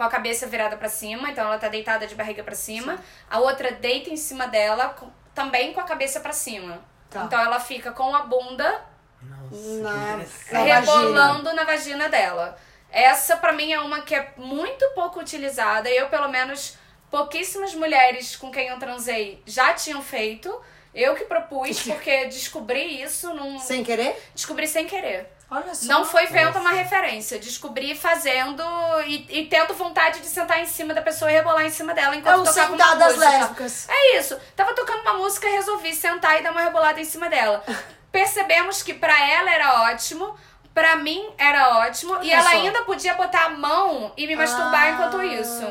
com 0.00 0.04
a 0.04 0.08
cabeça 0.08 0.46
virada 0.46 0.78
pra 0.78 0.88
cima, 0.88 1.28
então 1.28 1.44
ela 1.44 1.58
tá 1.58 1.68
deitada 1.68 2.06
de 2.06 2.14
barriga 2.14 2.42
pra 2.42 2.54
cima. 2.54 2.98
A 3.28 3.38
outra 3.38 3.70
deita 3.70 4.08
em 4.08 4.16
cima 4.16 4.46
dela, 4.48 4.88
com- 4.98 5.10
também 5.34 5.74
com 5.74 5.80
a 5.80 5.84
cabeça 5.84 6.20
pra 6.20 6.32
cima. 6.32 6.78
Tá. 7.10 7.24
Então 7.24 7.38
ela 7.38 7.60
fica 7.60 7.92
com 7.92 8.14
a 8.16 8.20
bunda 8.22 8.82
Nossa, 9.22 9.82
Na- 9.82 10.12
interessante. 10.14 10.52
Na 10.54 10.62
rebolando 10.62 11.52
na 11.52 11.64
vagina 11.64 12.08
dela. 12.08 12.56
Essa, 12.90 13.36
pra 13.36 13.52
mim, 13.52 13.70
é 13.74 13.78
uma 13.80 14.00
que 14.00 14.14
é 14.14 14.32
muito 14.38 14.88
pouco 14.94 15.20
utilizada. 15.20 15.90
Eu, 15.90 16.08
pelo 16.08 16.28
menos, 16.28 16.78
pouquíssimas 17.10 17.74
mulheres 17.74 18.34
com 18.36 18.50
quem 18.50 18.68
eu 18.68 18.78
transei 18.78 19.42
já 19.44 19.74
tinham 19.74 20.00
feito. 20.00 20.48
Eu 20.94 21.14
que 21.14 21.24
propus, 21.24 21.82
porque 21.84 22.24
descobri 22.24 23.02
isso 23.02 23.34
num. 23.34 23.58
Sem 23.58 23.84
querer? 23.84 24.16
Descobri 24.34 24.66
sem 24.66 24.86
querer. 24.86 25.30
Olha 25.50 25.74
só. 25.74 25.86
Não 25.86 26.04
foi 26.04 26.26
vendo 26.26 26.58
uma 26.58 26.70
referência. 26.70 27.38
Descobri 27.38 27.94
fazendo 27.96 28.62
e, 29.06 29.26
e 29.40 29.46
tendo 29.46 29.74
vontade 29.74 30.20
de 30.20 30.26
sentar 30.26 30.60
em 30.60 30.66
cima 30.66 30.94
da 30.94 31.02
pessoa 31.02 31.30
e 31.30 31.34
rebolar 31.34 31.64
em 31.64 31.70
cima 31.70 31.92
dela 31.92 32.14
É 32.14 32.18
enquanto 32.18 32.42
o 32.42 32.44
tocava 32.44 32.72
uma 32.72 32.78
sentadas 32.84 33.14
música. 33.16 33.30
lésbicas. 33.38 33.88
É 33.88 34.16
isso. 34.18 34.38
Tava 34.54 34.72
tocando 34.74 35.00
uma 35.00 35.14
música, 35.14 35.48
resolvi 35.48 35.92
sentar 35.94 36.38
e 36.38 36.42
dar 36.44 36.52
uma 36.52 36.60
rebolada 36.62 37.00
em 37.00 37.04
cima 37.04 37.28
dela. 37.28 37.64
Percebemos 38.12 38.82
que 38.82 38.94
pra 38.94 39.28
ela 39.28 39.50
era 39.52 39.82
ótimo, 39.90 40.36
pra 40.74 40.96
mim 40.96 41.28
era 41.38 41.78
ótimo, 41.78 42.14
e 42.14 42.16
Olha 42.18 42.32
ela 42.34 42.50
só. 42.50 42.56
ainda 42.56 42.82
podia 42.82 43.14
botar 43.14 43.46
a 43.46 43.50
mão 43.50 44.12
e 44.16 44.26
me 44.26 44.36
masturbar 44.36 44.82
Ah, 44.82 44.90
enquanto 44.90 45.22
isso. 45.22 45.64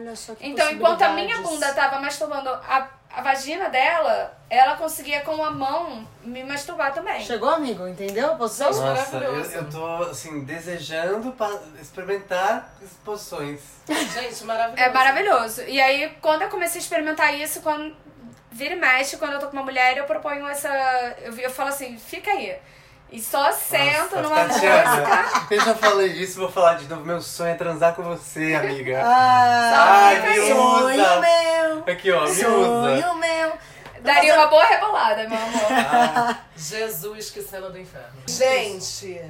Olha 0.00 0.16
só 0.16 0.34
que 0.34 0.46
Então, 0.46 0.70
enquanto 0.70 1.02
a 1.02 1.10
minha 1.10 1.38
bunda 1.38 1.72
tava 1.74 1.98
masturbando 2.00 2.48
a, 2.48 2.88
a 3.12 3.22
vagina 3.22 3.68
dela, 3.68 4.36
ela 4.48 4.76
conseguia 4.76 5.20
com 5.20 5.42
a 5.44 5.50
mão 5.50 6.06
me 6.22 6.42
masturbar 6.44 6.92
também. 6.92 7.24
Chegou, 7.24 7.50
amigo? 7.50 7.86
Entendeu 7.86 8.32
a 8.32 8.36
posição? 8.36 8.68
Nossa, 8.72 9.16
eu, 9.18 9.44
eu 9.44 9.70
tô, 9.70 9.86
assim, 10.04 10.44
desejando 10.44 11.32
pa- 11.32 11.60
experimentar 11.80 12.72
as 12.82 12.90
posições. 13.04 13.60
Gente, 13.88 14.44
maravilhoso. 14.44 14.82
É 14.82 14.92
maravilhoso. 14.92 15.62
E 15.62 15.80
aí, 15.80 16.16
quando 16.20 16.42
eu 16.42 16.48
comecei 16.48 16.80
a 16.80 16.82
experimentar 16.82 17.34
isso, 17.34 17.60
quando 17.60 17.94
vira 18.50 18.74
e 18.74 18.78
mexe, 18.78 19.16
quando 19.16 19.32
eu 19.34 19.38
tô 19.40 19.46
com 19.48 19.52
uma 19.54 19.64
mulher, 19.64 19.96
eu 19.96 20.04
proponho 20.04 20.46
essa. 20.48 20.68
Eu, 21.22 21.36
eu 21.36 21.50
falo 21.50 21.68
assim, 21.68 21.98
fica 21.98 22.30
aí. 22.30 22.56
E 23.12 23.20
só 23.20 23.50
sento 23.52 24.16
Nossa, 24.16 24.22
numa 24.22 24.44
Tatiana, 24.44 25.44
eu 25.50 25.60
já 25.60 25.74
falei 25.74 26.10
disso, 26.10 26.38
vou 26.38 26.50
falar 26.50 26.74
de 26.74 26.86
novo. 26.86 27.04
Meu 27.04 27.20
sonho 27.20 27.50
é 27.50 27.54
transar 27.54 27.94
com 27.94 28.02
você, 28.02 28.54
amiga. 28.54 29.02
Ah, 29.04 30.06
Ai, 30.06 30.20
me 30.20 30.36
sonho 30.48 31.02
usa. 31.02 31.20
meu. 31.20 31.92
Aqui, 31.92 32.12
ó, 32.12 32.20
me 32.22 32.30
usa. 32.30 32.40
Sonho 32.42 33.14
meu. 33.16 33.52
Daria 34.02 34.34
uma 34.34 34.46
boa 34.46 34.64
rebolada, 34.64 35.28
meu 35.28 35.38
amor. 35.38 35.72
Ah, 35.92 36.38
Jesus, 36.56 37.30
que 37.30 37.42
cena 37.42 37.68
do 37.68 37.78
inferno. 37.78 38.22
Gente, 38.28 39.20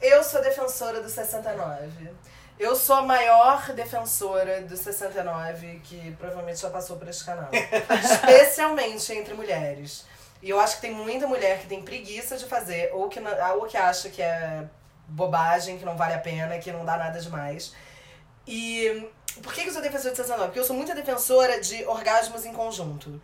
eu 0.00 0.22
sou 0.22 0.42
defensora 0.42 1.00
do 1.00 1.08
69. 1.08 2.10
Eu 2.58 2.74
sou 2.76 2.96
a 2.96 3.02
maior 3.02 3.72
defensora 3.72 4.60
do 4.62 4.76
69 4.76 5.80
que 5.84 6.10
provavelmente 6.18 6.60
já 6.60 6.68
passou 6.68 6.96
por 6.96 7.08
esse 7.08 7.24
canal. 7.24 7.48
Especialmente 8.02 9.12
entre 9.12 9.32
mulheres. 9.32 10.04
E 10.42 10.50
eu 10.50 10.60
acho 10.60 10.76
que 10.76 10.82
tem 10.82 10.92
muita 10.92 11.26
mulher 11.26 11.60
que 11.60 11.66
tem 11.66 11.82
preguiça 11.82 12.36
de 12.36 12.44
fazer, 12.46 12.90
ou 12.92 13.08
que, 13.08 13.20
ou 13.56 13.66
que 13.66 13.76
acha 13.76 14.08
que 14.08 14.22
é 14.22 14.64
bobagem, 15.08 15.78
que 15.78 15.84
não 15.84 15.96
vale 15.96 16.14
a 16.14 16.18
pena, 16.18 16.58
que 16.58 16.70
não 16.70 16.84
dá 16.84 16.96
nada 16.96 17.18
demais. 17.20 17.74
E 18.46 19.08
por 19.42 19.52
que 19.52 19.62
que 19.62 19.68
eu 19.68 19.72
sou 19.72 19.82
defensora 19.82 20.10
de 20.10 20.16
69? 20.16 20.48
Porque 20.48 20.60
eu 20.60 20.64
sou 20.64 20.76
muita 20.76 20.94
defensora 20.94 21.60
de 21.60 21.84
orgasmos 21.86 22.44
em 22.44 22.52
conjunto. 22.52 23.20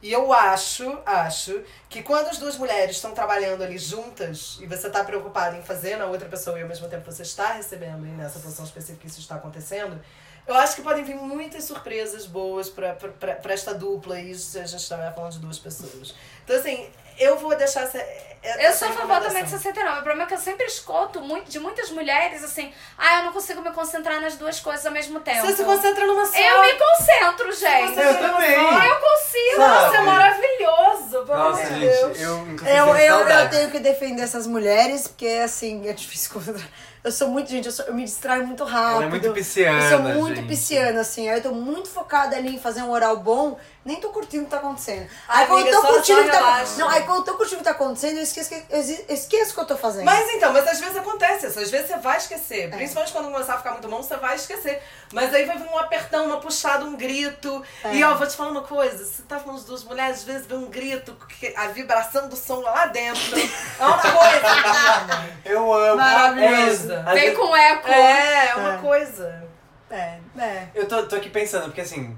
E 0.00 0.12
eu 0.12 0.32
acho, 0.32 0.96
acho, 1.04 1.60
que 1.88 2.02
quando 2.02 2.28
as 2.28 2.38
duas 2.38 2.56
mulheres 2.56 2.96
estão 2.96 3.10
trabalhando 3.12 3.64
ali 3.64 3.76
juntas 3.76 4.58
e 4.60 4.66
você 4.66 4.88
tá 4.88 5.02
preocupado 5.02 5.56
em 5.56 5.62
fazer 5.62 5.96
na 5.96 6.06
outra 6.06 6.28
pessoa 6.28 6.56
e 6.58 6.62
ao 6.62 6.68
mesmo 6.68 6.88
tempo 6.88 7.10
você 7.10 7.22
está 7.22 7.54
recebendo 7.54 8.06
e 8.06 8.10
nessa 8.10 8.38
posição 8.38 8.64
específica 8.64 9.08
isso 9.08 9.18
está 9.18 9.34
acontecendo, 9.34 10.00
eu 10.48 10.54
acho 10.54 10.76
que 10.76 10.82
podem 10.82 11.04
vir 11.04 11.14
muitas 11.14 11.64
surpresas 11.64 12.26
boas 12.26 12.70
pra, 12.70 12.96
esta 13.44 13.74
dupla 13.74 14.18
e 14.18 14.32
a 14.32 14.66
gente 14.66 14.88
também 14.88 15.06
tá 15.06 15.12
falando 15.12 15.32
de 15.32 15.38
duas 15.40 15.58
pessoas. 15.58 16.14
Então, 16.42 16.56
assim, 16.56 16.88
eu 17.18 17.38
vou 17.38 17.54
deixar 17.54 17.82
essa. 17.82 17.98
Eu 18.42 18.72
sou 18.72 18.88
a 18.88 18.92
favor 18.92 19.20
também 19.20 19.44
de 19.44 19.50
69. 19.50 19.98
O 20.00 20.02
problema 20.02 20.22
é 20.22 20.26
que 20.26 20.34
eu 20.34 20.38
sempre 20.38 20.64
escuto 20.66 21.20
muito, 21.20 21.50
de 21.50 21.58
muitas 21.58 21.90
mulheres 21.90 22.42
assim: 22.44 22.72
ah, 22.96 23.18
eu 23.18 23.24
não 23.24 23.32
consigo 23.32 23.60
me 23.62 23.70
concentrar 23.72 24.20
nas 24.20 24.36
duas 24.36 24.60
coisas 24.60 24.84
ao 24.86 24.92
mesmo 24.92 25.20
tempo. 25.20 25.46
Você 25.46 25.56
se 25.56 25.64
concentra 25.64 26.06
numa 26.06 26.24
só. 26.26 26.38
Eu 26.38 26.62
me 26.62 26.72
concentro, 26.74 27.52
gente. 27.52 27.94
Você 27.94 28.00
eu 28.00 28.18
também. 28.18 28.52
Eu 28.52 28.96
consigo. 29.00 29.56
Sabe? 29.56 29.84
Nossa, 29.84 29.96
é 29.96 30.00
maravilhoso! 30.02 31.26
Pelo 31.26 31.38
Nossa, 31.38 31.62
amor 31.62 31.72
de 31.74 31.80
gente, 31.80 31.90
Deus. 31.90 32.20
eu 32.20 32.36
Eu, 32.38 32.56
tenho 32.56 32.96
eu, 32.96 33.28
eu 33.28 33.50
tenho 33.50 33.70
que 33.70 33.78
defender 33.80 34.22
essas 34.22 34.46
mulheres, 34.46 35.08
porque 35.08 35.26
assim, 35.44 35.88
é 35.88 35.92
difícil 35.92 36.30
concentrar. 36.32 36.68
Eu 37.04 37.12
sou 37.12 37.28
muito, 37.28 37.48
gente, 37.48 37.64
eu, 37.66 37.72
sou- 37.72 37.86
eu 37.86 37.94
me 37.94 38.04
distraio 38.04 38.44
muito 38.46 38.64
rápido. 38.64 38.96
Ela 38.96 39.04
é 39.04 39.08
muito 39.08 39.30
pisciana, 39.32 39.82
Eu 39.84 39.88
sou 39.90 39.98
muito 40.00 40.36
gente. 40.36 40.48
pisciana, 40.48 41.00
assim. 41.00 41.28
Aí 41.28 41.38
eu 41.38 41.42
tô 41.42 41.52
muito 41.52 41.88
focada 41.88 42.36
ali 42.36 42.56
em 42.56 42.58
fazer 42.60 42.82
um 42.82 42.90
oral 42.90 43.16
bom, 43.18 43.56
nem 43.84 44.00
tô 44.00 44.08
curtindo 44.10 44.42
o 44.42 44.46
que 44.46 44.50
tá 44.50 44.56
acontecendo. 44.58 45.08
Aí 45.28 45.44
Amiga, 45.44 45.48
quando 45.48 45.66
eu 45.68 45.80
tô 45.80 45.86
curtindo 45.86 46.30
tá. 46.30 46.64
Não, 46.76 46.88
aí 46.88 47.02
quando 47.04 47.18
eu 47.18 47.24
tô 47.24 47.34
curtindo 47.34 47.56
o 47.56 47.58
que 47.58 47.64
tá 47.64 47.70
acontecendo, 47.70 48.16
eu 48.16 48.22
esqueço, 48.28 48.48
que, 48.50 48.64
eu 48.70 48.80
esqueço 49.14 49.50
o 49.52 49.54
que 49.54 49.60
eu 49.60 49.64
tô 49.66 49.76
fazendo. 49.76 50.04
Mas 50.04 50.28
então, 50.30 50.52
mas 50.52 50.66
às 50.66 50.78
vezes 50.80 50.96
acontece 50.96 51.46
isso. 51.46 51.58
Às 51.60 51.70
vezes 51.70 51.88
você 51.88 51.96
vai 51.98 52.14
É. 52.14 52.18
esquecer. 52.18 52.70
Principalmente 52.70 53.12
quando 53.12 53.30
começar 53.32 53.54
a 53.54 53.58
ficar 53.58 53.72
muito 53.72 53.88
bom, 53.88 54.02
você 54.02 54.16
vai 54.16 54.36
esquecer. 54.36 54.82
Mas 55.12 55.34
aí 55.34 55.44
vai 55.44 55.58
vir 55.58 55.68
um 55.68 55.78
apertão, 55.78 56.26
uma 56.26 56.38
puxada, 56.40 56.84
um 56.84 56.96
grito. 56.96 57.62
É. 57.84 57.94
E 57.96 58.04
ó, 58.04 58.14
vou 58.14 58.26
te 58.26 58.36
falar 58.36 58.50
uma 58.50 58.62
coisa. 58.62 59.04
Você 59.04 59.22
tá 59.22 59.40
com 59.40 59.50
as 59.52 59.64
duas 59.64 59.82
mulheres, 59.84 60.18
às 60.18 60.24
vezes 60.24 60.46
vem 60.46 60.58
um 60.58 60.70
grito, 60.70 61.16
a 61.56 61.66
vibração 61.68 62.28
do 62.28 62.36
som 62.36 62.60
lá 62.60 62.86
dentro. 62.86 63.38
É 63.78 63.84
uma 63.84 63.98
coisa. 63.98 65.32
Eu 65.44 65.72
amo. 65.72 65.96
Maravilhoso. 65.96 66.92
É, 66.92 67.14
Vem 67.14 67.34
com 67.34 67.56
eco. 67.56 67.88
É, 67.88 68.48
é 68.50 68.54
uma 68.56 68.74
É. 68.74 68.78
coisa. 68.78 69.44
É, 69.90 70.18
é. 70.38 70.68
Eu 70.74 70.86
tô, 70.86 71.02
tô 71.06 71.16
aqui 71.16 71.30
pensando, 71.30 71.64
porque 71.64 71.80
assim, 71.80 72.16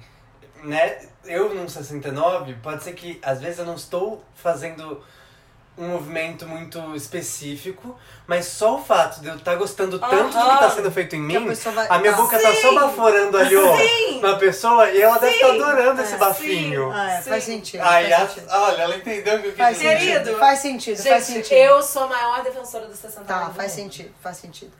né, 0.64 0.98
eu 1.24 1.54
num 1.54 1.68
69, 1.68 2.54
pode 2.62 2.82
ser 2.82 2.92
que 2.94 3.20
às 3.22 3.40
vezes 3.40 3.58
eu 3.60 3.64
não 3.64 3.76
estou 3.76 4.24
fazendo 4.34 5.02
um 5.80 5.88
movimento 5.88 6.46
muito 6.46 6.94
específico, 6.94 7.98
mas 8.26 8.44
só 8.46 8.76
o 8.76 8.84
fato 8.84 9.20
de 9.20 9.28
eu 9.28 9.36
estar 9.36 9.54
gostando 9.56 9.98
tanto 9.98 10.24
do 10.24 10.30
que 10.30 10.36
Aham. 10.36 10.58
tá 10.58 10.70
sendo 10.70 10.90
feito 10.90 11.16
em 11.16 11.20
a 11.36 11.40
mim, 11.40 11.46
pessoa 11.48 11.74
vai- 11.74 11.86
a 11.88 11.98
minha 11.98 12.12
tá. 12.12 12.18
boca 12.20 12.38
tá 12.38 12.54
só 12.54 12.74
baforando 12.74 13.38
ali, 13.38 13.56
ó, 13.56 13.76
Sim. 13.78 14.20
na 14.20 14.36
pessoa, 14.36 14.90
e 14.90 15.00
ela 15.00 15.18
deve 15.18 15.34
estar 15.34 15.46
Sim. 15.48 15.62
adorando 15.62 16.00
É, 16.00 16.04
esse 16.04 16.12
sim. 16.12 16.18
bafinho. 16.18 16.92
Ah, 16.92 17.12
é, 17.12 17.22
faz 17.22 17.44
sentido. 17.44 17.80
Ai, 17.82 18.10
faz 18.10 18.22
a- 18.22 18.28
sentido. 18.28 18.46
olha, 18.50 18.82
ela 18.82 18.96
entendeu 18.96 19.36
o 19.38 19.42
que 19.42 19.48
eu 19.48 19.52
Faz 19.56 19.78
quis 19.78 19.88
dizer. 19.88 19.98
Querido. 19.98 20.18
sentido. 20.24 20.38
Faz 20.38 20.58
sentido, 20.58 20.96
faz 21.02 21.26
Gente, 21.26 21.36
sentido. 21.48 21.56
eu 21.58 21.82
sou 21.82 22.02
a 22.04 22.06
maior 22.08 22.42
defensora 22.42 22.86
dos 22.86 22.98
60 22.98 23.24
Tá, 23.24 23.50
faz 23.50 23.72
do 23.72 23.74
sentido, 23.76 24.10
faz 24.22 24.36
sentido. 24.36 24.72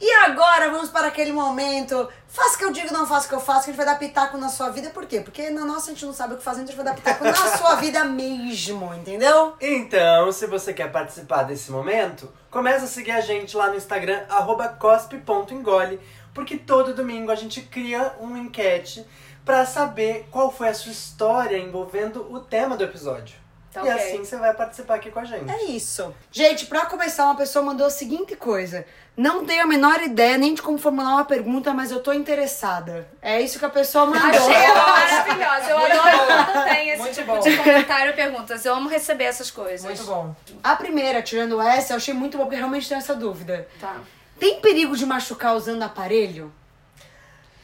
E 0.00 0.10
agora 0.12 0.70
vamos 0.70 0.90
para 0.90 1.08
aquele 1.08 1.32
momento. 1.32 2.08
Faça 2.28 2.54
o 2.54 2.58
que 2.58 2.64
eu 2.64 2.72
digo, 2.72 2.92
não 2.92 3.06
faça 3.06 3.26
o 3.26 3.28
que 3.28 3.34
eu 3.34 3.40
faço, 3.40 3.64
que 3.64 3.70
a 3.70 3.72
gente 3.72 3.76
vai 3.76 3.86
dar 3.86 3.98
pitaco 3.98 4.38
na 4.38 4.48
sua 4.48 4.70
vida. 4.70 4.90
Por 4.90 5.06
quê? 5.06 5.20
Porque 5.20 5.50
na 5.50 5.64
nossa 5.64 5.90
a 5.90 5.94
gente 5.94 6.06
não 6.06 6.12
sabe 6.12 6.34
o 6.34 6.36
que 6.36 6.42
fazer, 6.42 6.62
então 6.62 6.72
a 6.72 6.76
gente 6.76 6.84
vai 6.84 6.84
dar 6.84 6.94
pitaco 6.94 7.24
na 7.24 7.34
sua 7.58 7.74
vida 7.76 8.04
mesmo, 8.04 8.94
entendeu? 8.94 9.56
Então, 9.60 10.30
se 10.30 10.46
você 10.46 10.72
quer 10.72 10.92
participar 10.92 11.42
desse 11.42 11.72
momento, 11.72 12.32
começa 12.50 12.84
a 12.84 12.88
seguir 12.88 13.10
a 13.10 13.20
gente 13.20 13.56
lá 13.56 13.68
no 13.68 13.76
Instagram, 13.76 14.22
arroba 14.28 14.68
cospe.engole, 14.68 15.98
porque 16.32 16.56
todo 16.56 16.94
domingo 16.94 17.32
a 17.32 17.34
gente 17.34 17.62
cria 17.62 18.14
uma 18.20 18.38
enquete 18.38 19.04
pra 19.44 19.66
saber 19.66 20.28
qual 20.30 20.52
foi 20.52 20.68
a 20.68 20.74
sua 20.74 20.92
história 20.92 21.56
envolvendo 21.56 22.32
o 22.32 22.38
tema 22.38 22.76
do 22.76 22.84
episódio. 22.84 23.47
Tá 23.72 23.84
e 23.84 23.90
ok. 23.90 23.92
assim 23.92 24.18
você 24.18 24.36
vai 24.36 24.54
participar 24.54 24.94
aqui 24.94 25.10
com 25.10 25.18
a 25.18 25.24
gente. 25.24 25.50
É 25.50 25.64
isso. 25.64 26.14
Gente, 26.32 26.66
pra 26.66 26.86
começar, 26.86 27.24
uma 27.26 27.36
pessoa 27.36 27.64
mandou 27.64 27.86
a 27.86 27.90
seguinte 27.90 28.34
coisa. 28.34 28.86
Não 29.16 29.44
tenho 29.44 29.64
a 29.64 29.66
menor 29.66 30.00
ideia 30.00 30.38
nem 30.38 30.54
de 30.54 30.62
como 30.62 30.78
formular 30.78 31.10
uma 31.10 31.24
pergunta, 31.24 31.74
mas 31.74 31.90
eu 31.90 32.00
tô 32.00 32.12
interessada. 32.12 33.08
É 33.20 33.40
isso 33.40 33.58
que 33.58 33.64
a 33.64 33.68
pessoa 33.68 34.06
mandou. 34.06 34.28
Achei 34.28 34.54
ela 34.54 34.86
maravilhosa. 34.86 35.70
Eu 35.70 35.78
adoro 35.78 36.44
quando 36.52 36.64
tem 36.64 36.88
esse 36.90 36.98
Muito 37.02 37.14
tipo 37.14 37.32
bom. 37.34 37.40
de 37.40 37.56
comentário 37.56 38.12
e 38.12 38.14
perguntas. 38.14 38.64
Eu 38.64 38.74
amo 38.74 38.88
receber 38.88 39.24
essas 39.24 39.50
coisas. 39.50 39.84
Muito 39.84 40.04
bom. 40.04 40.34
A 40.62 40.76
primeira, 40.76 41.20
tirando 41.20 41.60
essa, 41.60 41.92
eu 41.92 41.96
achei 41.96 42.14
muito 42.14 42.36
bom, 42.38 42.44
porque 42.44 42.56
realmente 42.56 42.88
tenho 42.88 42.98
essa 43.00 43.14
dúvida. 43.14 43.68
Tá. 43.80 43.96
Tem 44.38 44.60
perigo 44.60 44.96
de 44.96 45.04
machucar 45.04 45.56
usando 45.56 45.82
aparelho? 45.82 46.52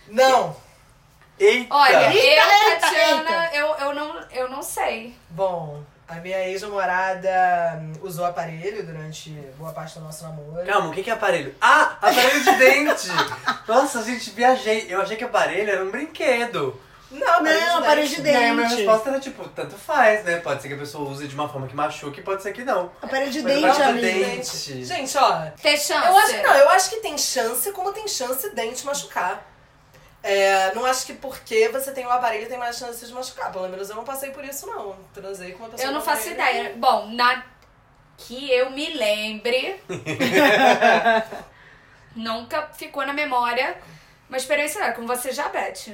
Não. 0.09 0.57
Eita! 1.39 1.75
Olha, 1.75 2.13
Eita, 2.13 2.43
eu, 2.43 2.81
Tatiana. 2.81 3.51
Eu, 3.55 3.67
eu, 3.77 3.95
não, 3.95 4.21
eu 4.31 4.49
não 4.51 4.63
sei. 4.63 5.17
Bom, 5.31 5.83
a 6.09 6.15
minha 6.17 6.49
ex-namorada 6.49 7.79
hum, 7.81 7.93
usou 8.03 8.25
aparelho 8.27 8.85
durante 8.85 9.31
boa 9.59 9.73
parte 9.73 9.99
do 9.99 10.05
nosso 10.05 10.23
namoro. 10.25 10.65
Calma, 10.67 10.89
o 10.89 10.93
que 10.93 11.03
que 11.03 11.11
é 11.11 11.13
aparelho? 11.15 11.55
Ah, 11.61 11.97
aparelho 12.01 12.45
de 12.45 12.53
dente! 12.57 13.09
Nossa, 13.67 14.03
gente, 14.03 14.31
viajei. 14.31 14.87
Eu 14.89 15.01
achei 15.01 15.17
que 15.17 15.25
aparelho 15.25 15.71
era 15.71 15.85
um 15.85 15.91
brinquedo. 15.91 16.79
Não, 17.11 17.35
aparelho 17.35 17.67
Não, 17.67 17.79
aparelho 17.79 18.09
de 18.09 18.21
E 18.23 18.29
aí 18.29 18.49
a 18.51 18.55
minha 18.55 18.67
Dente. 18.69 18.77
resposta 18.83 19.11
era 19.11 19.21
tipo, 19.21 19.49
tanto 19.51 19.77
faz, 19.77 20.25
né? 20.25 20.39
Pode 20.39 20.61
ser 20.63 20.69
que 20.69 20.75
a 20.75 20.79
pessoa 20.79 21.09
use 21.09 21.29
de 21.29 21.35
uma 21.35 21.49
forma 21.49 21.69
que 21.69 21.75
machuque, 21.77 22.21
pode 22.23 22.43
ser 22.43 22.53
que 22.53 22.65
não. 22.65 22.91
Aparelho 23.01 23.31
de 23.31 23.41
Mas 23.43 23.53
dente, 23.55 23.67
aparelho 23.67 24.01
de 24.01 24.07
amigo. 24.25 24.31
dente. 24.37 24.85
Gente, 24.85 25.17
ó. 25.19 25.43
Ter 25.63 25.77
chance. 25.77 26.09
Eu 26.09 26.19
acho, 26.19 26.43
não, 26.43 26.55
eu 26.57 26.69
acho 26.71 26.91
que 26.91 26.97
tem 26.97 27.17
chance, 27.17 27.71
como 27.73 27.93
tem 27.93 28.09
chance 28.09 28.51
dente 28.55 28.85
machucar. 28.85 29.47
É, 30.27 30.75
não 30.75 30.87
acho 30.87 31.05
que 31.05 31.13
porque 31.13 31.69
você 31.69 31.93
tem 31.93 32.07
o 32.07 32.11
aparelho 32.11 32.49
tem 32.49 32.57
mais 32.57 32.79
chance 32.79 33.05
de 33.05 33.13
machucar. 33.13 33.53
Pelo 33.53 33.69
menos 33.69 33.91
eu 33.91 33.95
não 33.95 34.05
passei 34.05 34.31
por 34.31 34.43
isso, 34.43 34.67
não. 34.67 34.97
Transei 35.13 35.53
com 35.53 35.65
uma 35.65 35.69
pessoa 35.69 35.87
Eu 35.87 35.93
não 35.93 36.01
faço 36.01 36.31
ideia. 36.31 36.73
Bom, 36.77 37.09
na 37.09 37.45
que 38.17 38.51
eu 38.51 38.71
me 38.71 38.95
lembre, 38.95 39.83
nunca 42.17 42.69
ficou 42.69 43.07
na 43.07 43.13
memória 43.13 43.77
uma 44.27 44.39
experiência. 44.39 44.91
Com 44.93 45.07
você 45.07 45.31
já, 45.31 45.51
Beth. 45.51 45.93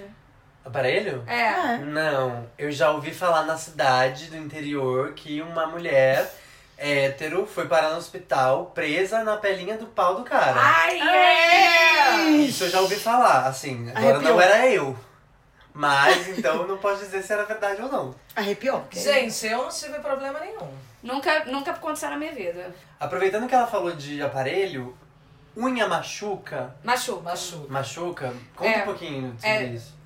Aparelho? 0.65 1.25
É. 1.27 1.79
Não, 1.79 2.49
eu 2.57 2.71
já 2.71 2.93
ouvi 2.93 3.13
falar 3.13 3.43
na 3.43 3.57
cidade 3.57 4.27
do 4.27 4.37
interior 4.37 5.13
que 5.15 5.41
uma 5.41 5.67
mulher 5.67 6.33
hétero 6.81 7.47
foi 7.47 7.67
parar 7.69 7.91
no 7.91 7.99
hospital 7.99 8.67
presa 8.75 9.23
na 9.23 9.37
pelinha 9.37 9.77
do 9.77 9.87
pau 9.87 10.15
do 10.17 10.25
cara. 10.25 10.55
Ai, 10.59 10.99
é! 11.01 12.27
Isso 12.39 12.65
eu 12.65 12.71
já 12.71 12.81
ouvi 12.81 12.97
falar, 12.97 13.47
assim. 13.47 13.91
Agora 13.95 14.15
Arrepiou. 14.17 14.33
não 14.35 14.41
era 14.41 14.67
eu. 14.67 14.97
Mas 15.75 16.29
então 16.37 16.65
não 16.67 16.79
posso 16.79 17.05
dizer 17.05 17.23
se 17.23 17.33
era 17.33 17.45
verdade 17.45 17.81
ou 17.83 17.89
não. 17.91 18.15
Arrepiou? 18.35 18.85
Gente, 18.91 19.47
eu 19.47 19.59
não 19.59 19.69
tive 19.69 19.99
problema 20.01 20.41
nenhum. 20.41 20.69
Nunca, 21.03 21.45
nunca 21.45 21.71
aconteceu 21.71 22.11
na 22.11 22.17
minha 22.17 22.33
vida. 22.33 22.75
Aproveitando 22.99 23.47
que 23.47 23.55
ela 23.55 23.67
falou 23.67 23.93
de 23.93 24.21
aparelho, 24.23 24.97
unha 25.57 25.87
machuca. 25.89 26.75
Machuca. 26.83 27.23
Machuca. 27.23 27.67
Machuca? 27.73 28.35
Conta 28.57 28.71
É. 28.71 28.83
um 28.83 28.85
pouquinho 28.85 29.31
sobre 29.39 29.49
É. 29.49 29.63
isso. 29.65 30.00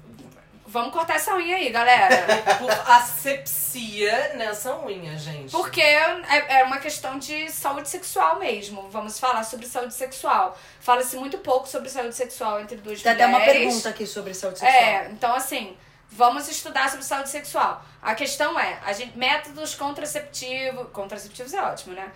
Vamos 0.74 0.92
cortar 0.92 1.14
essa 1.14 1.36
unha 1.36 1.54
aí, 1.54 1.70
galera. 1.70 2.26
Por 2.58 2.68
asepsia 2.68 4.34
nessa 4.34 4.76
unha, 4.76 5.16
gente. 5.16 5.52
Porque 5.52 5.80
é, 5.80 6.58
é 6.58 6.64
uma 6.64 6.78
questão 6.78 7.16
de 7.16 7.48
saúde 7.48 7.88
sexual 7.88 8.40
mesmo. 8.40 8.88
Vamos 8.90 9.20
falar 9.20 9.44
sobre 9.44 9.66
saúde 9.66 9.94
sexual. 9.94 10.58
Fala-se 10.80 11.16
muito 11.16 11.38
pouco 11.38 11.68
sobre 11.68 11.88
saúde 11.88 12.16
sexual 12.16 12.60
entre 12.60 12.78
duas 12.78 13.00
Tem 13.00 13.12
até 13.12 13.24
mulheres. 13.24 13.46
uma 13.46 13.60
pergunta 13.60 13.88
aqui 13.88 14.04
sobre 14.04 14.34
saúde 14.34 14.58
sexual. 14.58 14.82
É, 14.82 15.10
então 15.12 15.32
assim, 15.32 15.76
vamos 16.10 16.48
estudar 16.48 16.90
sobre 16.90 17.04
saúde 17.04 17.28
sexual. 17.28 17.80
A 18.02 18.16
questão 18.16 18.58
é, 18.58 18.80
a 18.84 18.92
gente, 18.92 19.16
métodos 19.16 19.76
contraceptivos. 19.76 20.88
Contraceptivos 20.92 21.54
é 21.54 21.62
ótimo, 21.62 21.94
né? 21.94 22.10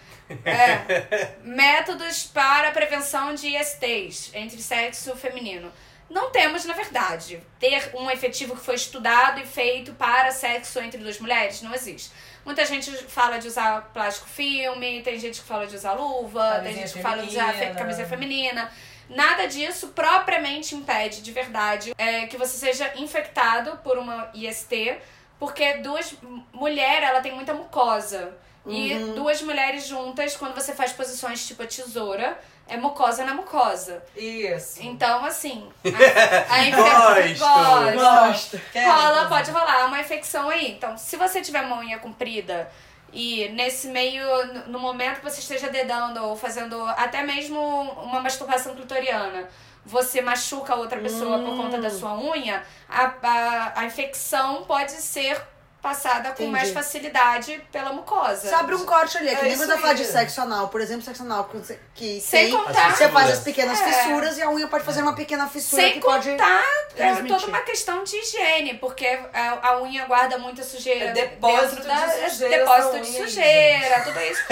É, 0.44 1.36
métodos 1.46 2.24
para 2.24 2.72
prevenção 2.72 3.36
de 3.36 3.56
ISTs 3.56 4.32
entre 4.34 4.60
sexo 4.60 5.14
feminino. 5.14 5.70
Não 6.08 6.30
temos, 6.30 6.64
na 6.64 6.72
verdade, 6.72 7.42
ter 7.60 7.90
um 7.94 8.10
efetivo 8.10 8.56
que 8.56 8.62
foi 8.62 8.76
estudado 8.76 9.40
e 9.40 9.46
feito 9.46 9.92
para 9.92 10.30
sexo 10.30 10.78
entre 10.80 10.98
duas 10.98 11.18
mulheres, 11.18 11.60
não 11.60 11.74
existe. 11.74 12.10
Muita 12.44 12.64
gente 12.64 12.90
fala 13.08 13.38
de 13.38 13.46
usar 13.46 13.90
plástico 13.92 14.26
filme, 14.26 15.02
tem 15.02 15.18
gente 15.18 15.40
que 15.40 15.46
fala 15.46 15.66
de 15.66 15.76
usar 15.76 15.92
luva, 15.92 16.42
tem 16.42 16.52
Camisinha 16.62 16.86
gente 16.86 16.96
que 16.96 17.02
fala 17.02 17.22
de 17.22 17.28
usar 17.28 17.52
feminina. 17.52 17.74
camisa 17.78 18.06
feminina. 18.06 18.72
Nada 19.10 19.46
disso 19.46 19.88
propriamente 19.88 20.74
impede, 20.74 21.20
de 21.20 21.32
verdade, 21.32 21.94
é, 21.98 22.26
que 22.26 22.36
você 22.36 22.56
seja 22.56 22.90
infectado 22.96 23.78
por 23.78 23.98
uma 23.98 24.30
IST, 24.34 24.98
porque 25.38 25.74
duas 25.74 26.14
mulher 26.52 27.02
ela 27.02 27.20
tem 27.20 27.34
muita 27.34 27.52
mucosa. 27.52 28.34
E 28.66 28.94
duas 29.14 29.40
mulheres 29.40 29.86
juntas, 29.86 30.36
quando 30.36 30.54
você 30.54 30.74
faz 30.74 30.92
posições 30.92 31.46
tipo 31.46 31.62
a 31.62 31.66
tesoura, 31.66 32.38
é 32.68 32.76
mucosa 32.76 33.24
na 33.24 33.35
mucosa. 33.35 34.02
Isso. 34.16 34.81
Então, 34.83 35.24
assim, 35.24 35.68
a, 35.85 36.54
a 36.54 36.64
infecção. 36.64 37.94
Gosto. 37.94 38.61
Quero, 38.72 38.92
Rola, 38.92 39.26
pode 39.26 39.50
rolar 39.50 39.87
uma 39.87 40.00
infecção 40.00 40.48
aí. 40.48 40.72
Então, 40.72 40.96
se 40.96 41.16
você 41.16 41.40
tiver 41.40 41.62
uma 41.62 41.78
unha 41.78 41.98
comprida 41.98 42.70
e 43.12 43.48
nesse 43.54 43.88
meio, 43.88 44.24
no- 44.66 44.78
momento 44.78 45.16
que 45.20 45.24
você 45.24 45.40
esteja 45.40 45.68
dedando 45.68 46.22
ou 46.24 46.37
fazendo 46.37 46.83
até 46.88 47.22
mesmo 47.22 47.59
uma 48.02 48.20
masturbação 48.20 48.74
clitoriana, 48.74 49.48
você 49.85 50.20
machuca 50.20 50.74
a 50.74 50.76
outra 50.76 51.00
pessoa 51.00 51.38
por 51.38 51.57
conta 51.57 51.78
da 51.81 51.88
sua 51.90 52.18
unha, 52.18 52.62
a, 52.88 53.11
a, 53.22 53.81
a 53.81 53.85
infecção 53.87 54.64
pode 54.64 54.92
ser 54.92 55.40
passada 55.80 56.30
com 56.30 56.42
Entendi. 56.42 56.50
mais 56.50 56.70
facilidade 56.70 57.62
pela 57.70 57.92
mucosa. 57.92 58.48
Você 58.48 58.54
abre 58.54 58.74
um 58.74 58.84
corte 58.84 59.16
ali, 59.16 59.28
é 59.28 59.34
que 59.36 59.40
É 59.40 59.48
nem 59.48 59.56
quando 59.56 59.70
você 59.70 59.78
fala 59.78 59.94
de 59.94 60.04
sexo 60.04 60.40
anal, 60.40 60.68
por 60.68 60.80
exemplo, 60.80 61.02
sexo 61.02 61.22
anal, 61.22 61.48
que 61.94 62.20
Sem 62.20 62.46
tem, 62.46 62.50
contar- 62.56 62.96
você 62.96 63.08
faz 63.08 63.30
as 63.30 63.40
pequenas 63.40 63.80
É. 63.80 63.84
fissuras 63.84 64.38
e 64.38 64.42
a 64.42 64.50
unha 64.50 64.66
pode 64.66 64.84
fazer 64.84 65.02
uma 65.02 65.14
pequena 65.14 65.46
fissura 65.48 65.82
Sem 65.82 65.92
que 65.94 66.00
pode 66.00 66.30
contar 66.30 66.64
é 66.96 67.14
toda 67.22 67.46
uma 67.46 67.60
questão 67.60 68.02
de 68.02 68.16
higiene, 68.16 68.74
porque 68.74 69.06
a, 69.32 69.68
a 69.68 69.82
unha 69.82 70.04
guarda 70.06 70.36
muita 70.36 70.64
sujeira. 70.64 71.06
É 71.06 71.12
depósito 71.12 71.76
dentro 71.76 71.88
da, 71.88 72.06
de 72.06 72.20
é 72.22 72.28
sujeira 72.28 72.58
depósito 72.58 73.00
de 73.00 73.06
sujeira, 73.16 74.00
tudo 74.00 74.20
isso. 74.20 74.42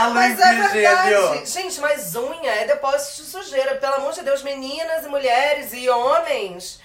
A 0.00 0.10
Mas 0.12 0.38
é 0.38 0.54
verdade. 0.68 1.46
Gente, 1.50 1.80
mas 1.80 2.14
unha 2.14 2.50
é 2.50 2.64
depósito 2.66 3.22
de 3.22 3.28
sujeira. 3.30 3.76
Pelo 3.76 3.94
amor 3.94 4.12
de 4.12 4.22
Deus, 4.22 4.42
meninas 4.42 5.04
e 5.04 5.08
mulheres 5.08 5.72
e 5.72 5.88
homens, 5.88 6.80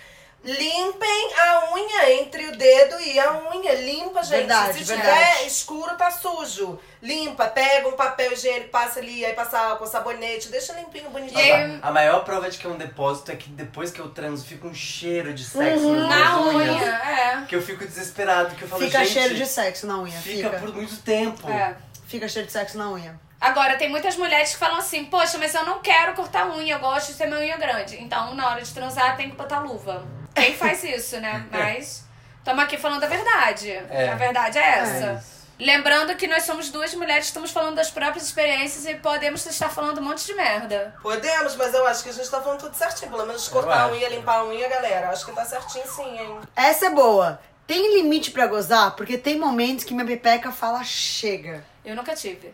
limpem 0.52 1.34
a 1.38 1.74
unha 1.74 2.12
entre 2.22 2.48
o 2.48 2.56
dedo 2.58 3.00
e 3.02 3.20
a 3.20 3.34
unha. 3.54 3.74
Limpa, 3.76 4.24
gente. 4.24 4.38
Verdade, 4.48 4.74
Se 4.80 4.84
verdade. 4.86 5.10
tiver 5.36 5.46
escuro, 5.48 5.96
tá 5.96 6.10
sujo. 6.10 6.80
Limpa, 7.02 7.48
pega 7.48 7.88
um 7.88 7.94
papel 7.94 8.32
higiênico, 8.32 8.70
passa 8.70 9.00
ali, 9.00 9.26
aí 9.26 9.34
passa 9.34 9.60
álcool, 9.60 9.86
sabonete, 9.86 10.48
deixa 10.50 10.74
limpinho, 10.74 11.10
bonitinho. 11.10 11.40
Aí- 11.40 11.80
A 11.82 11.92
maior 11.92 12.24
prova 12.24 12.50
de 12.50 12.58
que 12.58 12.66
é 12.66 12.70
um 12.70 12.78
depósito 12.78 13.32
é 13.32 13.36
que 13.36 13.50
depois 13.50 13.92
que 13.92 14.00
eu 14.00 14.10
transo 14.10 14.46
fica 14.46 14.66
um 14.68 14.74
cheiro 14.74 15.34
de 15.34 15.44
sexo 15.44 15.92
nas 15.94 16.10
Na 16.10 16.40
unha, 16.42 16.72
unhas. 16.72 16.88
é. 16.88 17.46
Que 17.48 17.56
eu 17.56 17.62
fico 17.62 17.86
desesperado, 17.86 18.56
que 18.56 18.64
eu 18.64 18.68
falo, 18.68 18.82
fica 18.82 19.00
gente, 19.00 19.14
cheiro 19.14 19.36
de 19.36 19.46
sexo 19.46 19.86
na 19.86 19.98
unha. 19.98 20.18
fica, 20.20 20.50
Fica, 20.50 20.60
por 20.60 20.74
muito 20.74 20.96
tempo. 21.02 21.50
é. 21.52 21.76
fica 22.08 22.28
cheiro 22.28 22.48
de 22.48 22.54
sexo 22.54 22.78
na 22.78 22.90
unha. 22.90 23.20
Agora, 23.40 23.76
tem 23.78 23.88
muitas 23.90 24.16
mulheres 24.16 24.52
que 24.54 24.58
falam 24.58 24.78
assim, 24.78 25.06
poxa, 25.06 25.38
mas 25.38 25.54
eu 25.54 25.64
não 25.64 25.80
quero 25.80 26.16
cortar 26.16 26.50
unha, 26.50 26.74
eu 26.76 26.80
gosto 26.80 27.12
de 27.12 27.18
ter 27.20 27.28
minha 27.28 27.40
unha 27.42 27.58
grande. 27.58 28.02
Então, 28.02 28.34
na 28.34 28.50
hora 28.50 28.62
de 28.64 28.74
transar, 28.74 29.16
tem 29.16 29.30
que 29.30 29.36
botar 29.36 29.60
luva. 29.60 30.04
Quem 30.38 30.56
faz 30.56 30.84
isso, 30.84 31.20
né? 31.20 31.46
Mas, 31.52 32.06
estamos 32.40 32.64
aqui 32.64 32.78
falando 32.78 33.04
a 33.04 33.08
verdade. 33.08 33.72
É. 33.72 34.10
A 34.10 34.16
verdade 34.16 34.58
é 34.58 34.62
essa. 34.80 35.14
isso. 35.14 35.38
Lembrando 35.60 36.16
que 36.16 36.28
nós 36.28 36.44
somos 36.44 36.70
duas 36.70 36.94
mulheres 36.94 37.24
que 37.24 37.28
estamos 37.30 37.50
falando 37.50 37.76
das 37.76 37.90
próprias 37.90 38.26
experiências 38.26 38.86
e 38.86 38.94
podemos 38.96 39.44
estar 39.44 39.70
falando 39.70 39.98
um 39.98 40.04
monte 40.04 40.24
de 40.24 40.36
merda. 40.36 40.96
Podemos, 41.02 41.56
mas 41.56 41.74
eu 41.74 41.86
acho 41.88 42.04
que 42.04 42.10
a 42.10 42.14
gente 42.14 42.30
tá 42.30 42.40
falando 42.40 42.60
tudo 42.60 42.76
certinho. 42.76 43.10
Pelo 43.10 43.26
menos 43.26 43.48
cortar 43.48 43.86
a 43.86 43.92
unha, 43.92 44.08
limpar 44.08 44.40
a 44.42 44.46
unha, 44.46 44.70
galera. 44.70 45.10
Acho 45.10 45.26
que 45.26 45.32
tá 45.32 45.44
certinho 45.44 45.88
sim, 45.88 46.20
hein? 46.20 46.40
Essa 46.56 46.86
é 46.86 46.90
boa. 46.92 47.40
Tem 47.66 47.96
limite 47.96 48.30
pra 48.30 48.46
gozar? 48.46 48.96
Porque 48.96 49.18
tem 49.18 49.40
momentos 49.40 49.84
que 49.84 49.96
minha 49.96 50.06
pepeca 50.06 50.52
fala 50.52 50.84
chega. 50.84 51.66
Eu 51.84 51.96
nunca 51.96 52.16
tive. 52.16 52.54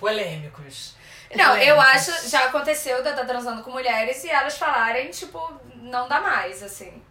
Polêmicos. 0.00 0.93
Não, 1.36 1.56
eu 1.56 1.80
acho, 1.80 2.28
já 2.28 2.46
aconteceu 2.46 3.02
de 3.02 3.08
eu 3.08 3.12
estar 3.12 3.24
transando 3.24 3.62
com 3.62 3.70
mulheres 3.70 4.22
e 4.24 4.30
elas 4.30 4.56
falarem, 4.56 5.10
tipo, 5.10 5.38
não 5.74 6.08
dá 6.08 6.20
mais, 6.20 6.62
assim. 6.62 7.02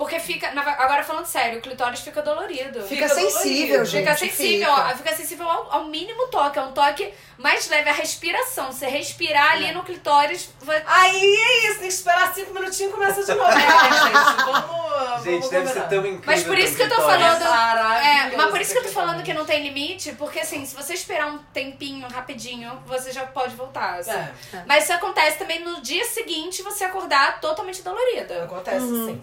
Porque 0.00 0.18
fica. 0.18 0.50
na- 0.52 0.62
Agora 0.62 1.04
falando 1.04 1.26
sério, 1.26 1.58
o 1.58 1.60
clitóris 1.60 2.00
fica 2.00 2.22
dolorido. 2.22 2.80
Fica, 2.84 3.06
Fica 3.06 3.08
sensível, 3.10 3.66
dolorido. 3.66 3.84
gente. 3.84 4.00
Fica 4.02 4.16
sensível, 4.16 4.74
fica. 4.74 4.82
ó, 4.92 4.96
fica 4.96 5.14
sensível 5.14 5.46
ao, 5.46 5.72
ao 5.74 5.84
mínimo 5.84 6.26
toque. 6.28 6.58
É 6.58 6.62
um 6.62 6.72
toque 6.72 7.12
mais 7.36 7.68
leve, 7.68 7.90
a 7.90 7.92
respiração. 7.92 8.72
Você 8.72 8.86
respirar 8.86 9.48
É. 9.48 9.56
ali 9.56 9.72
no 9.72 9.82
clitóris. 9.84 10.48
Vai... 10.62 10.82
Aí 10.86 11.22
é 11.36 11.66
isso, 11.66 11.80
tem 11.80 11.88
que 11.88 11.94
esperar 11.94 12.34
cinco 12.34 12.54
minutinhos 12.54 12.90
e 12.92 12.94
começa 12.96 13.22
de 13.22 13.34
novo. 13.34 13.50
É, 13.50 13.60
gente, 13.60 14.44
vamos. 14.46 15.22
Gente, 15.22 15.32
vamos 15.34 15.48
deve 15.50 15.66
ser 15.66 15.72
combinar. 15.74 15.88
tão 15.90 15.98
incrível. 16.06 16.22
Mas 16.24 16.42
por 16.44 16.58
isso 16.58 16.76
que 16.76 16.82
eu 16.82 16.88
tô 16.88 16.96
falando. 17.02 17.42
É, 17.44 18.36
mas 18.38 18.50
por 18.50 18.60
isso 18.62 18.72
que 18.72 18.78
eu 18.78 18.82
tô 18.84 18.88
falando 18.88 19.22
que 19.22 19.34
não 19.34 19.44
tem 19.44 19.62
limite, 19.62 20.12
porque 20.12 20.40
assim, 20.40 20.64
se 20.64 20.74
você 20.74 20.94
esperar 20.94 21.26
um 21.26 21.38
tempinho, 21.52 22.08
rapidinho, 22.08 22.82
você 22.86 23.12
já 23.12 23.26
pode 23.26 23.54
voltar. 23.54 23.98
assim. 23.98 24.12
É. 24.12 24.32
Mas 24.66 24.84
isso 24.84 24.94
acontece 24.94 25.36
também 25.36 25.62
no 25.62 25.82
dia 25.82 26.06
seguinte 26.06 26.62
você 26.62 26.84
acordar 26.84 27.38
totalmente 27.38 27.82
dolorida. 27.82 28.44
Acontece 28.44 28.86
sim. 28.86 29.22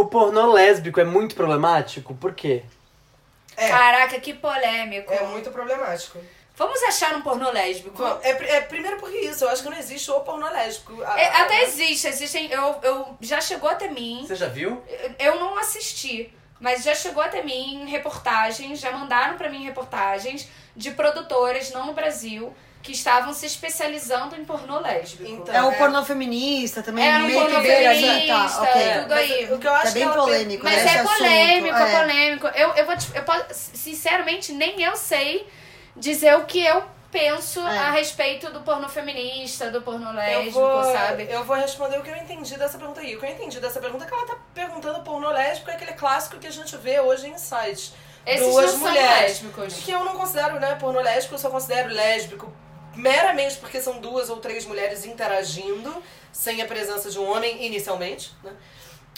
O 0.00 0.06
pornô 0.06 0.52
lésbico 0.52 0.98
é 1.00 1.04
muito 1.04 1.34
problemático, 1.34 2.14
por 2.14 2.32
quê? 2.34 2.62
É, 3.56 3.68
Caraca, 3.68 4.18
que 4.18 4.32
polêmico. 4.32 5.12
é 5.12 5.22
muito 5.24 5.50
problemático. 5.50 6.18
Vamos 6.56 6.82
achar 6.82 7.14
um 7.14 7.22
pornô 7.22 7.50
lésbico? 7.50 8.02
É, 8.22 8.56
é 8.56 8.60
primeiro 8.62 8.98
porque 8.98 9.18
isso, 9.18 9.44
eu 9.44 9.48
acho 9.50 9.62
que 9.62 9.68
não 9.70 9.76
existe 9.78 10.10
o 10.10 10.20
pornô 10.20 10.48
lésbico. 10.48 11.02
A- 11.04 11.20
É, 11.20 11.26
a- 11.28 11.42
até 11.42 11.62
existe, 11.64 12.06
existem. 12.06 12.50
Eu, 12.50 12.78
eu 12.82 13.16
já 13.20 13.40
chegou 13.40 13.68
até 13.68 13.88
mim. 13.88 14.24
Você 14.26 14.36
já 14.36 14.48
viu? 14.48 14.82
Eu- 14.88 15.14
Eu 15.18 15.40
não 15.40 15.58
assisti, 15.58 16.32
mas 16.58 16.82
já 16.82 16.94
chegou 16.94 17.22
até 17.22 17.42
mim 17.42 17.84
reportagens, 17.86 18.78
já 18.80 18.90
mandaram 18.92 19.36
pra 19.36 19.48
mim 19.50 19.64
reportagens 19.64 20.48
de 20.76 20.90
produtoras, 20.92 21.70
não 21.72 21.86
no 21.86 21.92
Brasil, 21.92 22.54
que 22.82 22.92
estavam 22.92 23.32
se 23.34 23.44
especializando 23.46 24.34
em 24.36 24.44
pornô 24.44 24.80
lésbico. 24.80 25.24
Então, 25.30 25.54
É 25.54 25.62
o 25.62 25.70
É. 25.70 25.74
pornô 25.76 26.02
feminista 26.02 26.82
também, 26.82 27.06
um 27.14 27.26
meio 27.26 27.40
pornô 27.40 27.56
que 27.56 27.62
beira 27.66 27.90
ali, 27.90 28.02
feminista, 28.02 28.34
tá, 28.34 28.62
ok. 28.62 28.82
tudo 29.02 29.12
aí. 29.14 29.52
O 29.52 29.58
que 29.58 29.66
eu 29.66 29.74
acho 29.74 29.88
É 29.88 29.90
bem 29.90 30.08
que 30.08 30.14
polêmico, 30.14 30.64
Mas 30.64 30.74
né, 30.76 30.84
esse 30.86 30.96
é 30.96 31.02
polêmico, 31.02 31.76
é 31.76 31.82
é. 31.92 32.00
polêmico. 32.00 32.46
Eu, 32.48 32.74
eu 32.74 32.86
vou 32.86 32.96
te, 32.96 33.14
eu 33.14 33.22
posso, 33.22 33.44
sinceramente, 33.50 34.52
nem 34.52 34.80
eu 34.82 34.96
sei 34.96 35.46
dizer 35.96 36.34
o 36.36 36.44
que 36.46 36.64
eu 36.64 36.82
penso 37.12 37.60
É. 37.66 37.78
a 37.78 37.90
respeito 37.90 38.50
do 38.50 38.60
pornô 38.60 38.88
feminista, 38.88 39.70
do 39.70 39.82
pornô 39.82 40.10
Eu 40.10 40.14
lésbico, 40.14 40.58
vou, 40.60 40.84
sabe? 40.84 41.26
eu 41.28 41.44
vou 41.44 41.56
responder 41.56 41.98
o 41.98 42.02
que 42.02 42.08
eu 42.10 42.16
entendi 42.16 42.56
dessa 42.56 42.78
pergunta 42.78 43.00
aí. 43.00 43.14
O 43.16 43.20
que 43.20 43.26
eu 43.26 43.30
entendi 43.30 43.60
dessa 43.60 43.78
pergunta 43.80 44.04
é 44.04 44.08
que 44.08 44.14
ela 44.14 44.26
tá 44.26 44.36
perguntando 44.54 45.00
pornô 45.02 45.28
lésbico 45.30 45.70
é 45.70 45.74
aquele 45.74 45.92
clássico 45.92 46.38
que 46.38 46.46
a 46.46 46.52
gente 46.52 46.74
vê 46.78 46.98
hoje 47.00 47.28
em 47.28 47.36
sites. 47.36 47.92
Esses 48.24 48.46
duas 48.46 48.72
não 48.72 48.80
são 48.80 48.88
mulheres. 48.88 49.20
lésbicos. 49.42 49.74
Que 49.84 49.90
eu 49.90 50.04
não 50.04 50.14
considero, 50.14 50.60
né, 50.60 50.74
pornô 50.76 51.00
lésbico, 51.00 51.34
eu 51.34 51.38
só 51.38 51.50
considero 51.50 51.88
lésbico 51.90 52.52
meramente 53.00 53.56
porque 53.56 53.80
são 53.80 53.98
duas 54.00 54.30
ou 54.30 54.36
três 54.38 54.64
mulheres 54.66 55.04
interagindo, 55.04 56.02
sem 56.32 56.62
a 56.62 56.66
presença 56.66 57.10
de 57.10 57.18
um 57.18 57.28
homem 57.30 57.64
inicialmente, 57.66 58.32
né? 58.42 58.52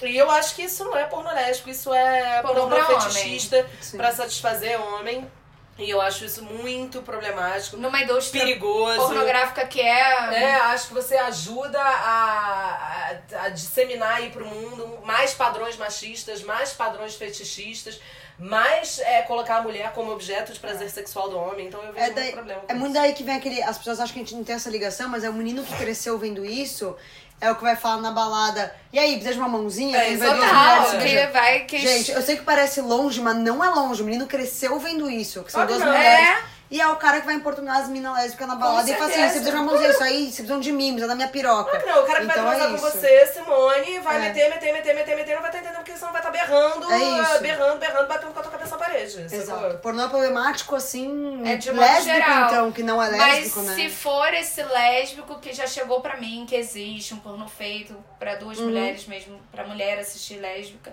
E 0.02 0.16
eu 0.16 0.30
acho 0.30 0.54
que 0.56 0.62
isso 0.62 0.84
não 0.84 0.96
é 0.96 1.04
pornô 1.04 1.30
lésbico, 1.32 1.70
isso 1.70 1.92
é 1.92 2.42
pornô 2.42 2.66
pra 2.68 2.84
fetichista 2.86 3.66
pra 3.96 4.10
satisfazer 4.12 4.80
homem. 4.80 5.30
E 5.78 5.88
eu 5.88 6.00
acho 6.00 6.24
isso 6.24 6.44
muito 6.44 7.00
problemático, 7.02 7.78
Numa 7.78 8.02
indústria 8.02 8.44
perigoso. 8.44 8.98
pornográfica 8.98 9.66
que 9.66 9.80
é. 9.80 10.34
É, 10.34 10.54
acho 10.56 10.88
que 10.88 10.94
você 10.94 11.16
ajuda 11.16 11.80
a, 11.80 13.10
a, 13.32 13.44
a 13.44 13.48
disseminar 13.48 14.16
aí 14.16 14.30
pro 14.30 14.44
mundo 14.44 15.00
mais 15.02 15.32
padrões 15.32 15.76
machistas, 15.76 16.42
mais 16.42 16.72
padrões 16.74 17.14
fetichistas, 17.14 17.98
mais 18.38 18.98
é, 19.00 19.22
colocar 19.22 19.56
a 19.56 19.62
mulher 19.62 19.92
como 19.92 20.12
objeto 20.12 20.52
de 20.52 20.58
prazer 20.58 20.90
sexual 20.90 21.28
do 21.28 21.38
homem. 21.38 21.66
Então 21.66 21.80
eu 21.82 21.92
vejo 21.92 21.98
É, 21.98 22.06
muito 22.06 22.14
daí, 22.16 22.32
problema 22.32 22.60
com 22.60 22.72
é 22.72 22.74
muito 22.74 22.94
daí 22.94 23.12
que 23.12 23.22
vem 23.22 23.36
aquele. 23.36 23.62
As 23.62 23.78
pessoas 23.78 24.00
acham 24.00 24.12
que 24.14 24.20
a 24.20 24.22
gente 24.22 24.34
não 24.34 24.44
tem 24.44 24.54
essa 24.54 24.70
ligação, 24.70 25.08
mas 25.08 25.24
é 25.24 25.30
o 25.30 25.32
menino 25.34 25.62
que 25.62 25.74
cresceu 25.76 26.18
vendo 26.18 26.44
isso, 26.44 26.96
é 27.40 27.50
o 27.50 27.56
que 27.56 27.62
vai 27.62 27.76
falar 27.76 28.00
na 28.00 28.10
balada. 28.10 28.74
E 28.92 28.98
aí, 28.98 29.12
precisa 29.14 29.34
de 29.34 29.40
uma 29.40 29.48
mãozinha? 29.48 29.98
É, 29.98 30.10
se 30.10 30.18
Total, 30.18 31.32
vai 31.32 31.64
que. 31.64 31.78
Gente, 31.78 32.12
eu 32.12 32.22
sei 32.22 32.36
que 32.36 32.44
parece 32.44 32.80
longe, 32.80 33.20
mas 33.20 33.36
não 33.36 33.64
é 33.64 33.68
longe. 33.68 34.02
O 34.02 34.04
menino 34.04 34.26
cresceu 34.26 34.78
vendo 34.78 35.10
isso, 35.10 35.42
que 35.42 35.50
são 35.50 35.66
duas 35.66 35.82
mulheres. 35.82 36.28
É. 36.28 36.51
E 36.72 36.80
é 36.80 36.88
o 36.88 36.96
cara 36.96 37.20
que 37.20 37.26
vai 37.26 37.34
importunar 37.34 37.76
as 37.82 37.88
minas 37.88 38.14
lésbicas 38.16 38.48
na 38.48 38.54
balada 38.54 38.90
e 38.90 38.94
fala 38.94 39.04
assim: 39.06 39.14
você 39.16 39.20
precisa 39.24 39.44
de 39.50 39.56
uma 39.56 39.62
mãozinha, 39.64 39.90
isso 39.90 40.02
aí, 40.02 40.32
você 40.32 40.42
precisa 40.42 40.58
de 40.58 40.72
mim, 40.72 40.86
precisa 40.92 41.06
da 41.08 41.14
minha 41.14 41.28
piroca. 41.28 41.70
Claro 41.70 41.84
que 41.84 41.90
não, 41.90 42.02
o 42.02 42.06
cara 42.06 42.18
que 42.20 42.24
Então 42.24 42.44
vai 42.44 42.54
é 42.56 42.58
transar 42.60 42.80
com 42.80 42.86
isso. 42.88 42.96
você, 42.98 43.26
Simone, 43.26 43.98
vai 43.98 44.16
É. 44.16 44.18
meter, 44.20 44.48
meter, 44.48 44.72
meter, 44.72 44.94
meter, 44.94 45.16
meter, 45.16 45.34
não 45.34 45.42
vai 45.42 45.50
estar 45.50 45.58
entendendo 45.60 45.76
porque 45.84 45.98
senão 45.98 46.12
vai 46.12 46.20
estar 46.22 46.30
berrando, 46.30 46.90
É 46.90 46.98
isso. 46.98 47.40
berrando, 47.42 47.78
berrando, 47.78 48.08
batendo 48.08 48.32
com 48.32 48.38
a 48.40 48.42
tua 48.42 48.52
cabeça 48.52 48.70
na 48.70 48.78
parede. 48.78 49.20
Exato. 49.30 49.78
Pornô 49.78 50.02
é 50.04 50.08
problemático, 50.08 50.74
assim, 50.74 51.42
É 51.46 51.56
de 51.56 51.70
modo 51.70 51.80
lésbico, 51.82 52.04
geral. 52.16 52.46
então, 52.46 52.72
que 52.72 52.82
não 52.82 53.02
é 53.02 53.10
Mas 53.10 53.20
lésbico, 53.36 53.60
né? 53.60 53.74
se 53.74 53.90
for 53.90 54.32
esse 54.32 54.62
lésbico 54.62 55.38
que 55.40 55.52
já 55.52 55.66
chegou 55.66 56.00
pra 56.00 56.16
mim, 56.16 56.46
que 56.48 56.56
existe 56.56 57.12
um 57.12 57.18
pornô 57.18 57.46
feito 57.48 57.94
pra 58.18 58.36
duas 58.36 58.56
Uhum. 58.58 58.64
mulheres 58.68 59.06
mesmo, 59.06 59.38
pra 59.52 59.66
mulher 59.66 59.98
assistir 59.98 60.36
lésbica. 60.38 60.90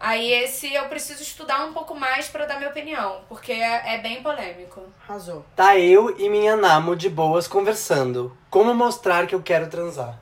Aí 0.00 0.32
esse 0.32 0.72
eu 0.72 0.88
preciso 0.88 1.22
estudar 1.22 1.62
um 1.66 1.74
pouco 1.74 1.94
mais 1.94 2.26
pra 2.26 2.46
dar 2.46 2.56
minha 2.56 2.70
opinião, 2.70 3.20
porque 3.28 3.52
é, 3.52 3.96
é 3.96 3.98
bem 3.98 4.22
polêmico. 4.22 4.82
Arrasou. 5.06 5.44
Tá 5.54 5.78
eu 5.78 6.18
e 6.18 6.30
minha 6.30 6.56
namo 6.56 6.96
de 6.96 7.10
boas 7.10 7.46
conversando. 7.46 8.34
Como 8.48 8.74
mostrar 8.74 9.26
que 9.26 9.34
eu 9.34 9.42
quero 9.42 9.68
transar? 9.68 10.18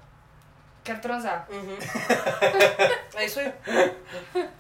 Quero 0.83 1.01
transar. 1.01 1.47
É 3.15 3.25
isso 3.25 3.41
aí. 3.41 3.53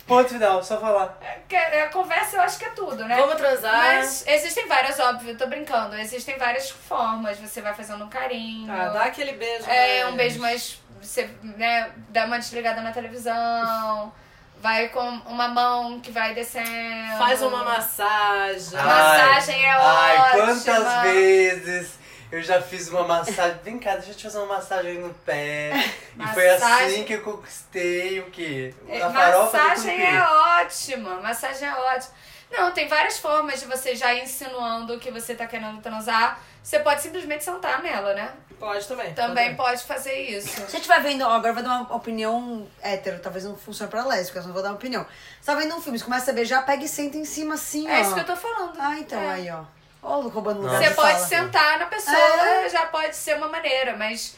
Ponto 0.04 0.30
final, 0.30 0.60
só 0.64 0.80
falar. 0.80 1.16
É, 1.20 1.78
é, 1.78 1.82
A 1.84 1.90
conversa 1.90 2.36
eu 2.36 2.40
acho 2.40 2.58
que 2.58 2.64
é 2.64 2.70
tudo, 2.70 3.04
né? 3.04 3.16
Vamos 3.16 3.36
transar. 3.36 3.72
Mas 3.72 4.26
existem 4.26 4.66
várias, 4.66 4.98
óbvio, 4.98 5.36
tô 5.36 5.46
brincando. 5.46 5.94
Existem 5.94 6.36
várias 6.36 6.70
formas. 6.70 7.38
Você 7.38 7.62
vai 7.62 7.72
fazendo 7.72 8.04
um 8.04 8.08
carinho. 8.08 8.72
Ah, 8.72 8.88
dá 8.88 9.04
aquele 9.04 9.32
beijo. 9.34 9.64
É, 9.70 10.02
né? 10.02 10.06
um 10.06 10.16
beijo 10.16 10.40
mais. 10.40 10.82
Você, 11.00 11.30
né, 11.40 11.92
dá 12.08 12.24
uma 12.24 12.38
desligada 12.38 12.80
na 12.80 12.90
televisão. 12.90 14.12
Vai 14.60 14.88
com 14.88 15.00
uma 15.26 15.48
mão 15.48 16.00
que 16.00 16.10
vai 16.10 16.34
descendo. 16.34 17.16
Faz 17.18 17.40
uma 17.42 17.62
massagem. 17.64 18.78
Ah. 18.78 18.84
Massagem 18.84 19.64
é 19.64 19.70
Ai, 19.70 20.16
ótima. 20.18 20.46
quantas 20.46 21.02
vezes 21.02 21.90
eu 22.32 22.42
já 22.42 22.60
fiz 22.60 22.88
uma 22.88 23.04
massagem. 23.04 23.58
Vem 23.62 23.78
cá, 23.78 23.92
deixa 23.94 24.10
eu 24.10 24.14
te 24.16 24.22
fazer 24.24 24.38
uma 24.38 24.56
massagem 24.56 24.94
no 24.98 25.14
pé. 25.14 25.70
E 26.18 26.26
foi 26.34 26.50
Massagem- 26.52 26.86
assim 26.86 27.04
que 27.04 27.12
eu 27.14 27.22
conquistei 27.22 28.18
o 28.20 28.30
quê? 28.30 28.74
É, 28.88 29.00
A 29.00 29.10
farofa 29.12 29.56
massagem 29.58 30.02
é 30.04 30.20
ótima. 30.60 31.20
Massagem 31.20 31.68
é 31.68 31.72
ótima. 31.74 32.12
Não, 32.50 32.72
tem 32.72 32.88
várias 32.88 33.18
formas 33.18 33.60
de 33.60 33.66
você 33.66 33.94
já 33.94 34.12
ir 34.14 34.24
insinuando 34.24 34.98
que 34.98 35.10
você 35.10 35.34
tá 35.34 35.46
querendo 35.46 35.80
transar. 35.80 36.40
Você 36.62 36.80
pode 36.80 37.00
simplesmente 37.02 37.44
sentar 37.44 37.80
nela, 37.82 38.12
né? 38.14 38.32
Pode 38.58 38.86
também. 38.88 39.14
Também 39.14 39.54
pode 39.56 39.82
fazer 39.84 40.14
isso. 40.14 40.48
Se 40.48 40.60
você 40.62 40.76
estiver 40.78 41.00
vendo, 41.00 41.22
ó, 41.22 41.30
agora 41.32 41.50
eu 41.50 41.54
vou 41.54 41.62
dar 41.62 41.80
uma 41.82 41.94
opinião 41.94 42.66
hétero, 42.82 43.20
talvez 43.20 43.44
não 43.44 43.56
funcione 43.56 43.90
pra 43.90 44.04
lésbica, 44.04 44.40
eu 44.40 44.42
só 44.42 44.50
vou 44.50 44.62
dar 44.62 44.70
uma 44.70 44.74
opinião. 44.76 45.04
Você 45.40 45.46
tá 45.46 45.54
vendo 45.54 45.76
um 45.76 45.80
filme, 45.80 45.98
você 45.98 46.04
começa 46.04 46.30
a 46.30 46.34
beijar, 46.34 46.64
pega 46.66 46.82
e 46.84 46.88
senta 46.88 47.16
em 47.16 47.24
cima 47.24 47.54
assim, 47.54 47.86
ó. 47.88 47.92
É 47.92 48.00
isso 48.00 48.14
que 48.14 48.20
eu 48.20 48.24
tô 48.26 48.36
falando. 48.36 48.74
Ah, 48.78 48.98
então, 48.98 49.20
É. 49.20 49.30
aí, 49.30 49.50
ó. 49.50 49.62
Ó, 50.02 50.20
roubando 50.28 50.60
lugar 50.62 50.78
Você 50.82 50.88
de 50.90 50.94
pode 50.94 51.20
sentar 51.26 51.78
na 51.78 51.86
pessoa, 51.86 52.16
É. 52.16 52.68
já 52.68 52.86
pode 52.86 53.14
ser 53.16 53.36
uma 53.36 53.48
maneira, 53.48 53.96
mas 53.96 54.34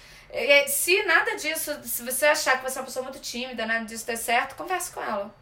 se 0.68 1.02
nada 1.04 1.34
disso, 1.36 1.76
se 1.82 2.02
você 2.02 2.26
achar 2.26 2.58
que 2.58 2.62
você 2.70 2.78
é 2.78 2.80
uma 2.82 2.86
pessoa 2.86 3.02
muito 3.02 3.18
tímida, 3.20 3.64
nada 3.66 3.84
disso 3.84 4.06
der 4.06 4.16
certo, 4.16 4.54
converse 4.54 4.90
com 4.90 5.02
ela. 5.02 5.34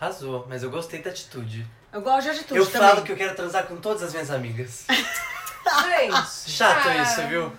Arrasou, 0.00 0.46
mas 0.48 0.62
eu 0.62 0.70
gostei 0.70 1.02
da 1.02 1.10
atitude. 1.10 1.66
Eu 1.92 2.00
gosto 2.02 2.24
de 2.24 2.30
atitude 2.30 2.60
eu 2.60 2.66
também. 2.70 2.88
falo 2.88 3.02
que 3.02 3.12
eu 3.12 3.16
quero 3.16 3.34
transar 3.34 3.64
com 3.66 3.76
todas 3.78 4.02
as 4.02 4.12
minhas 4.12 4.30
amigas. 4.30 4.84
Gente. 4.88 6.50
Chato 6.50 6.88
Ah. 6.88 6.96
isso, 7.02 7.22
viu? 7.28 7.52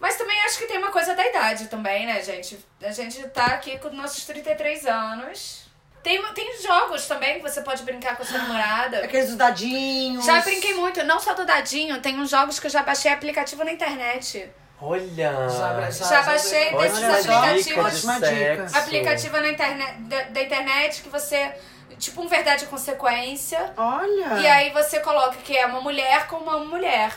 Mas 0.00 0.16
também 0.16 0.38
acho 0.42 0.58
que 0.58 0.66
tem 0.66 0.78
uma 0.78 0.90
coisa 0.90 1.14
da 1.14 1.26
idade 1.26 1.68
também, 1.68 2.06
né, 2.06 2.22
gente? 2.22 2.58
A 2.82 2.90
gente 2.90 3.22
tá 3.28 3.46
aqui 3.46 3.78
com 3.78 3.88
nossos 3.90 4.24
33 4.24 4.86
anos. 4.86 5.64
Tem, 6.02 6.22
tem 6.34 6.60
jogos 6.62 7.06
também 7.06 7.34
que 7.36 7.42
você 7.42 7.62
pode 7.62 7.82
brincar 7.82 8.16
com 8.16 8.22
a 8.22 8.26
sua 8.26 8.38
namorada. 8.38 8.98
Aqueles 9.04 9.26
dos 9.28 9.36
dadinhos. 9.36 10.24
Já 10.24 10.40
brinquei 10.40 10.74
muito, 10.74 11.02
não 11.02 11.18
só 11.18 11.34
do 11.34 11.44
dadinho, 11.44 12.00
tem 12.00 12.20
uns 12.20 12.30
jogos 12.30 12.60
que 12.60 12.66
eu 12.66 12.70
já 12.70 12.82
baixei 12.82 13.10
aplicativo 13.10 13.64
na 13.64 13.72
internet. 13.72 14.48
Olha. 14.80 15.48
Já- 15.48 15.72
Já 16.08 16.22
baixei 16.22 16.70
deu- 16.70 16.78
desses 16.78 17.02
aplicativos. 17.26 17.92
de. 18.20 18.76
Aplicativo 18.78 19.36
na 19.40 19.48
internet, 19.48 19.94
da, 20.02 20.22
da 20.22 20.42
internet 20.42 21.02
que 21.02 21.08
você. 21.08 21.52
Tipo 21.98 22.20
um 22.22 22.28
verdade 22.28 22.64
e 22.64 22.66
consequência. 22.66 23.72
Olha. 23.76 24.38
E 24.40 24.46
aí 24.46 24.70
você 24.70 25.00
coloca 25.00 25.36
que 25.38 25.56
é 25.56 25.64
uma 25.66 25.80
mulher 25.80 26.26
com 26.26 26.36
uma 26.36 26.58
mulher. 26.58 27.10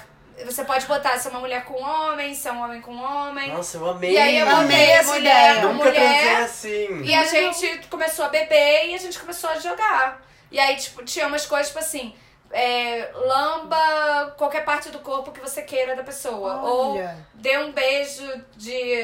Você 0.46 0.64
pode 0.64 0.86
botar 0.86 1.18
se 1.18 1.28
é 1.28 1.32
uma 1.32 1.40
mulher 1.40 1.66
com 1.66 1.82
homem, 1.82 2.34
se 2.34 2.48
é 2.48 2.52
um 2.52 2.62
homem 2.62 2.82
com 2.82 2.96
homem. 2.96 3.52
Nossa, 3.52 3.78
eu 3.78 3.90
amei. 3.90 4.14
E 4.14 4.18
aí 4.18 4.38
eu 4.40 4.50
Amei 4.50 4.90
essa 4.92 5.14
mulher 5.14 5.52
ideia. 5.56 5.62
Nunca 5.68 5.86
mulher. 5.86 6.42
assim. 6.42 7.02
E 7.04 7.14
a 7.14 7.24
gente 7.24 7.88
começou 7.90 8.26
a 8.26 8.30
beber 8.30 8.88
e 8.90 8.96
a 8.96 8.98
gente 8.98 9.20
começou 9.20 9.50
a 9.50 9.60
jogar. 9.60 10.22
E 10.52 10.60
aí, 10.60 10.76
tipo, 10.78 11.04
tinha 11.04 11.28
umas 11.28 11.46
coisas, 11.46 11.68
tipo 11.68 11.80
assim, 11.80 12.16
é, 12.52 13.12
lamba 13.14 14.34
qualquer 14.38 14.66
parte 14.66 14.90
do 14.90 15.00
corpo 15.00 15.32
que 15.32 15.40
você 15.40 15.62
queira 15.62 15.96
da 15.96 16.04
pessoa. 16.04 16.62
Ou 16.62 16.94
Olha. 16.94 17.18
dê 17.34 17.58
um 17.58 17.72
beijo 17.72 18.26
de 18.56 19.04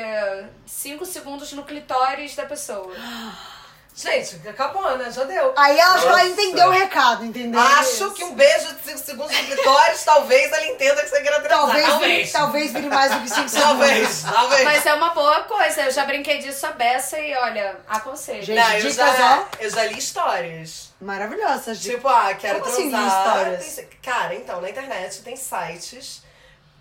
5 0.66 1.06
segundos 1.06 1.54
no 1.54 1.64
clitóris 1.64 2.36
da 2.36 2.46
pessoa. 2.46 2.94
Gente, 3.98 4.42
acabou, 4.50 4.98
né? 4.98 5.10
Já 5.10 5.24
deu. 5.24 5.54
Aí 5.56 5.80
ela, 5.80 5.94
acho 5.94 6.02
que 6.04 6.08
ela 6.10 6.18
Nossa. 6.18 6.30
entendeu 6.32 6.68
o 6.68 6.72
recado, 6.72 7.24
entendeu? 7.24 7.62
Acho 7.62 8.12
que 8.12 8.26
um 8.26 8.36
beijo 8.36 8.74
de 8.76 8.82
5 8.90 8.98
segundos 9.00 9.38
no 9.38 9.46
clitóris, 9.46 10.04
talvez 10.06 10.52
ela 10.52 10.66
entenda 10.68 11.02
que 11.02 11.08
você 11.08 11.22
queira 11.22 11.40
transar. 11.40 11.66
Talvez, 11.68 11.88
talvez. 11.88 12.18
Vire, 12.18 12.32
talvez 12.32 12.74
vire 12.74 12.90
mais 12.90 13.14
do 13.14 13.22
que 13.22 13.30
5 13.30 13.48
segundos. 13.48 13.64
Talvez, 13.64 14.24
talvez. 14.24 14.64
Mas 14.66 14.86
é 14.86 14.94
uma 14.96 15.10
boa 15.12 15.44
coisa. 15.44 15.84
Eu 15.84 15.92
já 15.92 16.04
brinquei 16.04 16.40
disso 16.40 16.68
a 16.68 16.72
beça 16.74 17.18
e 17.18 17.34
olha, 17.38 17.78
aconselho. 17.88 18.44
Gente, 18.44 18.58
Não, 18.60 18.74
eu 18.74 18.92
já, 18.92 19.48
eu 19.62 19.70
já 19.70 19.84
li 19.86 19.98
histórias. 19.98 20.94
Maravilhosas. 21.00 21.80
Tipo, 21.80 22.10
ah, 22.10 22.34
quero 22.34 22.60
Como 22.60 22.74
assim, 22.74 22.90
transar. 22.90 23.28
histórias? 23.38 23.76
Tem- 23.76 23.88
Cara, 24.04 24.36
então, 24.36 24.60
na 24.60 24.70
internet 24.70 25.22
tem 25.22 25.38
sites 25.38 26.22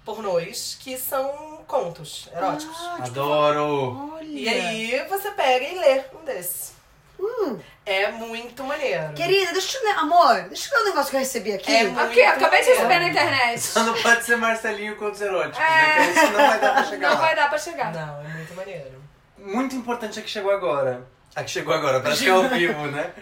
pornôs 0.04 0.76
que 0.80 0.98
são 0.98 1.62
contos 1.68 2.28
eróticos. 2.36 2.76
Ah, 2.80 2.94
tipo, 3.04 3.20
Adoro. 3.20 4.12
olha. 4.16 4.24
E 4.26 4.48
aí 4.48 5.06
você 5.08 5.30
pega 5.30 5.64
e 5.64 5.78
lê 5.78 6.02
um 6.20 6.24
desses. 6.24 6.73
É 7.86 8.10
muito 8.12 8.64
maneiro. 8.64 9.12
Querida, 9.12 9.52
deixa 9.52 9.76
eu 9.76 9.80
te 9.80 9.86
ler. 9.86 9.98
Amor, 9.98 10.42
deixa 10.48 10.68
eu 10.68 10.78
ver 10.78 10.82
um 10.82 10.88
negócio 10.88 11.10
que 11.10 11.16
eu 11.16 11.20
recebi 11.20 11.52
aqui. 11.52 11.70
É 11.74 11.84
muito 11.84 12.20
acabei 12.22 12.62
de 12.62 12.70
receber 12.70 12.98
na 13.00 13.08
internet. 13.08 13.60
Só 13.60 13.82
não 13.84 13.94
pode 14.00 14.24
ser 14.24 14.36
Marcelinho 14.36 14.96
contos 14.96 15.20
eróticos, 15.20 15.58
É. 15.58 15.98
né? 15.98 16.10
Isso 16.10 16.32
não 16.32 16.46
vai 16.46 16.58
dar 16.60 16.72
pra 16.72 16.84
chegar 16.84 17.08
Não 17.10 17.14
lá. 17.16 17.20
vai 17.20 17.36
dar 17.36 17.48
pra 17.50 17.58
chegar. 17.58 17.92
Não, 17.92 18.20
é 18.22 18.28
muito 18.28 18.54
maneiro. 18.54 19.02
Muito 19.36 19.76
importante 19.76 20.18
a 20.18 20.22
que 20.22 20.30
chegou 20.30 20.50
agora. 20.50 21.06
A 21.36 21.44
que 21.44 21.50
chegou 21.50 21.74
agora, 21.74 22.00
pra 22.00 22.12
que 22.16 22.26
é 22.26 22.30
ao 22.30 22.48
vivo, 22.48 22.86
né? 22.86 23.12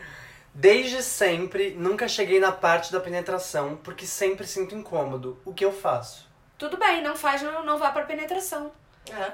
Desde 0.55 1.03
sempre, 1.03 1.71
nunca 1.79 2.07
cheguei 2.07 2.39
na 2.39 2.53
parte 2.53 2.93
da 2.93 3.01
penetração, 3.01 3.77
porque 3.83 4.07
sempre 4.07 4.47
sinto 4.47 4.75
incômodo. 4.77 5.41
O 5.45 5.53
que 5.53 5.65
eu 5.65 5.73
faço? 5.73 6.29
Tudo 6.59 6.77
bem, 6.77 7.03
não 7.03 7.17
faz, 7.17 7.43
não, 7.43 7.65
não 7.65 7.79
vá 7.79 7.91
pra 7.91 8.03
penetração. 8.05 8.71
É. 9.11 9.33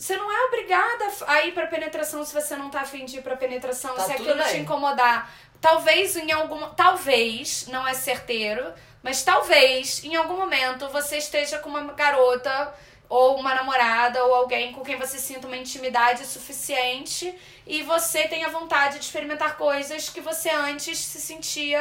Você 0.00 0.16
não 0.16 0.32
é 0.32 0.46
obrigada 0.46 1.04
a 1.26 1.44
ir 1.44 1.52
pra 1.52 1.66
penetração 1.66 2.24
se 2.24 2.32
você 2.32 2.56
não 2.56 2.70
tá 2.70 2.80
afim 2.80 3.04
de 3.04 3.18
ir 3.18 3.22
pra 3.22 3.36
penetração, 3.36 3.94
Tá 3.94 4.04
se 4.04 4.12
aquilo 4.12 4.32
te 4.44 4.52
bem. 4.52 4.62
incomodar. 4.62 5.30
Talvez 5.60 6.16
em 6.16 6.32
algum. 6.32 6.70
Talvez, 6.70 7.66
não 7.66 7.86
é 7.86 7.92
certeiro, 7.92 8.72
mas 9.02 9.22
talvez 9.22 10.02
em 10.02 10.16
algum 10.16 10.38
momento 10.38 10.88
você 10.88 11.18
esteja 11.18 11.58
com 11.58 11.68
uma 11.68 11.92
garota 11.92 12.72
ou 13.10 13.36
uma 13.36 13.52
namorada 13.52 14.24
ou 14.24 14.32
alguém 14.32 14.72
com 14.72 14.82
quem 14.82 14.96
você 14.96 15.18
sinta 15.18 15.48
uma 15.48 15.56
intimidade 15.56 16.24
suficiente 16.24 17.36
e 17.66 17.82
você 17.82 18.28
tenha 18.28 18.48
vontade 18.48 19.00
de 19.00 19.04
experimentar 19.04 19.56
coisas 19.56 20.08
que 20.08 20.20
você 20.20 20.48
antes 20.48 20.96
se 20.96 21.20
sentia 21.20 21.80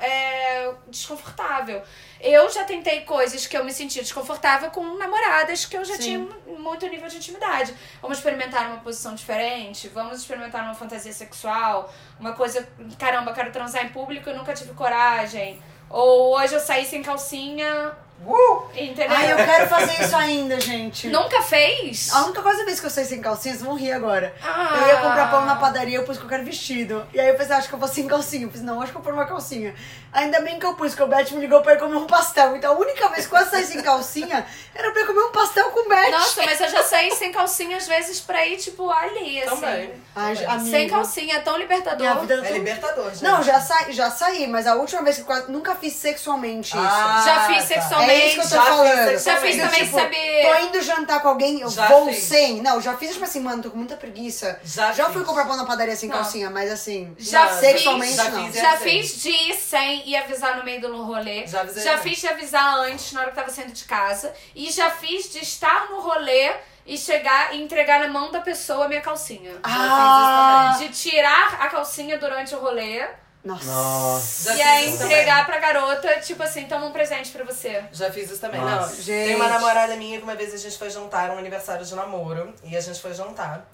é, 0.00 0.74
desconfortável. 0.88 1.80
Eu 2.20 2.50
já 2.50 2.64
tentei 2.64 3.02
coisas 3.02 3.46
que 3.46 3.56
eu 3.56 3.64
me 3.64 3.72
sentia 3.72 4.02
desconfortável 4.02 4.68
com 4.72 4.82
namoradas 4.96 5.64
que 5.64 5.76
eu 5.76 5.84
já 5.84 5.94
Sim. 5.94 6.02
tinha 6.02 6.58
muito 6.58 6.84
nível 6.88 7.08
de 7.08 7.18
intimidade. 7.18 7.72
Vamos 8.02 8.18
experimentar 8.18 8.66
uma 8.66 8.80
posição 8.80 9.14
diferente, 9.14 9.86
vamos 9.86 10.18
experimentar 10.18 10.64
uma 10.64 10.74
fantasia 10.74 11.12
sexual, 11.12 11.94
uma 12.18 12.32
coisa, 12.32 12.68
caramba, 12.98 13.32
quero 13.32 13.52
transar 13.52 13.84
em 13.84 13.90
público 13.90 14.28
e 14.28 14.34
nunca 14.34 14.52
tive 14.52 14.74
coragem. 14.74 15.62
Ou 15.88 16.36
hoje 16.36 16.54
eu 16.54 16.60
saí 16.60 16.84
sem 16.84 17.04
calcinha, 17.04 17.96
Uh! 18.24 18.62
entendeu? 18.74 19.16
Ai, 19.16 19.32
eu 19.32 19.36
quero 19.36 19.68
fazer 19.68 20.02
isso 20.02 20.16
ainda, 20.16 20.60
gente. 20.60 21.08
Nunca 21.08 21.42
fez? 21.42 22.12
A 22.12 22.24
única 22.24 22.42
coisa 22.42 22.64
vez 22.64 22.80
que 22.80 22.86
eu 22.86 22.90
saí 22.90 23.04
sem 23.04 23.20
calcinha, 23.20 23.54
vocês 23.54 23.64
vão 23.64 23.74
rir 23.76 23.92
agora. 23.92 24.34
Ah. 24.42 24.78
Eu 24.80 24.86
ia 24.88 24.96
comprar 24.96 25.30
pão 25.30 25.44
na 25.44 25.56
padaria, 25.56 25.98
eu 25.98 26.04
pus 26.04 26.16
que 26.18 26.24
eu 26.24 26.28
quero 26.28 26.44
vestido. 26.44 27.06
E 27.12 27.20
aí 27.20 27.28
eu 27.28 27.34
pensei, 27.34 27.54
acho 27.54 27.68
que 27.68 27.74
eu 27.74 27.78
vou 27.78 27.88
sem 27.88 28.06
calcinha. 28.06 28.46
Eu 28.46 28.50
fiz, 28.50 28.62
não, 28.62 28.80
acho 28.80 28.90
que 28.92 28.98
eu 28.98 29.02
vou 29.02 29.12
pôr 29.12 29.18
uma 29.18 29.26
calcinha. 29.26 29.74
Ainda 30.12 30.40
bem 30.40 30.58
que 30.58 30.64
eu 30.64 30.74
pus, 30.74 30.94
que 30.94 31.02
o 31.02 31.06
Beth 31.06 31.30
me 31.32 31.40
ligou 31.40 31.60
pra 31.60 31.74
ir 31.74 31.78
comer 31.78 31.96
um 31.96 32.06
pastel. 32.06 32.56
Então 32.56 32.74
a 32.74 32.78
única 32.78 33.08
vez 33.10 33.26
que 33.26 33.36
eu 33.36 33.46
saí 33.46 33.64
sem 33.64 33.82
calcinha 33.82 34.46
era 34.74 34.90
pra 34.90 35.02
ir 35.02 35.06
comer 35.06 35.20
um 35.20 35.32
pastel 35.32 35.70
com 35.70 35.80
o 35.80 35.88
Beth. 35.88 36.10
Nossa, 36.10 36.42
mas 36.44 36.60
eu 36.60 36.68
já 36.70 36.82
saí 36.82 37.14
sem 37.14 37.30
calcinha 37.32 37.76
às 37.76 37.86
vezes 37.86 38.20
pra 38.20 38.46
ir, 38.46 38.56
tipo, 38.56 38.90
ali, 38.90 39.42
assim. 39.42 39.54
Também. 39.56 39.92
Ai, 40.14 40.34
Sem 40.60 40.88
calcinha, 40.88 41.36
é 41.36 41.40
tão 41.40 41.58
libertador. 41.58 41.98
Minha 41.98 42.14
vida 42.14 42.34
É 42.46 42.52
libertador, 42.52 43.10
gente. 43.10 43.22
Não, 43.22 43.42
já, 43.42 43.60
sa... 43.60 43.90
já 43.90 44.10
saí, 44.10 44.46
mas 44.46 44.66
a 44.66 44.74
última 44.74 45.02
vez 45.02 45.16
que 45.16 45.22
eu 45.22 45.26
quase 45.26 45.52
nunca 45.52 45.74
fiz 45.74 45.92
sexualmente 45.92 46.68
isso. 46.68 46.78
Ah, 46.78 47.22
Já 47.24 47.46
fiz 47.46 47.58
tá. 47.58 47.74
sexualmente. 47.74 48.05
É 48.10 48.26
isso 48.26 48.34
que 48.36 48.40
eu 48.40 48.48
tô 48.48 48.54
Já 48.56 48.62
fiz 48.62 48.68
falando. 48.74 48.96
Já 48.96 49.16
fiz 49.16 49.20
sexualmente. 49.56 49.58
também, 49.58 49.84
Tipo, 49.86 49.98
sabe? 49.98 50.16
Tô 50.42 50.66
indo 50.66 50.82
jantar 50.82 51.20
com 51.22 51.28
alguém, 51.28 51.60
eu 51.60 51.68
Já 51.70 51.88
vou 51.88 52.06
fiz. 52.12 52.24
sem. 52.24 52.62
Não, 52.62 52.80
já 52.80 52.96
fiz, 52.96 53.12
tipo 53.12 53.24
assim, 53.24 53.40
mano, 53.40 53.62
tô 53.62 53.70
com 53.70 53.76
muita 53.78 53.96
preguiça. 53.96 54.58
Já 54.64 54.92
já 54.92 55.10
fui 55.10 55.24
comprar 55.24 55.44
pão 55.46 55.56
na 55.56 55.64
padaria 55.64 55.96
sem 55.96 56.08
Não. 56.08 56.16
calcinha, 56.16 56.50
mas 56.50 56.70
assim. 56.70 57.14
Já 57.18 57.42
Não, 57.44 57.48
fiz, 57.50 57.58
sexualmente 57.60 58.14
já 58.14 58.30
não. 58.30 58.46
fiz, 58.52 58.60
Já 58.62 58.76
fiz 58.76 59.22
de 59.22 59.30
ir 59.30 59.54
sem 59.54 60.08
e 60.08 60.16
avisar 60.16 60.56
no 60.56 60.64
meio 60.64 60.80
do 60.80 61.02
rolê. 61.04 61.46
Já 61.46 61.60
avisei 61.60 61.82
Já 61.82 61.96
também. 61.96 62.12
fiz 62.12 62.20
de 62.20 62.28
avisar 62.28 62.78
antes, 62.78 63.12
na 63.12 63.20
hora 63.20 63.30
que 63.30 63.36
tava 63.36 63.50
saindo 63.50 63.72
de 63.72 63.84
casa. 63.84 64.32
E 64.54 64.70
já 64.70 64.90
fiz 64.90 65.30
de 65.32 65.38
estar 65.40 65.88
no 65.90 66.00
rolê 66.00 66.52
e 66.86 66.96
chegar 66.96 67.54
e 67.54 67.60
entregar 67.62 67.98
na 68.00 68.08
mão 68.08 68.30
da 68.30 68.40
pessoa 68.40 68.84
a 68.84 68.88
minha 68.88 69.00
calcinha. 69.00 69.52
Ah, 69.64 70.76
De 70.78 70.88
tirar 70.88 71.56
a 71.60 71.68
calcinha 71.68 72.16
durante 72.18 72.54
o 72.54 72.58
rolê 72.58 73.06
nossa. 73.46 73.64
Nossa. 73.64 74.54
E 74.54 74.60
aí 74.60 74.92
isso 74.92 75.04
entregar 75.04 75.46
pra 75.46 75.58
garota, 75.58 76.20
tipo 76.20 76.42
assim, 76.42 76.66
toma 76.66 76.86
um 76.86 76.92
presente 76.92 77.30
pra 77.30 77.44
você. 77.44 77.84
Já 77.92 78.10
fiz 78.10 78.28
isso 78.30 78.40
também. 78.40 78.60
Nossa. 78.60 78.96
Não, 78.96 79.02
Gente. 79.02 79.26
tem 79.26 79.36
uma 79.36 79.48
namorada 79.48 79.94
minha 79.96 80.18
que 80.18 80.24
uma 80.24 80.34
vez 80.34 80.52
a 80.52 80.56
gente 80.56 80.76
foi 80.76 80.90
jantar, 80.90 81.30
um 81.30 81.38
aniversário 81.38 81.86
de 81.86 81.94
namoro, 81.94 82.52
e 82.64 82.76
a 82.76 82.80
gente 82.80 83.00
foi 83.00 83.14
jantar. 83.14 83.64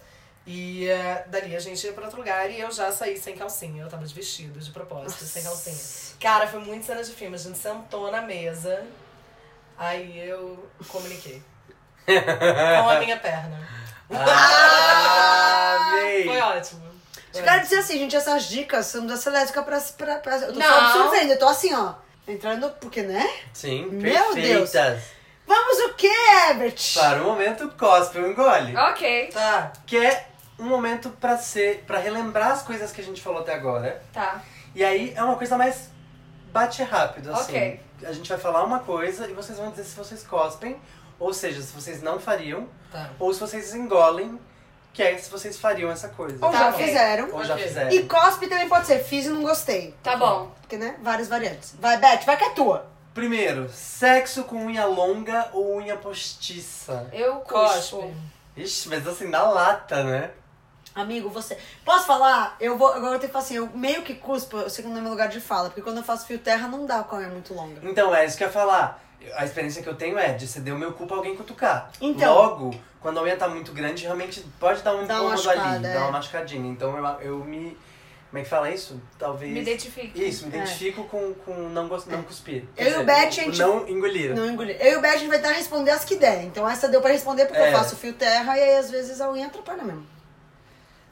E 0.46 0.88
eh, 0.88 1.24
dali 1.28 1.56
a 1.56 1.60
gente 1.60 1.86
ia 1.86 1.92
pra 1.92 2.04
outro 2.04 2.18
lugar 2.18 2.50
e 2.50 2.60
eu 2.60 2.70
já 2.70 2.92
saí 2.92 3.16
sem 3.16 3.34
calcinha. 3.34 3.82
Eu 3.82 3.88
tava 3.88 4.04
de 4.04 4.12
vestido, 4.12 4.60
de 4.60 4.70
propósito, 4.70 5.24
sem 5.24 5.42
calcinha. 5.42 5.78
Cara, 6.20 6.46
foi 6.46 6.60
muito 6.60 6.84
cena 6.84 7.02
de 7.02 7.12
filme. 7.12 7.36
A 7.36 7.38
gente 7.38 7.58
sentou 7.58 8.10
na 8.10 8.20
mesa, 8.20 8.84
aí 9.78 10.18
eu 10.28 10.68
comuniquei. 10.88 11.42
com 12.04 12.90
a 12.90 12.98
minha 12.98 13.16
perna. 13.16 13.68
Ah, 14.10 15.76
amei. 15.92 16.24
Foi 16.26 16.40
ótimo. 16.40 16.81
Eu 17.34 17.42
quero 17.44 17.60
dizer 17.62 17.76
assim, 17.78 17.98
gente, 17.98 18.14
essas 18.16 18.44
dicas 18.44 18.86
são 18.86 19.06
da 19.06 19.16
Celéstica 19.16 19.62
pra, 19.62 19.80
pra, 19.80 20.16
pra. 20.16 20.36
Eu 20.38 20.52
tô 20.52 20.58
Não. 20.58 20.66
só 20.66 20.78
absorvendo, 20.80 21.30
eu 21.30 21.38
tô 21.38 21.48
assim, 21.48 21.72
ó. 21.74 21.94
Entrando, 22.28 22.70
porque, 22.80 23.02
né? 23.02 23.28
Sim, 23.52 23.86
Meu 23.86 24.32
perfeitas. 24.34 25.02
Vamos 25.46 25.78
o 25.80 25.94
quê, 25.94 26.08
Herbert? 26.48 26.76
Para 26.94 27.20
o 27.22 27.24
momento, 27.24 27.68
cospe 27.76 28.18
ou 28.18 28.30
engole. 28.30 28.76
Ok, 28.76 29.28
Tá. 29.32 29.72
Que 29.86 29.96
é 29.98 30.28
um 30.58 30.64
momento 30.66 31.10
pra 31.10 31.36
ser, 31.36 31.82
para 31.86 31.98
relembrar 31.98 32.52
as 32.52 32.62
coisas 32.62 32.92
que 32.92 33.00
a 33.00 33.04
gente 33.04 33.20
falou 33.20 33.40
até 33.40 33.54
agora. 33.54 34.02
tá. 34.12 34.40
E 34.74 34.82
aí 34.84 35.12
é 35.14 35.22
uma 35.22 35.36
coisa 35.36 35.58
mais 35.58 35.90
bate 36.52 36.82
rápido, 36.82 37.30
assim. 37.32 37.42
Ok. 37.52 37.80
A 38.04 38.12
gente 38.12 38.28
vai 38.28 38.38
falar 38.38 38.62
uma 38.64 38.78
coisa 38.80 39.28
e 39.28 39.32
vocês 39.34 39.58
vão 39.58 39.70
dizer 39.70 39.84
se 39.84 39.94
vocês 39.96 40.22
cospem, 40.22 40.80
ou 41.18 41.32
seja, 41.34 41.60
se 41.60 41.72
vocês 41.72 42.00
não 42.02 42.18
fariam, 42.20 42.68
Tá. 42.90 43.10
ou 43.18 43.32
se 43.34 43.40
vocês 43.40 43.74
engolem, 43.74 44.40
que 44.93 45.03
é 45.03 45.16
se 45.18 45.30
vocês 45.30 45.59
fariam 45.59 45.90
essa 45.90 46.09
coisa. 46.09 46.36
Ou 46.45 46.51
Tá, 46.53 46.59
já 46.59 46.72
fizeram. 46.72 47.28
Ou 47.32 47.45
já 47.45 47.57
fizeram. 47.57 47.90
E 47.90 48.05
cospe 48.05 48.47
também 48.47 48.68
pode 48.68 48.86
ser, 48.86 48.99
fiz 49.03 49.26
e 49.26 49.30
não 49.30 49.43
gostei. 49.43 49.95
Tá 50.03 50.16
bom. 50.16 50.53
Porque, 50.61 50.76
né? 50.76 50.97
Várias 51.03 51.28
variantes. 51.28 51.74
Vai, 51.80 51.97
Beth, 51.97 52.24
vai 52.24 52.36
que 52.36 52.45
é 52.45 52.51
tua. 52.51 52.86
Primeiro, 53.14 53.68
sexo 53.70 54.45
com 54.45 54.57
unha 54.66 54.86
longa 54.86 55.49
ou 55.53 55.76
unha 55.76 55.97
postiça? 55.97 57.09
Eu 57.12 57.36
Cospe. 57.36 57.76
cuspo. 57.97 58.14
Ixi, 58.57 58.88
mas 58.88 59.07
assim, 59.07 59.28
na 59.28 59.43
lata, 59.43 60.03
né? 60.05 60.30
Amigo, 60.95 61.30
você. 61.30 61.57
Posso 61.84 62.07
falar? 62.07 62.57
Eu 62.61 62.76
vou. 62.76 62.88
Agora 62.88 63.14
eu 63.14 63.18
tenho 63.18 63.28
que 63.28 63.32
falar 63.32 63.45
assim, 63.45 63.57
eu 63.57 63.68
meio 63.74 64.03
que 64.03 64.14
cuspo, 64.14 64.59
eu 64.59 64.68
sei 64.70 64.84
que 64.84 64.90
não 64.90 64.99
é 64.99 65.01
meu 65.01 65.11
lugar 65.11 65.28
de 65.28 65.40
fala, 65.40 65.68
porque 65.68 65.80
quando 65.80 65.99
eu 65.99 66.03
faço 66.03 66.26
fio 66.26 66.38
terra 66.38 66.68
não 66.68 66.84
dá 66.84 67.03
com 67.03 67.16
a 67.16 67.18
unha 67.20 67.28
muito 67.28 67.55
longa. 67.55 67.80
Então, 67.82 68.14
é 68.14 68.26
isso 68.26 68.36
que 68.36 68.45
eu 68.45 68.49
ia 68.49 68.53
falar. 68.53 69.03
A 69.36 69.45
experiência 69.45 69.82
que 69.82 69.88
eu 69.88 69.95
tenho 69.95 70.18
é 70.18 70.32
de 70.32 70.47
ceder 70.47 70.74
o 70.74 70.78
meu 70.78 70.93
cu 70.93 71.07
pra 71.07 71.16
alguém 71.16 71.34
cutucar. 71.36 71.90
Então. 72.01 72.34
Logo, 72.34 72.74
quando 73.03 73.18
a 73.18 73.22
unha 73.22 73.36
tá 73.36 73.48
muito 73.48 73.72
grande, 73.72 74.05
realmente 74.05 74.40
pode 74.59 74.80
dar 74.82 74.94
um 74.94 75.07
Dá 75.07 75.16
incômodo 75.16 75.50
ali, 75.50 75.86
é. 75.86 75.92
dar 75.94 76.03
uma 76.03 76.12
machucadinha. 76.12 76.70
Então 76.70 76.96
eu, 76.96 77.05
eu 77.20 77.44
me. 77.44 77.76
Como 78.30 78.40
é 78.40 78.44
que 78.44 78.48
fala 78.48 78.70
isso? 78.70 78.98
Talvez. 79.18 79.53
Me 79.53 79.61
identifique. 79.61 80.24
Isso, 80.26 80.46
me 80.46 80.55
É. 80.55 80.59
identifico 80.62 81.05
com, 81.05 81.34
com 81.34 81.53
não, 81.68 81.86
gost... 81.86 82.07
não 82.09 82.22
cuspir. 82.22 82.64
Eu 82.78 83.00
e 83.00 83.03
o 83.03 83.05
Beth, 83.05 83.12
a 83.26 83.30
gente- 83.30 83.59
Não 83.59 83.86
engolir. 83.86 84.34
Não 84.34 84.46
engolir. 84.48 84.76
Eu 84.80 84.92
e 84.92 84.96
o 84.96 85.00
Beth 85.03 85.11
a 85.11 85.16
gente 85.18 85.28
vai 85.28 85.38
tentar 85.38 85.53
responder 85.53 85.90
as 85.90 86.03
que 86.03 86.16
der. 86.16 86.42
Então 86.44 86.66
essa 86.66 86.88
deu 86.88 87.03
pra 87.03 87.11
responder 87.12 87.44
porque 87.44 87.61
É. 87.61 87.68
eu 87.68 87.76
faço 87.76 87.94
fio 87.96 88.14
terra 88.14 88.57
e 88.57 88.62
aí 88.62 88.76
às 88.78 88.90
vezes 88.90 89.20
a 89.20 89.30
unha 89.30 89.48
atrapalha 89.48 89.82
mesmo. 89.84 90.07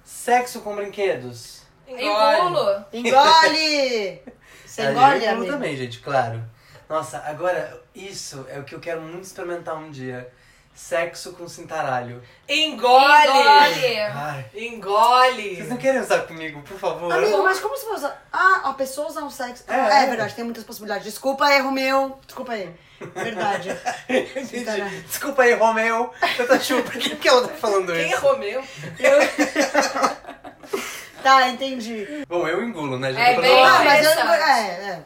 Sexo 0.05 0.61
com 0.63 0.75
brinquedos. 0.75 1.61
Engulo. 1.87 2.85
Engole! 2.93 4.23
Você 4.65 4.83
engole, 4.91 5.25
eu 5.25 5.47
também, 5.47 5.77
gente, 5.77 5.99
claro. 6.01 6.43
Nossa, 6.89 7.19
agora, 7.27 7.81
isso 7.95 8.47
é 8.49 8.59
o 8.59 8.65
que 8.65 8.75
eu 8.75 8.81
quero 8.81 9.01
muito 9.03 9.25
experimentar 9.25 9.77
um 9.77 9.91
dia. 9.91 10.33
Sexo 10.75 11.33
com 11.33 11.49
cintaralho. 11.49 12.23
Engole! 12.49 13.29
Engole. 13.29 13.99
Ai. 13.99 14.45
Engole! 14.55 15.57
Vocês 15.57 15.69
não 15.69 15.77
querem 15.77 16.01
usar 16.01 16.21
comigo, 16.21 16.63
por 16.63 16.79
favor? 16.79 17.13
Amigo, 17.13 17.43
mas 17.43 17.61
como 17.61 17.77
se 17.77 17.85
fosse. 17.85 18.07
Ah, 18.33 18.61
a 18.65 18.73
pessoa 18.75 19.09
usar 19.09 19.23
um 19.23 19.31
sexo. 19.31 19.65
É, 19.69 19.75
É, 19.75 20.05
é. 20.05 20.07
verdade, 20.07 20.35
tem 20.35 20.45
muitas 20.45 20.65
possibilidades. 20.65 21.05
Desculpa, 21.05 21.51
erro 21.53 21.71
meu. 21.71 22.19
Desculpa 22.27 22.53
aí. 22.53 22.71
Verdade. 23.15 23.71
Entendi. 24.09 25.01
Desculpa 25.07 25.43
aí, 25.43 25.55
Romeu. 25.55 26.13
Tanta 26.37 26.61
chupa. 26.61 26.91
Quem 26.93 27.17
que 27.17 27.29
ela 27.29 27.49
tá 27.49 27.55
falando 27.55 27.93
Quem 27.93 28.03
é 28.03 28.09
isso? 28.09 28.21
Romeu? 28.21 28.63
tá, 31.23 31.49
entendi. 31.49 32.25
Bom, 32.29 32.47
eu 32.47 32.63
engulo, 32.63 32.99
né? 32.99 33.13
Já 33.13 33.21
É 33.21 33.41
bem. 33.41 33.65
Ah, 33.65 33.83
mas 33.85 34.05
eu. 34.05 34.11
É, 34.11 34.91
é. 34.91 35.03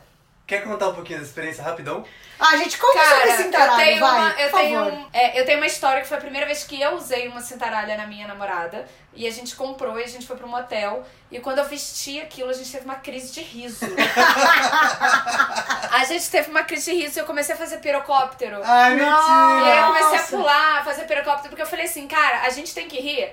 Quer 0.46 0.62
contar 0.62 0.90
um 0.90 0.94
pouquinho 0.94 1.20
da 1.20 1.24
experiência 1.24 1.64
rapidão? 1.64 2.04
Ah, 2.38 2.54
gente, 2.58 2.76
conta 2.76 2.98
Cara, 2.98 3.14
sobre 3.16 3.30
esse 3.30 3.42
eu 3.44 3.50
tenho, 3.50 4.00
vai. 4.00 4.08
uma, 4.18 4.30
eu, 4.40 4.50
por 4.50 4.60
tenho, 4.60 4.78
favor. 4.84 4.92
um- 4.92 5.06
é, 5.12 5.40
eu 5.40 5.46
tenho 5.46 5.56
uma 5.58 5.66
história 5.66 6.02
que 6.02 6.08
foi 6.08 6.18
a 6.18 6.20
primeira 6.20 6.46
vez 6.46 6.64
que 6.64 6.78
eu 6.82 6.90
usei 6.96 7.26
uma 7.28 7.40
cintaralha 7.40 7.96
na 7.96 8.06
minha 8.06 8.26
namorada. 8.28 8.84
E 9.14 9.26
a 9.26 9.30
gente 9.30 9.54
comprou 9.56 9.98
e 9.98 10.02
a 10.02 10.06
gente 10.08 10.26
foi 10.26 10.36
pra 10.36 10.46
um 10.46 10.50
motel. 10.50 11.02
E 11.30 11.40
quando 11.40 11.60
eu 11.60 11.64
vesti 11.64 12.20
aquilo, 12.20 12.50
a 12.50 12.52
gente 12.52 12.70
teve 12.70 12.84
uma 12.84 12.96
crise 12.96 13.32
de 13.32 13.40
riso. 13.40 13.86
a 15.90 16.04
gente 16.04 16.28
teve 16.30 16.50
uma 16.50 16.64
crise 16.64 16.90
de 16.92 16.96
riso 17.02 17.18
e 17.18 17.20
eu 17.20 17.26
comecei 17.26 17.54
a 17.54 17.58
fazer 17.58 17.78
pirocóptero. 17.78 18.60
Ai, 18.64 18.96
Não. 18.96 19.66
E 19.66 19.70
aí 19.70 19.78
eu 19.78 19.86
comecei 19.86 20.18
a 20.18 20.22
pular, 20.24 20.78
a 20.80 20.84
fazer 20.84 21.04
pirocóptero, 21.04 21.48
porque 21.50 21.62
eu 21.62 21.66
falei 21.66 21.84
assim, 21.86 22.06
cara, 22.08 22.42
a 22.42 22.50
gente 22.50 22.74
tem 22.74 22.88
que 22.88 23.00
rir 23.00 23.32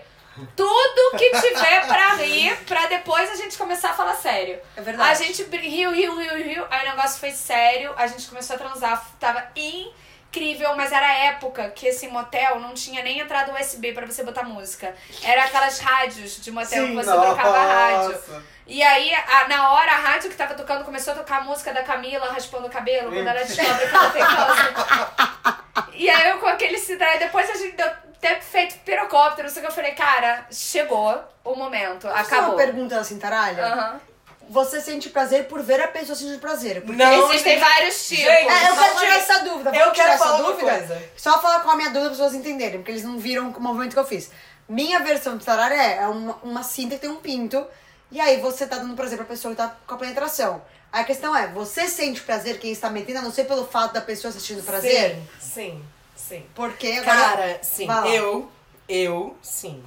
tudo 0.55 1.17
que 1.17 1.29
tiver 1.29 1.87
pra 1.87 2.13
rir, 2.15 2.55
pra 2.65 2.87
depois 2.87 3.29
a 3.31 3.35
gente 3.35 3.57
começar 3.57 3.91
a 3.91 3.93
falar 3.93 4.15
sério. 4.15 4.59
É 4.75 4.81
verdade. 4.81 5.09
A 5.09 5.13
gente 5.13 5.43
riu, 5.43 5.91
riu, 5.91 6.15
riu, 6.17 6.35
riu, 6.43 6.65
aí 6.69 6.85
o 6.87 6.89
negócio 6.89 7.19
foi 7.19 7.31
sério, 7.31 7.93
a 7.97 8.07
gente 8.07 8.27
começou 8.27 8.55
a 8.55 8.59
transar, 8.59 9.05
tava 9.19 9.45
incrível, 9.55 10.75
mas 10.75 10.91
era 10.91 11.05
a 11.05 11.13
época 11.25 11.69
que 11.71 11.87
esse 11.87 12.07
motel 12.07 12.59
não 12.59 12.73
tinha 12.73 13.03
nem 13.03 13.19
entrada 13.19 13.53
USB 13.53 13.91
pra 13.91 14.05
você 14.05 14.23
botar 14.23 14.43
música. 14.43 14.95
Era 15.23 15.43
aquelas 15.43 15.79
rádios 15.79 16.41
de 16.41 16.51
motel 16.51 16.87
que 16.87 16.95
você 16.95 17.11
trocava 17.11 17.57
a 17.57 17.65
rádio. 17.65 18.11
Nossa. 18.13 18.43
E 18.67 18.81
aí, 18.81 19.13
a- 19.13 19.47
na 19.49 19.71
hora, 19.73 19.91
a 19.91 19.97
rádio 19.97 20.29
que 20.29 20.35
tava 20.37 20.53
tocando 20.53 20.85
começou 20.85 21.11
a 21.13 21.17
tocar 21.17 21.39
a 21.39 21.43
música 21.43 21.73
da 21.73 21.83
Camila 21.83 22.31
raspando 22.31 22.67
o 22.67 22.69
cabelo, 22.69 23.11
quando 23.11 23.27
ela 23.27 23.43
descobre 23.43 23.87
que 23.87 23.95
ela 23.95 24.09
tem 24.11 24.23
câncer. 24.25 25.61
E 25.93 26.09
aí 26.09 26.29
eu 26.29 26.39
com 26.39 26.47
aquele 26.47 26.77
cidade, 26.79 27.19
depois 27.19 27.49
a 27.49 27.53
gente 27.55 27.75
deu 27.75 27.91
ter 28.21 28.39
feito 28.41 28.77
pirocóptero, 28.85 29.47
não 29.47 29.53
sei 29.53 29.61
o 29.63 29.65
que 29.65 29.71
eu 29.71 29.75
falei, 29.75 29.91
cara, 29.91 30.45
chegou 30.51 31.19
o 31.43 31.55
momento, 31.55 32.07
Posso 32.07 32.15
acabou. 32.19 32.49
uma 32.51 32.57
pergunta 32.57 32.95
da 32.95 33.03
cintaralha? 33.03 33.65
Aham. 33.65 34.01
Você 34.49 34.81
sente 34.81 35.09
prazer 35.09 35.45
por 35.47 35.61
ver 35.63 35.81
a 35.81 35.87
pessoa 35.87 36.13
sentir 36.15 36.37
prazer. 36.39 36.81
Porque 36.81 37.01
Não, 37.01 37.29
Existem 37.31 37.53
gente. 37.57 37.63
vários 37.63 38.07
tipos. 38.07 38.25
Gente, 38.25 38.49
É, 38.49 38.69
eu 38.69 38.75
quero 38.75 38.95
tirar 38.99 39.15
essa 39.15 39.39
dúvida. 39.39 39.69
Eu 39.69 39.79
Vamos 39.79 39.93
tirar 39.93 40.05
quero 40.09 40.11
essa 40.23 40.37
dúvida? 40.43 40.71
coisa. 40.77 41.03
Só 41.15 41.41
falar 41.41 41.61
com 41.61 41.69
a 41.71 41.75
minha 41.77 41.87
dúvida 41.89 42.09
para 42.09 42.11
as 42.11 42.17
pessoas 42.17 42.33
entenderem, 42.35 42.79
porque 42.79 42.91
eles 42.91 43.03
não 43.03 43.17
viram 43.17 43.49
o 43.49 43.59
movimento 43.61 43.93
que 43.93 43.99
eu 43.99 44.05
fiz. 44.05 44.29
Minha 44.67 44.99
versão 44.99 45.37
de 45.37 45.45
tararé 45.45 45.95
é 46.01 46.07
uma, 46.07 46.35
uma 46.43 46.63
cinta 46.63 46.95
que 46.95 47.01
tem 47.01 47.09
um 47.09 47.15
pinto, 47.15 47.65
e 48.11 48.19
aí 48.19 48.41
você 48.41 48.67
tá 48.67 48.77
dando 48.77 48.93
prazer 48.93 49.17
pra 49.17 49.25
pessoa 49.25 49.53
que 49.53 49.57
tá 49.61 49.73
com 49.87 49.95
a 49.95 49.97
penetração. 49.97 50.61
Aí 50.91 51.01
a 51.01 51.05
questão 51.05 51.33
é, 51.33 51.47
você 51.47 51.87
sente 51.87 52.19
prazer 52.21 52.59
quem 52.59 52.73
está 52.73 52.89
metendo, 52.89 53.19
a 53.19 53.21
não 53.21 53.31
ser 53.31 53.45
pelo 53.45 53.65
fato 53.65 53.93
da 53.93 54.01
pessoa 54.01 54.29
assistindo 54.31 54.61
prazer? 54.63 55.15
Sim, 55.39 55.49
sim, 55.53 55.85
sim. 56.15 56.45
Porque 56.55 56.87
agora... 56.87 57.03
Cara, 57.05 57.59
sim, 57.63 57.87
Vai 57.87 58.17
eu, 58.17 58.49
eu, 58.87 59.37
sim. 59.41 59.83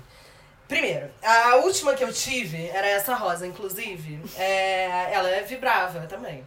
Primeiro, 0.67 1.11
a 1.23 1.57
última 1.57 1.95
que 1.95 2.03
eu 2.03 2.13
tive 2.13 2.69
era 2.69 2.87
essa 2.89 3.15
rosa, 3.15 3.47
inclusive. 3.47 4.21
É, 4.37 5.13
ela 5.13 5.29
é 5.29 5.43
vibrava 5.43 6.07
também. 6.07 6.45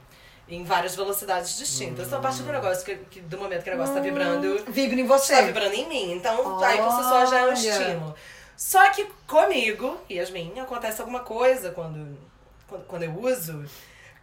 Em 0.49 0.63
várias 0.63 0.95
velocidades 0.95 1.57
distintas. 1.57 2.07
Então, 2.07 2.19
a 2.19 2.21
partir 2.21 2.41
do 2.43 2.51
negócio, 2.51 2.83
que, 2.83 2.95
que- 3.11 3.19
do 3.21 3.37
momento 3.37 3.63
que 3.63 3.69
o 3.69 3.73
negócio 3.73 3.93
tá 3.93 3.99
vibrando, 3.99 4.63
Vibra 4.71 4.99
em 4.99 5.07
tá 5.07 5.17
você. 5.17 5.41
vibrando 5.43 5.73
em 5.73 5.87
mim. 5.87 6.13
Então, 6.13 6.57
aí 6.63 6.77
si 6.77 7.03
só 7.03 7.25
já 7.25 7.39
é 7.39 7.43
um 7.43 7.47
Olha. 7.47 7.53
estímulo. 7.53 8.15
Só 8.55 8.89
que 8.89 9.05
comigo, 9.27 9.99
Yasmin, 10.09 10.59
acontece 10.59 10.99
alguma 11.01 11.19
coisa 11.19 11.71
quando, 11.71 12.17
quando, 12.67 12.85
quando 12.87 13.03
eu 13.03 13.11
uso 13.19 13.65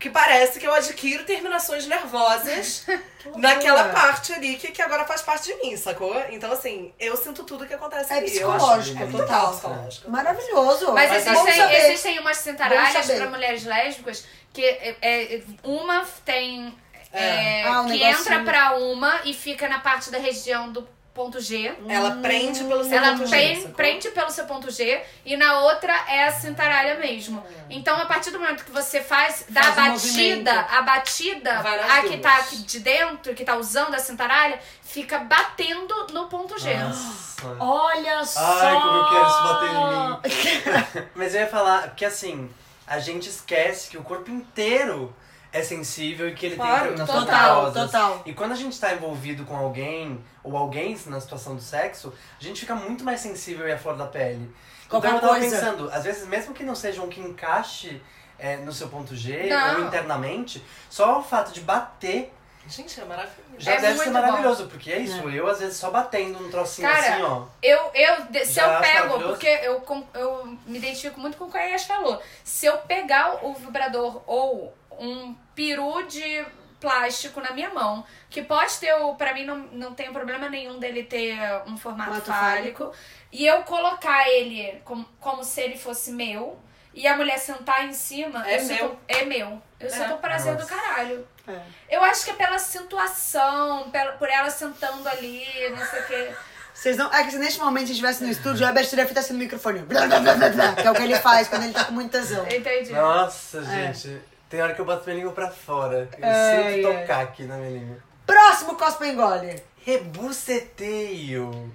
que 0.04 0.10
parece 0.10 0.60
que 0.60 0.66
eu 0.66 0.74
adquiro 0.74 1.24
terminações 1.24 1.86
nervosas 1.86 2.84
naquela 3.36 3.84
parte 3.88 4.34
ali 4.34 4.56
que, 4.56 4.70
que 4.70 4.82
agora 4.82 5.06
faz 5.06 5.22
parte 5.22 5.44
de 5.46 5.54
mim, 5.62 5.74
sacou? 5.78 6.14
Então, 6.28 6.52
assim, 6.52 6.92
eu 7.00 7.16
sinto 7.16 7.42
tudo 7.42 7.66
que 7.66 7.72
acontece 7.72 8.12
É 8.12 8.18
ali. 8.18 8.36
Eu 8.36 8.52
acho- 8.52 8.58
psicológico, 8.58 9.02
é 9.02 9.06
total. 9.06 9.26
total 9.26 9.52
psicológico. 9.52 10.10
Maravilhoso. 10.10 10.92
Mas 10.92 11.08
Mas 11.10 11.26
existem, 11.26 11.54
saber. 11.54 11.76
existem 11.86 12.18
umas 12.18 12.36
cintaralhas 12.36 13.06
pra 13.06 13.30
mulheres 13.30 13.64
lésbicas 13.64 14.26
que 14.52 14.62
é, 14.62 14.94
é, 15.00 15.42
uma 15.62 16.04
tem. 16.22 16.76
É. 17.10 17.62
é, 17.62 17.64
Ah, 17.64 17.80
um 17.80 17.86
que 17.86 17.92
negocinho. 17.92 18.20
entra 18.20 18.40
pra 18.44 18.74
uma 18.76 19.20
e 19.24 19.32
fica 19.32 19.66
na 19.68 19.78
parte 19.78 20.10
da 20.10 20.18
região 20.18 20.70
do 20.70 20.86
ponto 21.14 21.40
G. 21.40 21.72
Ela 21.88 22.16
prende 22.16 22.64
pelo 22.64 22.82
seu 22.84 22.92
Ela 22.98 23.12
ponto 23.12 23.26
G, 23.26 23.54
sacou? 23.56 23.70
prende 23.74 24.08
pelo 24.10 24.30
seu 24.30 24.44
ponto 24.46 24.70
G 24.70 25.00
e 25.24 25.36
na 25.36 25.60
outra 25.60 25.92
é 26.08 26.24
a 26.24 26.32
cintaralha 26.32 26.96
mesmo. 26.96 27.42
Então, 27.70 27.96
a 27.96 28.04
partir 28.04 28.30
do 28.32 28.38
momento 28.40 28.64
que 28.64 28.72
você 28.72 29.00
faz, 29.00 29.46
dá 29.48 29.62
Faz 29.62 29.78
a 29.78 29.82
um 29.82 29.92
batida, 29.92 30.52
movimento. 30.52 30.74
a 30.74 30.82
batida, 30.82 31.60
a 31.60 32.02
que 32.02 32.18
tá 32.18 32.36
aqui 32.38 32.56
de 32.58 32.80
dentro, 32.80 33.32
que 33.34 33.44
tá 33.44 33.56
usando 33.56 33.94
a 33.94 33.98
cintaralha, 33.98 34.58
fica 34.82 35.18
batendo 35.20 36.08
no 36.12 36.26
ponto 36.26 36.58
G. 36.58 36.74
Nossa. 36.74 37.34
Olha 37.60 38.24
só! 38.24 38.40
Ai, 38.40 38.74
como 38.74 38.96
eu 38.96 39.08
quero 39.08 39.30
se 39.30 39.42
bater 39.42 39.70
em 39.70 41.02
mim. 41.04 41.08
Mas 41.14 41.34
eu 41.34 41.42
ia 41.42 41.46
falar 41.46 41.94
que 41.94 42.04
assim, 42.04 42.50
a 42.86 42.98
gente 42.98 43.28
esquece 43.28 43.88
que 43.88 43.96
o 43.98 44.02
corpo 44.02 44.30
inteiro 44.30 45.14
é 45.54 45.62
sensível 45.62 46.28
e 46.28 46.34
que 46.34 46.46
ele 46.46 46.56
Claro, 46.56 46.88
tem 46.88 46.96
terminações 46.96 47.24
total, 47.24 47.72
total. 47.72 48.22
E 48.26 48.34
quando 48.34 48.50
a 48.50 48.56
gente 48.56 48.78
tá 48.78 48.92
envolvido 48.92 49.44
com 49.44 49.56
alguém, 49.56 50.22
ou 50.42 50.56
alguém 50.56 50.98
na 51.06 51.20
situação 51.20 51.54
do 51.54 51.62
sexo, 51.62 52.12
a 52.40 52.42
gente 52.42 52.58
fica 52.60 52.74
muito 52.74 53.04
mais 53.04 53.20
sensível 53.20 53.66
e 53.68 53.70
à 53.70 53.78
flor 53.78 53.96
da 53.96 54.06
pele. 54.06 54.52
Qualquer 54.88 55.08
então 55.14 55.18
eu 55.20 55.28
tava 55.28 55.38
coisa. 55.38 55.56
pensando, 55.56 55.88
às 55.92 56.02
vezes 56.02 56.26
mesmo 56.26 56.52
que 56.52 56.64
não 56.64 56.74
seja 56.74 57.00
um 57.00 57.08
que 57.08 57.20
encaixe 57.20 58.02
é, 58.36 58.56
no 58.56 58.72
seu 58.72 58.88
ponto 58.88 59.14
G 59.14 59.46
Não. 59.48 59.76
ou 59.76 59.86
internamente, 59.86 60.60
só 60.90 61.20
o 61.20 61.22
fato 61.22 61.52
de 61.52 61.60
bater 61.60 62.32
Gente, 62.66 62.98
é 62.98 63.04
maravilhoso. 63.04 63.42
já 63.58 63.72
É 63.74 63.80
deve 63.80 63.98
ser 63.98 64.10
maravilhoso, 64.10 64.66
porque 64.68 64.90
é 64.90 64.98
isso, 64.98 65.28
eu 65.28 65.46
às 65.46 65.58
vezes 65.60 65.76
só 65.76 65.90
batendo 65.90 66.40
num 66.40 66.50
trocinho 66.50 66.88
Cara, 66.88 67.14
assim, 67.14 67.22
ó. 67.22 67.42
Eu, 67.62 67.78
eu, 67.94 68.44
se 68.44 68.58
eu 68.58 68.80
pego, 68.80 69.20
porque 69.20 69.46
eu, 69.46 69.82
eu 70.14 70.46
me 70.66 70.78
identifico 70.78 71.20
muito 71.20 71.36
com 71.36 71.44
o 71.44 71.50
que 71.50 71.58
a 71.58 71.62
Yas 71.64 71.84
falou. 71.84 72.20
Se 72.42 72.64
eu 72.66 72.78
pegar 72.78 73.44
o 73.44 73.52
vibrador 73.54 74.22
ou 74.26 74.74
um 75.00 75.34
peru 75.54 76.02
de 76.06 76.44
plástico 76.80 77.40
na 77.40 77.52
minha 77.52 77.70
mão, 77.70 78.04
que 78.28 78.42
pode 78.42 78.76
ter, 78.78 78.92
o, 78.94 79.14
pra 79.14 79.32
mim 79.32 79.44
não, 79.44 79.56
não 79.72 79.94
tem 79.94 80.12
problema 80.12 80.48
nenhum 80.50 80.78
dele 80.78 81.02
ter 81.04 81.34
um 81.66 81.76
formato 81.78 82.10
Formato 82.20 82.30
fálico, 82.32 82.92
e 83.32 83.46
eu 83.46 83.62
colocar 83.62 84.28
ele 84.28 84.80
como, 84.84 85.04
como 85.18 85.42
se 85.42 85.60
ele 85.62 85.78
fosse 85.78 86.12
meu, 86.12 86.58
e 86.92 87.06
a 87.08 87.16
mulher 87.16 87.38
sentar 87.38 87.86
em 87.86 87.92
cima, 87.92 88.46
É 88.46 88.60
eu 88.60 88.64
meu. 88.66 88.76
sinto, 88.76 88.98
é 89.08 89.24
meu. 89.24 89.62
Eu 89.80 89.90
sinto 89.90 90.14
um 90.14 90.18
prazer 90.18 90.54
do 90.56 90.60
Nossa. 90.62 90.74
caralho. 90.76 91.26
É. 91.48 91.60
Eu 91.90 92.02
acho 92.04 92.24
que 92.24 92.30
é 92.30 92.34
pela 92.34 92.58
situação, 92.58 93.90
pela, 93.90 94.12
por 94.12 94.28
ela 94.28 94.48
sentando 94.50 95.08
ali, 95.08 95.44
não 95.70 95.84
sei 95.86 96.00
o 96.00 96.06
quê. 96.06 96.34
Vocês 96.72 96.96
não. 96.96 97.12
É 97.12 97.22
que 97.24 97.30
se 97.32 97.38
neste 97.38 97.58
momento 97.60 97.84
a 97.84 97.86
gente 97.86 97.92
estivesse 97.92 98.24
no 98.24 98.30
estúdio, 98.30 98.64
o 98.64 98.68
Herbert 98.68 98.88
teria 98.88 99.04
feito 99.04 99.18
assim 99.18 99.32
no 99.32 99.38
microfone. 99.38 99.80
Blá, 99.80 100.06
blá, 100.06 100.20
blá, 100.20 100.34
blá, 100.34 100.48
blá, 100.50 100.72
que 100.74 100.86
é 100.86 100.90
o 100.90 100.94
que 100.94 101.02
ele 101.02 101.16
faz 101.18 101.48
quando 101.48 101.64
ele 101.64 101.72
tá 101.72 101.84
com 101.84 101.92
muito 101.92 102.10
tesão. 102.10 102.46
Entendi. 102.46 102.92
Nossa, 102.92 103.58
É. 103.58 104.33
Tem 104.48 104.60
hora 104.62 104.74
que 104.74 104.80
eu 104.80 104.84
boto 104.84 105.04
minha 105.04 105.16
língua 105.16 105.32
pra 105.32 105.50
fora. 105.50 106.08
Eu 106.18 106.28
Ai, 106.28 106.74
sinto 106.74 106.88
ai. 106.88 107.00
tocar 107.00 107.20
aqui 107.22 107.42
na 107.44 107.56
minha 107.56 107.70
língua. 107.78 107.96
Próximo 108.26 108.76
Cospa 108.76 109.06
Engole. 109.06 109.62
Rebuceteio. 109.84 111.72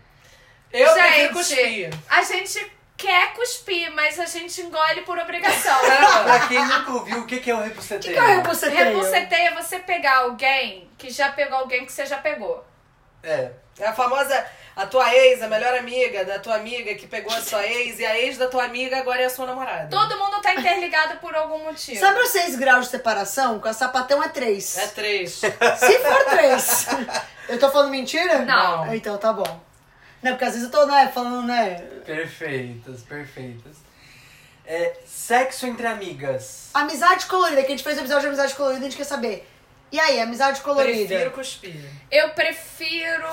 Eu 0.72 0.93
prefiro 0.93 1.22
gente, 1.24 1.34
cuspir. 1.34 1.89
a 2.09 2.22
gente 2.24 2.72
quer 2.95 3.34
cuspir, 3.34 3.91
mas 3.93 4.20
a 4.20 4.26
gente 4.26 4.61
engole 4.61 5.01
por 5.01 5.17
obrigação. 5.17 5.78
pra 6.24 6.47
quem 6.47 6.63
nunca 6.63 6.91
ouviu, 6.91 7.20
o 7.20 7.26
que 7.26 7.39
que 7.39 7.49
é 7.49 7.55
o 7.55 7.57
O 7.57 7.61
rebuceteio? 7.63 8.01
que, 8.01 8.13
que 8.13 8.17
é 8.20 8.22
o 8.34 8.36
rebuceteio? 8.41 8.86
Rebuceteio 8.86 9.47
é 9.47 9.55
você 9.55 9.80
pegar 9.80 10.17
alguém 10.17 10.89
que 10.97 11.09
já 11.09 11.32
pegou 11.32 11.57
alguém 11.59 11.86
que 11.86 11.91
você 11.91 12.05
já 12.05 12.17
pegou. 12.17 12.63
É. 13.24 13.51
É 13.80 13.88
a 13.88 13.93
famosa, 13.93 14.45
a 14.80 14.86
tua 14.86 15.13
ex, 15.13 15.41
a 15.41 15.47
melhor 15.49 15.77
amiga 15.77 16.23
da 16.23 16.39
tua 16.39 16.55
amiga 16.55 16.95
que 16.95 17.05
pegou 17.05 17.34
a 17.34 17.41
sua 17.41 17.65
ex, 17.67 17.99
e 17.99 18.05
a 18.05 18.17
ex 18.17 18.38
da 18.38 18.47
tua 18.47 18.63
amiga 18.63 18.97
agora 18.97 19.21
é 19.21 19.25
a 19.25 19.30
sua 19.30 19.45
namorada. 19.45 19.89
Todo 19.89 20.17
mundo 20.17 20.41
tá 20.41 20.55
interligado 20.55 21.17
por 21.19 21.36
algum 21.36 21.65
motivo. 21.65 21.99
Sabe 21.99 22.21
os 22.21 22.30
6 22.30 22.55
graus 22.55 22.86
de 22.86 22.91
separação? 22.91 23.59
Com 23.59 23.67
a 23.67 23.73
sapatão 23.73 24.23
é 24.23 24.30
3. 24.30 24.77
É 24.77 24.88
três. 24.88 25.34
Se 25.34 25.51
for 25.51 26.25
3. 26.30 26.88
eu 27.49 27.59
tô 27.59 27.69
falando 27.69 27.91
mentira? 27.91 28.45
Não. 28.45 28.95
Então 28.95 29.17
tá 29.17 29.34
bom. 29.34 29.59
Não, 30.23 30.32
porque 30.32 30.45
às 30.45 30.53
vezes 30.53 30.67
eu 30.67 30.71
tô, 30.71 30.86
né, 30.86 31.11
falando, 31.13 31.45
né. 31.45 31.75
Perfeitas, 32.05 33.01
perfeitas. 33.01 33.77
É, 34.65 34.93
sexo 35.05 35.65
entre 35.65 35.88
amigas. 35.88 36.69
Amizade 36.73 37.25
colorida, 37.25 37.61
que 37.63 37.67
a 37.67 37.71
gente 37.71 37.84
fez 37.84 37.97
o 37.97 38.01
episódio 38.01 38.21
de 38.21 38.27
amizade 38.27 38.55
colorida, 38.55 38.80
a 38.80 38.84
gente 38.84 38.97
quer 38.97 39.03
saber. 39.03 39.45
E 39.91 39.99
aí, 39.99 40.19
amizade 40.19 40.61
colorida? 40.61 41.07
Prefiro 41.07 41.31
cuspir. 41.31 41.75
Eu 42.11 42.29
prefiro 42.29 43.27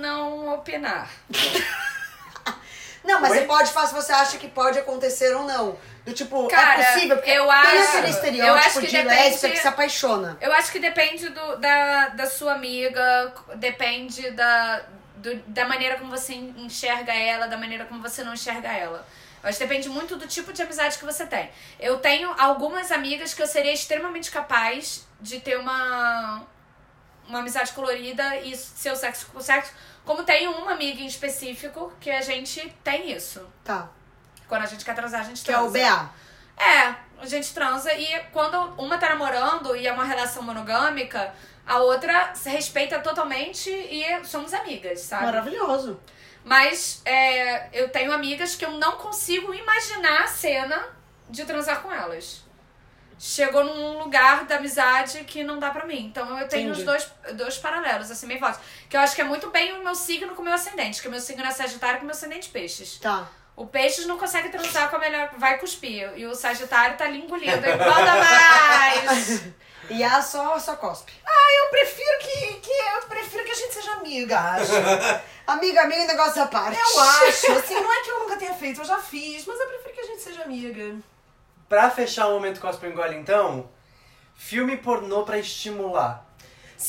não 0.00 0.52
opinar. 0.54 1.08
Não, 3.04 3.20
mas 3.20 3.32
Oi? 3.32 3.38
você 3.38 3.44
pode 3.46 3.72
falar 3.72 3.86
se 3.88 3.94
você 3.94 4.12
acha 4.12 4.38
que 4.38 4.46
pode 4.48 4.78
acontecer 4.78 5.34
ou 5.34 5.44
não. 5.44 5.76
Do 6.04 6.12
tipo, 6.12 6.46
Cara, 6.46 6.80
é 6.80 6.92
possível, 6.94 7.16
porque 7.16 7.30
eu 7.32 7.44
tem 7.46 7.52
acho- 7.52 7.88
aquele 7.88 8.06
eu 8.06 8.10
estereótipo 8.10 8.58
acho 8.68 8.80
que 8.80 8.86
de 8.86 8.92
depende- 8.92 9.08
lésbica 9.14 9.48
que 9.50 9.58
se 9.58 9.68
apaixona. 9.68 10.38
Eu 10.40 10.52
acho 10.52 10.70
que 10.70 10.78
depende 10.78 11.28
do, 11.28 11.56
da, 11.56 12.08
da 12.10 12.26
sua 12.26 12.52
amiga, 12.54 13.34
depende 13.56 14.30
da, 14.30 14.82
do- 15.16 15.34
da 15.48 15.64
maneira 15.66 15.96
como 15.96 16.10
você 16.12 16.32
enxerga 16.34 17.12
ela, 17.12 17.46
da 17.48 17.56
maneira 17.56 17.84
como 17.86 18.00
você 18.00 18.22
não 18.22 18.34
enxerga 18.34 18.68
ela. 18.68 19.04
Que 19.42 19.58
depende 19.58 19.88
muito 19.88 20.16
do 20.16 20.26
tipo 20.26 20.52
de 20.52 20.62
amizade 20.62 20.98
que 20.98 21.04
você 21.04 21.26
tem. 21.26 21.50
Eu 21.80 21.98
tenho 21.98 22.32
algumas 22.38 22.92
amigas 22.92 23.34
que 23.34 23.42
eu 23.42 23.46
seria 23.46 23.72
extremamente 23.72 24.30
capaz 24.30 25.06
de 25.20 25.40
ter 25.40 25.58
uma, 25.58 26.42
uma 27.28 27.40
amizade 27.40 27.72
colorida 27.72 28.36
e 28.36 28.56
ser 28.56 28.92
o 28.92 28.96
sexo 28.96 29.26
com 29.26 29.38
o 29.38 29.42
sexo. 29.42 29.72
Como 30.04 30.22
tenho 30.22 30.52
uma 30.52 30.72
amiga 30.72 31.00
em 31.00 31.06
específico 31.06 31.92
que 32.00 32.10
a 32.10 32.20
gente 32.20 32.72
tem 32.84 33.12
isso. 33.12 33.44
Tá. 33.64 33.88
Quando 34.48 34.62
a 34.62 34.66
gente 34.66 34.84
quer 34.84 34.94
transar, 34.94 35.20
a 35.20 35.24
gente 35.24 35.42
Que 35.42 35.52
é 35.52 35.58
o 35.58 35.70
transa. 35.70 35.96
BA. 35.96 36.10
É, 36.64 36.94
a 37.20 37.26
gente 37.26 37.52
transa 37.54 37.92
e 37.94 38.20
quando 38.32 38.56
uma 38.80 38.98
tá 38.98 39.08
namorando 39.08 39.74
e 39.74 39.86
é 39.86 39.92
uma 39.92 40.04
relação 40.04 40.42
monogâmica, 40.42 41.34
a 41.66 41.78
outra 41.78 42.34
se 42.34 42.50
respeita 42.50 42.98
totalmente 42.98 43.70
e 43.70 44.04
somos 44.24 44.52
amigas, 44.52 45.00
sabe? 45.00 45.26
Maravilhoso. 45.26 46.00
Mas 46.44 47.00
é, 47.04 47.68
eu 47.72 47.88
tenho 47.88 48.12
amigas 48.12 48.56
que 48.56 48.64
eu 48.64 48.72
não 48.72 48.92
consigo 48.92 49.54
imaginar 49.54 50.24
a 50.24 50.26
cena 50.26 50.84
de 51.30 51.44
transar 51.44 51.80
com 51.80 51.92
elas. 51.92 52.42
Chegou 53.18 53.62
num 53.62 54.00
lugar 54.00 54.44
da 54.46 54.56
amizade 54.56 55.22
que 55.22 55.44
não 55.44 55.60
dá 55.60 55.70
pra 55.70 55.86
mim. 55.86 56.06
Então 56.06 56.36
eu 56.40 56.48
tenho 56.48 56.70
Entendi. 56.70 56.80
os 56.80 56.84
dois, 56.84 57.12
dois 57.36 57.56
paralelos, 57.58 58.10
assim, 58.10 58.26
meio 58.26 58.40
fortes. 58.40 58.60
Que 58.88 58.96
eu 58.96 59.00
acho 59.00 59.14
que 59.14 59.20
é 59.20 59.24
muito 59.24 59.48
bem 59.50 59.72
o 59.74 59.84
meu 59.84 59.94
signo 59.94 60.34
com 60.34 60.42
o 60.42 60.44
meu 60.44 60.54
ascendente. 60.54 61.00
Que 61.00 61.06
o 61.06 61.10
meu 61.10 61.20
signo 61.20 61.44
é 61.44 61.50
Sagitário 61.52 61.98
com 61.98 62.02
o 62.02 62.06
meu 62.06 62.16
ascendente 62.16 62.48
Peixes. 62.48 62.98
Tá. 62.98 63.28
O 63.54 63.64
Peixes 63.64 64.06
não 64.06 64.18
consegue 64.18 64.48
transar 64.48 64.90
com 64.90 64.96
a 64.96 64.98
melhor. 64.98 65.30
Vai 65.38 65.58
cuspir. 65.58 66.12
E 66.16 66.26
o 66.26 66.34
Sagitário 66.34 66.96
tá 66.96 67.04
ali 67.04 67.20
engolindo. 67.20 67.60
Manda 67.60 68.16
mais! 68.16 69.44
E 69.90 70.02
a 70.02 70.22
só, 70.22 70.58
só 70.58 70.76
cospe. 70.76 71.12
Eu 71.62 71.70
prefiro 71.70 72.18
que, 72.20 72.54
que 72.60 72.70
eu 72.70 73.02
prefiro 73.08 73.44
que 73.44 73.50
a 73.50 73.54
gente 73.54 73.74
seja 73.74 73.92
amiga, 73.92 74.38
acho. 74.38 74.72
Amiga, 75.44 75.82
amiga, 75.82 76.04
negócio 76.04 76.40
à 76.40 76.46
parte. 76.46 76.78
Eu 76.78 77.00
acho, 77.00 77.52
assim, 77.52 77.74
não 77.74 77.92
é 77.92 78.00
que 78.02 78.10
eu 78.10 78.20
nunca 78.20 78.36
tenha 78.36 78.54
feito, 78.54 78.80
eu 78.80 78.84
já 78.84 78.98
fiz, 78.98 79.44
mas 79.44 79.58
eu 79.58 79.66
prefiro 79.66 79.94
que 79.94 80.00
a 80.00 80.06
gente 80.06 80.22
seja 80.22 80.42
amiga. 80.42 80.96
Pra 81.68 81.90
fechar 81.90 82.28
o 82.28 82.34
momento 82.34 82.60
cospe 82.60 82.86
ou 82.86 82.92
engole, 82.92 83.16
então, 83.16 83.68
filme 84.36 84.76
pornô 84.76 85.24
pra 85.24 85.38
estimular. 85.38 86.24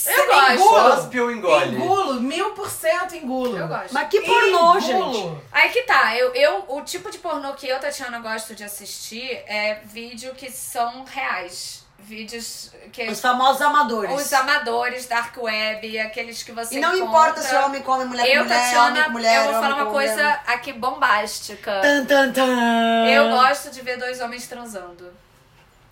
Eu 0.06 0.28
gosto. 0.28 0.52
Engulo. 0.54 0.91
Cospe 0.91 1.20
ou 1.20 1.32
engole? 1.32 1.76
Engulo, 1.76 2.14
mil 2.22 2.52
por 2.52 2.70
cento 2.70 3.16
engulo. 3.16 3.58
Eu 3.58 3.68
gosto. 3.68 3.94
Mas 3.94 4.08
que 4.08 4.22
pornô, 4.22 4.78
Engulo. 4.78 5.14
gente. 5.14 5.41
Aí 5.52 5.70
que 5.70 5.84
tá, 5.84 6.16
eu, 6.16 6.34
eu, 6.34 6.66
o 6.68 6.82
tipo 6.82 7.12
de 7.12 7.18
pornô 7.18 7.54
que 7.54 7.68
eu, 7.68 7.80
Tatiana, 7.80 8.20
gosto 8.20 8.56
de 8.56 8.64
assistir 8.64 9.30
é 9.48 9.82
vídeo 9.84 10.34
que 10.36 10.52
são 10.52 11.04
reais. 11.06 11.83
Vídeos 12.04 12.72
que. 12.91 13.10
Os 13.10 13.20
famosos 13.22 13.62
amadores. 13.62 14.14
Os 14.14 14.34
amadores, 14.34 15.06
dark 15.08 15.36
web, 15.41 15.99
aqueles 15.99 16.43
que 16.43 16.51
você 16.51 16.76
E 16.76 16.80
não 16.80 16.95
encontra. 16.95 17.08
importa 17.32 17.41
se 17.41 17.56
é 17.56 17.60
homem 17.62 17.82
come 17.82 18.06
mulher 18.06 18.24
com 18.26 18.32
Eu, 18.32 18.43
mulher, 18.43 18.60
Tatiana, 18.62 18.88
homem 18.89 19.04
com 19.04 19.10
mulher, 19.12 19.36
eu 19.38 19.43
vou 19.51 19.62
falar 19.62 19.76
uma 19.76 19.91
coisa 19.91 20.14
mulher. 20.16 20.43
aqui 20.47 20.74
bombástica. 20.74 21.80
Tan, 21.82 22.06
tan, 22.06 22.32
tan. 22.32 23.08
Eu 23.08 23.30
gosto 23.30 23.72
de 23.72 23.82
ver 23.82 23.97
dois 23.97 24.20
homens 24.22 24.45
transando. 24.47 25.12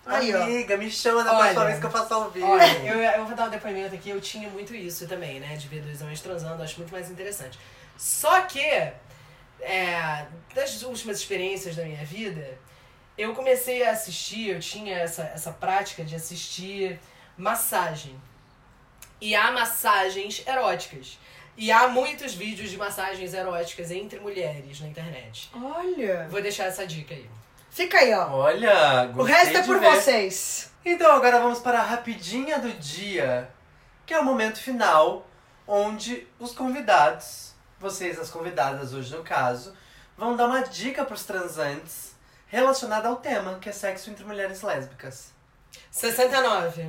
Aí, 0.04 0.34
ó. 0.34 0.42
Amiga, 0.42 0.76
me 0.76 0.90
chama 0.90 1.22
da 1.24 1.34
próxima 1.34 1.64
vez 1.64 1.78
que 1.78 1.86
eu 1.86 1.90
faço 1.90 2.12
ao 2.12 2.30
vivo. 2.30 2.46
Olha, 2.46 2.64
eu, 2.84 2.98
eu 2.98 3.24
vou 3.24 3.36
dar 3.36 3.46
um 3.46 3.50
depoimento 3.50 3.94
aqui, 3.94 4.10
eu 4.10 4.20
tinha 4.20 4.48
muito 4.50 4.74
isso 4.74 5.06
também, 5.06 5.38
né? 5.40 5.56
De 5.56 5.68
ver 5.68 5.80
dois 5.80 6.02
homens 6.02 6.20
transando, 6.20 6.62
acho 6.62 6.76
muito 6.78 6.90
mais 6.92 7.08
interessante. 7.10 7.58
Só 7.96 8.40
que, 8.42 8.60
é, 9.60 10.26
das 10.54 10.82
últimas 10.82 11.18
experiências 11.18 11.76
da 11.76 11.84
minha 11.84 12.04
vida, 12.04 12.58
eu 13.16 13.34
comecei 13.34 13.84
a 13.84 13.92
assistir, 13.92 14.50
eu 14.50 14.60
tinha 14.60 14.96
essa, 14.96 15.22
essa 15.22 15.52
prática 15.52 16.04
de 16.04 16.14
assistir 16.14 16.98
massagem. 17.36 18.20
E 19.20 19.34
há 19.34 19.52
massagens 19.52 20.42
eróticas. 20.46 21.18
E 21.56 21.70
há 21.70 21.86
muitos 21.88 22.34
vídeos 22.34 22.70
de 22.70 22.76
massagens 22.78 23.34
eróticas 23.34 23.90
entre 23.90 24.18
mulheres 24.18 24.80
na 24.80 24.88
internet. 24.88 25.50
Olha. 25.54 26.26
Vou 26.30 26.40
deixar 26.40 26.64
essa 26.64 26.86
dica 26.86 27.14
aí. 27.14 27.28
Fica 27.70 27.98
aí, 27.98 28.12
ó. 28.14 28.28
Olha, 28.30 29.10
O 29.16 29.22
resto 29.22 29.58
é 29.58 29.62
por 29.62 29.78
ver. 29.78 29.90
vocês. 29.90 30.72
Então, 30.84 31.12
agora 31.12 31.38
vamos 31.40 31.58
para 31.60 31.78
a 31.78 31.82
rapidinha 31.82 32.58
do 32.58 32.70
dia, 32.72 33.50
que 34.04 34.12
é 34.12 34.18
o 34.18 34.24
momento 34.24 34.58
final, 34.58 35.26
onde 35.66 36.26
os 36.38 36.52
convidados, 36.52 37.54
vocês 37.78 38.18
as 38.18 38.30
convidadas 38.30 38.92
hoje 38.92 39.14
no 39.14 39.22
caso, 39.22 39.74
vão 40.16 40.34
dar 40.36 40.46
uma 40.46 40.62
dica 40.62 41.04
pros 41.04 41.24
transantes 41.24 42.12
relacionada 42.52 43.08
ao 43.08 43.16
tema, 43.16 43.58
que 43.58 43.70
é 43.70 43.72
sexo 43.72 44.10
entre 44.10 44.24
mulheres 44.24 44.60
lésbicas. 44.60 45.32
69. 45.90 46.82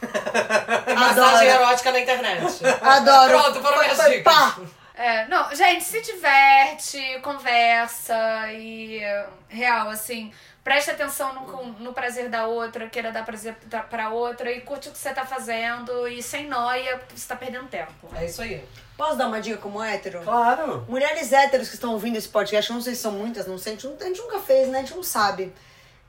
Adoro. 0.00 0.98
Massagem 0.98 1.48
erótica 1.48 1.92
na 1.92 2.00
internet. 2.00 2.66
Adoro. 2.80 3.38
Pronto, 3.38 3.62
foram 3.62 3.78
minhas 3.80 3.98
dicas. 3.98 4.22
pá. 4.22 4.56
É, 4.94 5.26
não, 5.28 5.54
gente, 5.54 5.84
se 5.84 6.00
diverte, 6.00 7.20
conversa 7.22 8.52
e 8.52 9.00
real, 9.48 9.88
assim, 9.88 10.32
presta 10.62 10.92
atenção 10.92 11.32
no, 11.34 11.72
no 11.80 11.92
prazer 11.92 12.28
da 12.28 12.46
outra, 12.46 12.88
queira 12.88 13.10
dar 13.10 13.24
prazer 13.24 13.54
pra- 13.88 14.10
outra 14.10 14.50
e 14.50 14.60
curte 14.60 14.88
o 14.88 14.92
que 14.92 14.98
você 14.98 15.10
tá 15.12 15.24
fazendo 15.24 16.06
e 16.08 16.22
sem 16.22 16.46
noia, 16.48 16.98
porque 16.98 17.16
você 17.18 17.26
tá 17.28 17.36
perdendo 17.36 17.68
tempo. 17.68 17.92
É 18.14 18.24
isso 18.26 18.42
aí. 18.42 18.64
Posso 18.96 19.16
dar 19.16 19.26
uma 19.28 19.40
dica 19.40 19.56
como 19.56 19.82
hétero? 19.82 20.20
Claro! 20.22 20.84
Mulheres 20.88 21.32
héteros 21.32 21.68
que 21.68 21.74
estão 21.74 21.92
ouvindo 21.92 22.16
esse 22.16 22.28
podcast, 22.28 22.70
eu 22.70 22.74
não 22.76 22.82
sei 22.82 22.94
se 22.94 23.00
são 23.00 23.12
muitas, 23.12 23.46
não 23.46 23.56
sei, 23.58 23.72
a 23.74 23.76
gente, 23.76 24.02
a 24.02 24.06
gente 24.06 24.20
nunca 24.20 24.38
fez, 24.40 24.68
né? 24.68 24.78
A 24.78 24.80
gente 24.82 24.94
não 24.94 25.02
sabe. 25.02 25.52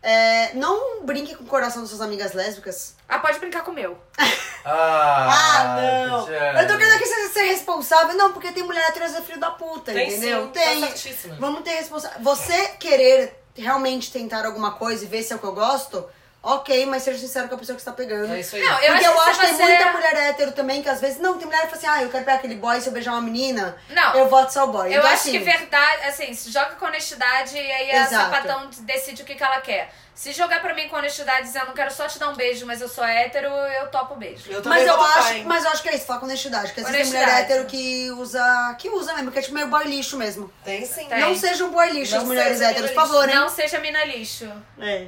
É, 0.03 0.53
não 0.55 1.05
brinque 1.05 1.35
com 1.35 1.43
o 1.43 1.47
coração 1.47 1.81
das 1.81 1.89
suas 1.89 2.01
amigas 2.01 2.33
lésbicas. 2.33 2.95
Ah, 3.07 3.19
pode 3.19 3.39
brincar 3.39 3.63
com 3.63 3.71
o 3.71 3.73
meu. 3.73 3.97
Ah, 4.63 5.27
Ah, 5.31 5.75
não! 5.81 6.29
Eu 6.29 6.67
tô 6.67 6.77
querendo 6.77 6.93
aqui 6.95 7.05
você 7.05 7.29
ser 7.29 7.41
responsável. 7.45 8.15
Não, 8.15 8.31
porque 8.31 8.51
tem 8.51 8.61
mulher 8.61 8.89
hétero 8.89 9.05
é 9.05 9.21
filho 9.21 9.39
da 9.39 9.49
puta, 9.49 9.91
Tem 9.91 10.07
entendeu? 10.07 10.45
sim, 10.45 10.51
tem. 10.51 10.81
tá 10.81 10.87
certíssima. 10.87 11.35
Vamos 11.39 11.61
ter 11.63 11.71
responsabilidade. 11.71 12.23
Você 12.23 12.67
querer 12.79 13.40
realmente 13.55 14.11
tentar 14.11 14.45
alguma 14.45 14.71
coisa 14.71 15.03
e 15.03 15.07
ver 15.07 15.23
se 15.23 15.33
é 15.33 15.35
o 15.35 15.39
que 15.39 15.45
eu 15.45 15.53
gosto, 15.53 16.05
ok, 16.43 16.85
mas 16.87 17.03
seja 17.03 17.19
sincero 17.19 17.47
com 17.47 17.55
a 17.55 17.57
pessoa 17.57 17.75
que 17.75 17.81
está 17.81 17.91
pegando. 17.91 18.33
É 18.33 18.39
isso 18.39 18.55
aí. 18.55 18.61
Não, 18.63 18.71
eu 18.79 18.93
Porque 18.93 19.05
acho 19.05 19.05
eu 19.05 19.13
que 19.13 19.29
acho 19.29 19.39
que 19.39 19.45
tem 19.47 19.55
você- 19.55 19.63
muita 19.63 19.91
mulher 19.91 20.15
hétero 20.15 20.51
também 20.53 20.81
que 20.81 20.89
às 20.89 20.99
vezes. 20.99 21.19
Não, 21.19 21.37
tem 21.37 21.45
mulher 21.45 21.61
que 21.61 21.67
fala 21.67 21.77
assim, 21.77 21.87
ah, 21.87 22.03
eu 22.03 22.09
quero 22.09 22.23
pegar 22.25 22.37
aquele 22.37 22.55
boy 22.55 22.79
se 22.81 22.87
eu 22.87 22.93
beijar 22.93 23.11
uma 23.11 23.21
menina. 23.21 23.77
Não. 23.89 24.15
Eu 24.15 24.27
voto 24.27 24.51
só 24.51 24.63
o 24.65 24.67
boy. 24.71 24.87
Eu 24.87 24.99
então, 24.99 25.05
acho 25.05 25.13
assim, 25.15 25.31
que 25.33 25.39
verdade, 25.39 26.03
assim, 26.07 26.33
se 26.33 26.49
joga 26.51 26.75
com 26.75 26.85
honestidade 26.85 27.55
e 27.55 27.59
aí 27.71 27.91
a 27.91 28.03
Exato. 28.03 28.15
sapatão 28.31 28.69
decide 28.81 29.21
o 29.21 29.25
que, 29.25 29.35
que 29.35 29.43
ela 29.43 29.61
quer. 29.61 29.93
Se 30.13 30.33
jogar 30.33 30.61
pra 30.61 30.73
mim 30.75 30.87
com 30.87 30.97
honestidade 30.97 31.43
dizendo, 31.43 31.67
não 31.67 31.73
quero 31.73 31.89
só 31.91 32.05
te 32.07 32.19
dar 32.19 32.29
um 32.29 32.35
beijo, 32.35 32.65
mas 32.65 32.79
eu 32.81 32.87
sou 32.89 33.03
hétero, 33.03 33.47
eu 33.47 33.87
topo 33.87 34.13
o 34.13 34.17
beijo. 34.17 34.51
Eu 34.51 34.61
também 34.61 34.79
Mas 34.79 34.87
eu, 34.87 35.01
acho, 35.01 35.33
hein? 35.33 35.43
mas 35.47 35.63
eu 35.63 35.71
acho 35.71 35.81
que 35.81 35.89
é 35.89 35.95
isso, 35.95 36.05
falar 36.05 36.19
com 36.19 36.25
honestidade. 36.25 36.67
Porque 36.67 36.81
às 36.81 36.87
vezes 36.91 37.01
tem 37.11 37.19
mulher 37.19 37.23
Honestidade. 37.33 37.51
hétero 37.53 37.67
que 37.67 38.11
usa. 38.11 38.75
que 38.77 38.89
usa 38.89 39.13
mesmo, 39.13 39.31
que 39.31 39.39
é 39.39 39.41
tipo 39.41 39.53
meio 39.55 39.67
boy 39.67 39.83
lixo 39.85 40.17
mesmo. 40.17 40.51
Tem 40.65 40.85
sim. 40.85 41.07
Tem. 41.07 41.19
Não 41.21 41.33
seja 41.35 41.63
um 41.65 41.71
boy 41.71 41.89
lixo 41.91 42.13
Não 42.13 42.21
as 42.21 42.27
mulheres 42.27 42.61
héteros, 42.61 42.91
por 42.91 42.95
favor, 43.07 43.27
hein? 43.29 43.35
Não 43.35 43.49
seja 43.49 43.79
mina 43.79 44.03
lixo. 44.05 44.51
É. 44.79 45.07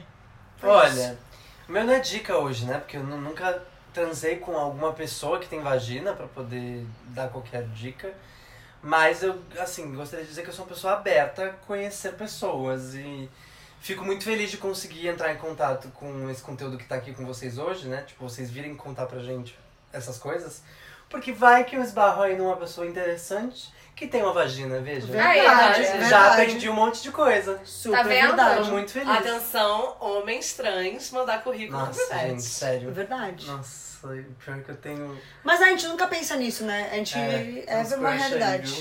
Olha, 0.67 1.17
o 1.67 1.71
meu 1.71 1.83
não 1.83 1.93
é 1.93 1.99
dica 1.99 2.37
hoje, 2.37 2.65
né? 2.65 2.77
Porque 2.79 2.97
eu 2.97 3.03
nu- 3.03 3.19
nunca 3.21 3.61
transei 3.93 4.37
com 4.37 4.57
alguma 4.57 4.93
pessoa 4.93 5.39
que 5.39 5.47
tem 5.47 5.61
vagina 5.61 6.13
pra 6.13 6.27
poder 6.27 6.85
dar 7.09 7.29
qualquer 7.29 7.63
dica. 7.69 8.13
Mas 8.81 9.23
eu, 9.23 9.39
assim, 9.59 9.93
gostaria 9.95 10.23
de 10.25 10.29
dizer 10.29 10.43
que 10.43 10.49
eu 10.49 10.53
sou 10.53 10.65
uma 10.65 10.73
pessoa 10.73 10.93
aberta 10.93 11.45
a 11.45 11.49
conhecer 11.53 12.13
pessoas 12.13 12.93
e 12.95 13.29
fico 13.79 14.03
muito 14.03 14.23
feliz 14.23 14.51
de 14.51 14.57
conseguir 14.57 15.07
entrar 15.07 15.31
em 15.33 15.37
contato 15.37 15.87
com 15.89 16.29
esse 16.29 16.41
conteúdo 16.41 16.77
que 16.77 16.85
tá 16.85 16.95
aqui 16.95 17.13
com 17.13 17.25
vocês 17.25 17.57
hoje, 17.57 17.87
né? 17.87 18.03
Tipo, 18.05 18.27
vocês 18.27 18.49
virem 18.49 18.75
contar 18.75 19.05
pra 19.05 19.19
gente 19.19 19.57
essas 19.93 20.17
coisas. 20.17 20.61
Porque 21.13 21.31
vai 21.31 21.63
que 21.63 21.75
eu 21.75 21.81
esbarro 21.83 22.23
aí 22.23 22.35
numa 22.35 22.57
pessoa 22.57 22.87
interessante 22.87 23.71
que 23.95 24.07
tem 24.07 24.23
uma 24.23 24.33
vagina, 24.33 24.79
veja. 24.79 25.05
Aí, 25.21 25.39
Verdade, 25.41 25.79
né? 25.81 25.85
é 25.85 25.91
Já 25.91 25.97
verdade. 25.99 26.41
aprendi 26.41 26.69
um 26.69 26.73
monte 26.73 27.03
de 27.03 27.11
coisa. 27.11 27.61
Super 27.63 27.97
Tá 27.97 28.03
vendo? 28.03 28.29
Tô 28.31 28.35
verdade. 28.35 28.71
muito 28.71 28.91
feliz. 28.91 29.09
Atenção, 29.09 29.95
homens 29.99 30.53
trans, 30.53 31.11
mandar 31.11 31.43
currículo 31.43 31.77
Nossa, 31.85 32.03
Pet. 32.07 32.29
gente, 32.29 32.41
sério. 32.41 32.89
É 32.89 32.91
verdade. 32.91 33.45
Nossa, 33.45 34.07
pior 34.43 34.59
que 34.63 34.71
eu 34.71 34.75
tenho. 34.77 35.15
Mas 35.43 35.61
a 35.61 35.65
gente 35.67 35.85
nunca 35.85 36.07
pensa 36.07 36.35
nisso, 36.35 36.63
né? 36.65 36.89
A 36.91 36.95
gente 36.95 37.15
é, 37.15 37.63
É, 37.67 37.95
uma 37.95 38.09
aí, 38.09 38.17
realidade. 38.17 38.71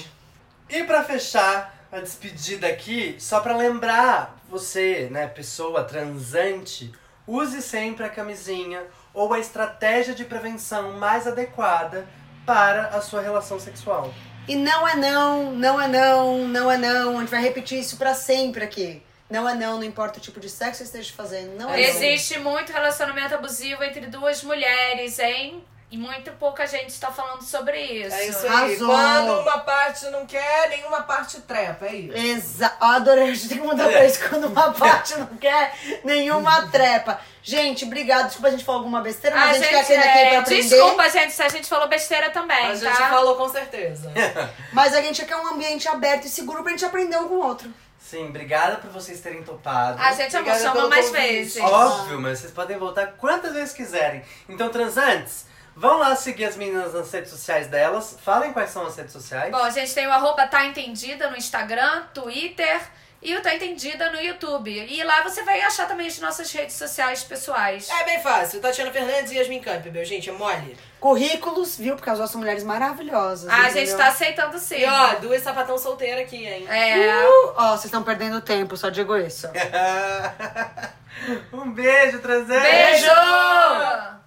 viu? 0.71 0.81
E 0.81 0.85
pra 0.85 1.05
fechar 1.05 1.87
a 1.93 2.01
despedida 2.01 2.67
aqui, 2.67 3.15
só 3.19 3.41
pra 3.41 3.55
lembrar 3.55 4.35
você, 4.49 5.09
né, 5.11 5.27
pessoa 5.27 5.85
transante, 5.85 6.91
use 7.27 7.61
sempre 7.61 8.07
a 8.07 8.09
camisinha 8.09 8.83
ou 9.13 9.35
a 9.35 9.39
estratégia 9.39 10.15
de 10.15 10.25
prevenção 10.25 10.93
mais 10.93 11.27
adequada 11.27 12.09
para 12.47 12.89
a 12.89 13.01
sua 13.01 13.21
relação 13.21 13.59
sexual. 13.59 14.13
E 14.49 14.57
não 14.57 14.87
é 14.89 14.97
não, 14.97 15.53
não 15.53 15.81
é 15.81 15.89
não, 15.89 16.49
não 16.49 16.71
é 16.71 16.77
não. 16.77 17.17
A 17.17 17.21
gente 17.21 17.31
vai 17.31 17.43
repetir 17.43 17.79
isso 17.79 17.97
pra 17.97 18.15
sempre 18.15 18.65
aqui. 18.65 19.03
Não 19.31 19.49
é 19.49 19.55
não, 19.55 19.77
não 19.77 19.85
importa 19.85 20.19
o 20.19 20.23
tipo 20.23 20.39
de 20.39 20.49
sexo 20.49 20.83
que 20.83 20.89
você 20.89 20.99
esteja 20.99 21.13
fazendo. 21.15 21.57
Não 21.57 21.73
é 21.73 21.77
não. 21.77 21.79
Existe 21.79 22.39
muito 22.39 22.73
relacionamento 22.73 23.35
abusivo 23.35 23.83
entre 23.83 24.07
duas 24.07 24.43
mulheres, 24.43 25.19
hein? 25.19 25.65
E 25.93 25.99
muito 25.99 26.33
pouca 26.33 26.67
gente 26.67 26.89
está 26.89 27.13
falando 27.13 27.43
sobre 27.43 27.79
isso. 27.79 28.17
É 28.17 28.27
isso 28.27 28.47
aí. 28.47 28.49
Arrasou. 28.49 28.89
Quando 28.89 29.41
uma 29.43 29.59
parte 29.59 30.07
não 30.07 30.25
quer, 30.25 30.71
nenhuma 30.71 31.03
parte 31.03 31.39
trepa. 31.43 31.85
É 31.85 31.95
isso. 31.95 32.17
Exa 32.17 32.73
adorei, 32.81 33.25
a 33.25 33.35
gente 33.35 33.49
tem 33.51 33.59
que 33.59 33.67
mandar 33.67 33.91
pra 33.91 34.07
isso 34.07 34.27
quando 34.27 34.47
uma 34.47 34.73
parte 34.73 35.15
não 35.19 35.27
quer 35.37 35.75
nenhuma 36.03 36.67
trepa. 36.69 37.21
Gente, 37.43 37.85
obrigado. 37.85 38.25
Desculpa 38.25 38.49
a 38.49 38.51
gente 38.53 38.65
falar 38.65 38.79
alguma 38.79 39.03
besteira, 39.03 39.37
mas 39.37 39.51
a 39.51 39.59
gente, 39.59 39.69
quer 39.69 39.81
aquele 39.81 39.99
aqui 39.99 40.19
é, 40.19 40.31
pra 40.31 40.39
aprender. 40.39 40.63
Desculpa, 40.63 41.11
gente, 41.11 41.33
se 41.35 41.43
a 41.43 41.49
gente 41.51 41.69
falou 41.69 41.89
besteira 41.89 42.31
também, 42.31 42.67
A 42.69 42.75
gente 42.75 42.97
tá? 42.97 43.11
falou 43.11 43.37
com 43.37 43.49
certeza. 43.51 44.11
Mas 44.73 44.95
a 44.95 45.03
gente 45.03 45.23
quer 45.27 45.37
um 45.37 45.47
ambiente 45.49 45.87
aberto 45.89 46.25
e 46.25 46.31
seguro 46.31 46.63
pra 46.63 46.71
gente 46.71 46.87
aprender 46.87 47.19
um 47.19 47.29
com 47.29 47.35
o 47.35 47.45
outro. 47.47 47.71
Sim, 47.99 48.29
obrigada 48.29 48.77
por 48.77 48.91
vocês 48.91 49.21
terem 49.21 49.43
topado. 49.43 50.01
A 50.01 50.13
gente 50.13 50.31
chama 50.31 50.73
pelo 50.73 50.89
mais 50.89 51.07
convite. 51.09 51.23
vezes. 51.23 51.63
Óbvio, 51.63 52.19
mas 52.19 52.39
vocês 52.39 52.53
podem 52.53 52.79
voltar 52.79 53.09
quantas 53.19 53.53
vezes 53.53 53.75
quiserem. 53.75 54.23
Então, 54.49 54.71
transantes, 54.71 55.52
vão 55.77 55.99
lá 55.99 56.15
seguir 56.17 56.45
as 56.45 56.57
meninas 56.57 56.95
nas 56.95 57.11
redes 57.13 57.31
sociais 57.31 57.67
delas. 57.69 58.17
Falem 58.23 58.53
quais 58.53 58.71
são 58.71 58.87
as 58.87 58.97
redes 58.97 59.13
sociais. 59.13 59.51
Bom, 59.51 59.63
a 59.63 59.71
gente 59.71 59.95
tem 59.95 60.07
o 60.07 60.13
arroba 60.13 60.47
Tá 60.47 60.65
Entendida 60.65 61.31
no 61.31 61.37
Instagram, 61.37 62.05
Twitter 62.15 62.81
e 63.21 63.37
o 63.37 63.41
Tá 63.41 63.55
Entendida 63.55 64.11
no 64.11 64.21
YouTube. 64.21 64.71
E 64.71 65.03
lá 65.05 65.23
você 65.23 65.43
vai 65.45 65.61
achar 65.61 65.87
também 65.87 66.09
as 66.09 66.19
nossas 66.19 66.51
redes 66.53 66.75
sociais 66.77 67.23
pessoais. 67.23 67.89
É 67.89 68.05
bem 68.05 68.21
fácil. 68.21 68.61
Tatiana 68.61 68.91
Fernandes 68.91 69.31
e 69.33 69.37
Yasmin 69.37 69.61
Campbell, 69.61 70.05
gente, 70.05 70.29
é 70.29 70.33
mole. 70.33 70.77
Currículos, 70.99 71.79
viu? 71.79 71.95
Porque 71.97 72.11
as 72.11 72.19
nossas 72.19 72.37
mulheres 72.37 72.63
maravilhosas. 72.65 73.49
a 73.49 73.71
entendeu? 73.71 73.87
gente 73.87 73.97
tá 73.97 74.09
aceitando 74.09 74.59
sim. 74.59 74.77
E 74.77 74.85
ó, 74.85 75.15
duas 75.17 75.43
sapatão 75.43 75.79
solteira 75.79 76.21
aqui, 76.21 76.47
hein? 76.47 76.67
É. 76.69 77.25
Uh, 77.27 77.55
Ó, 77.57 77.71
vocês 77.71 77.87
estão 77.87 78.03
perdendo 78.03 78.41
tempo, 78.41 78.77
só 78.77 78.89
digo 78.91 79.17
isso. 79.17 79.49
um 81.53 81.71
beijo, 81.73 82.21
transantes! 82.21 82.63
Beijo! 82.63 84.22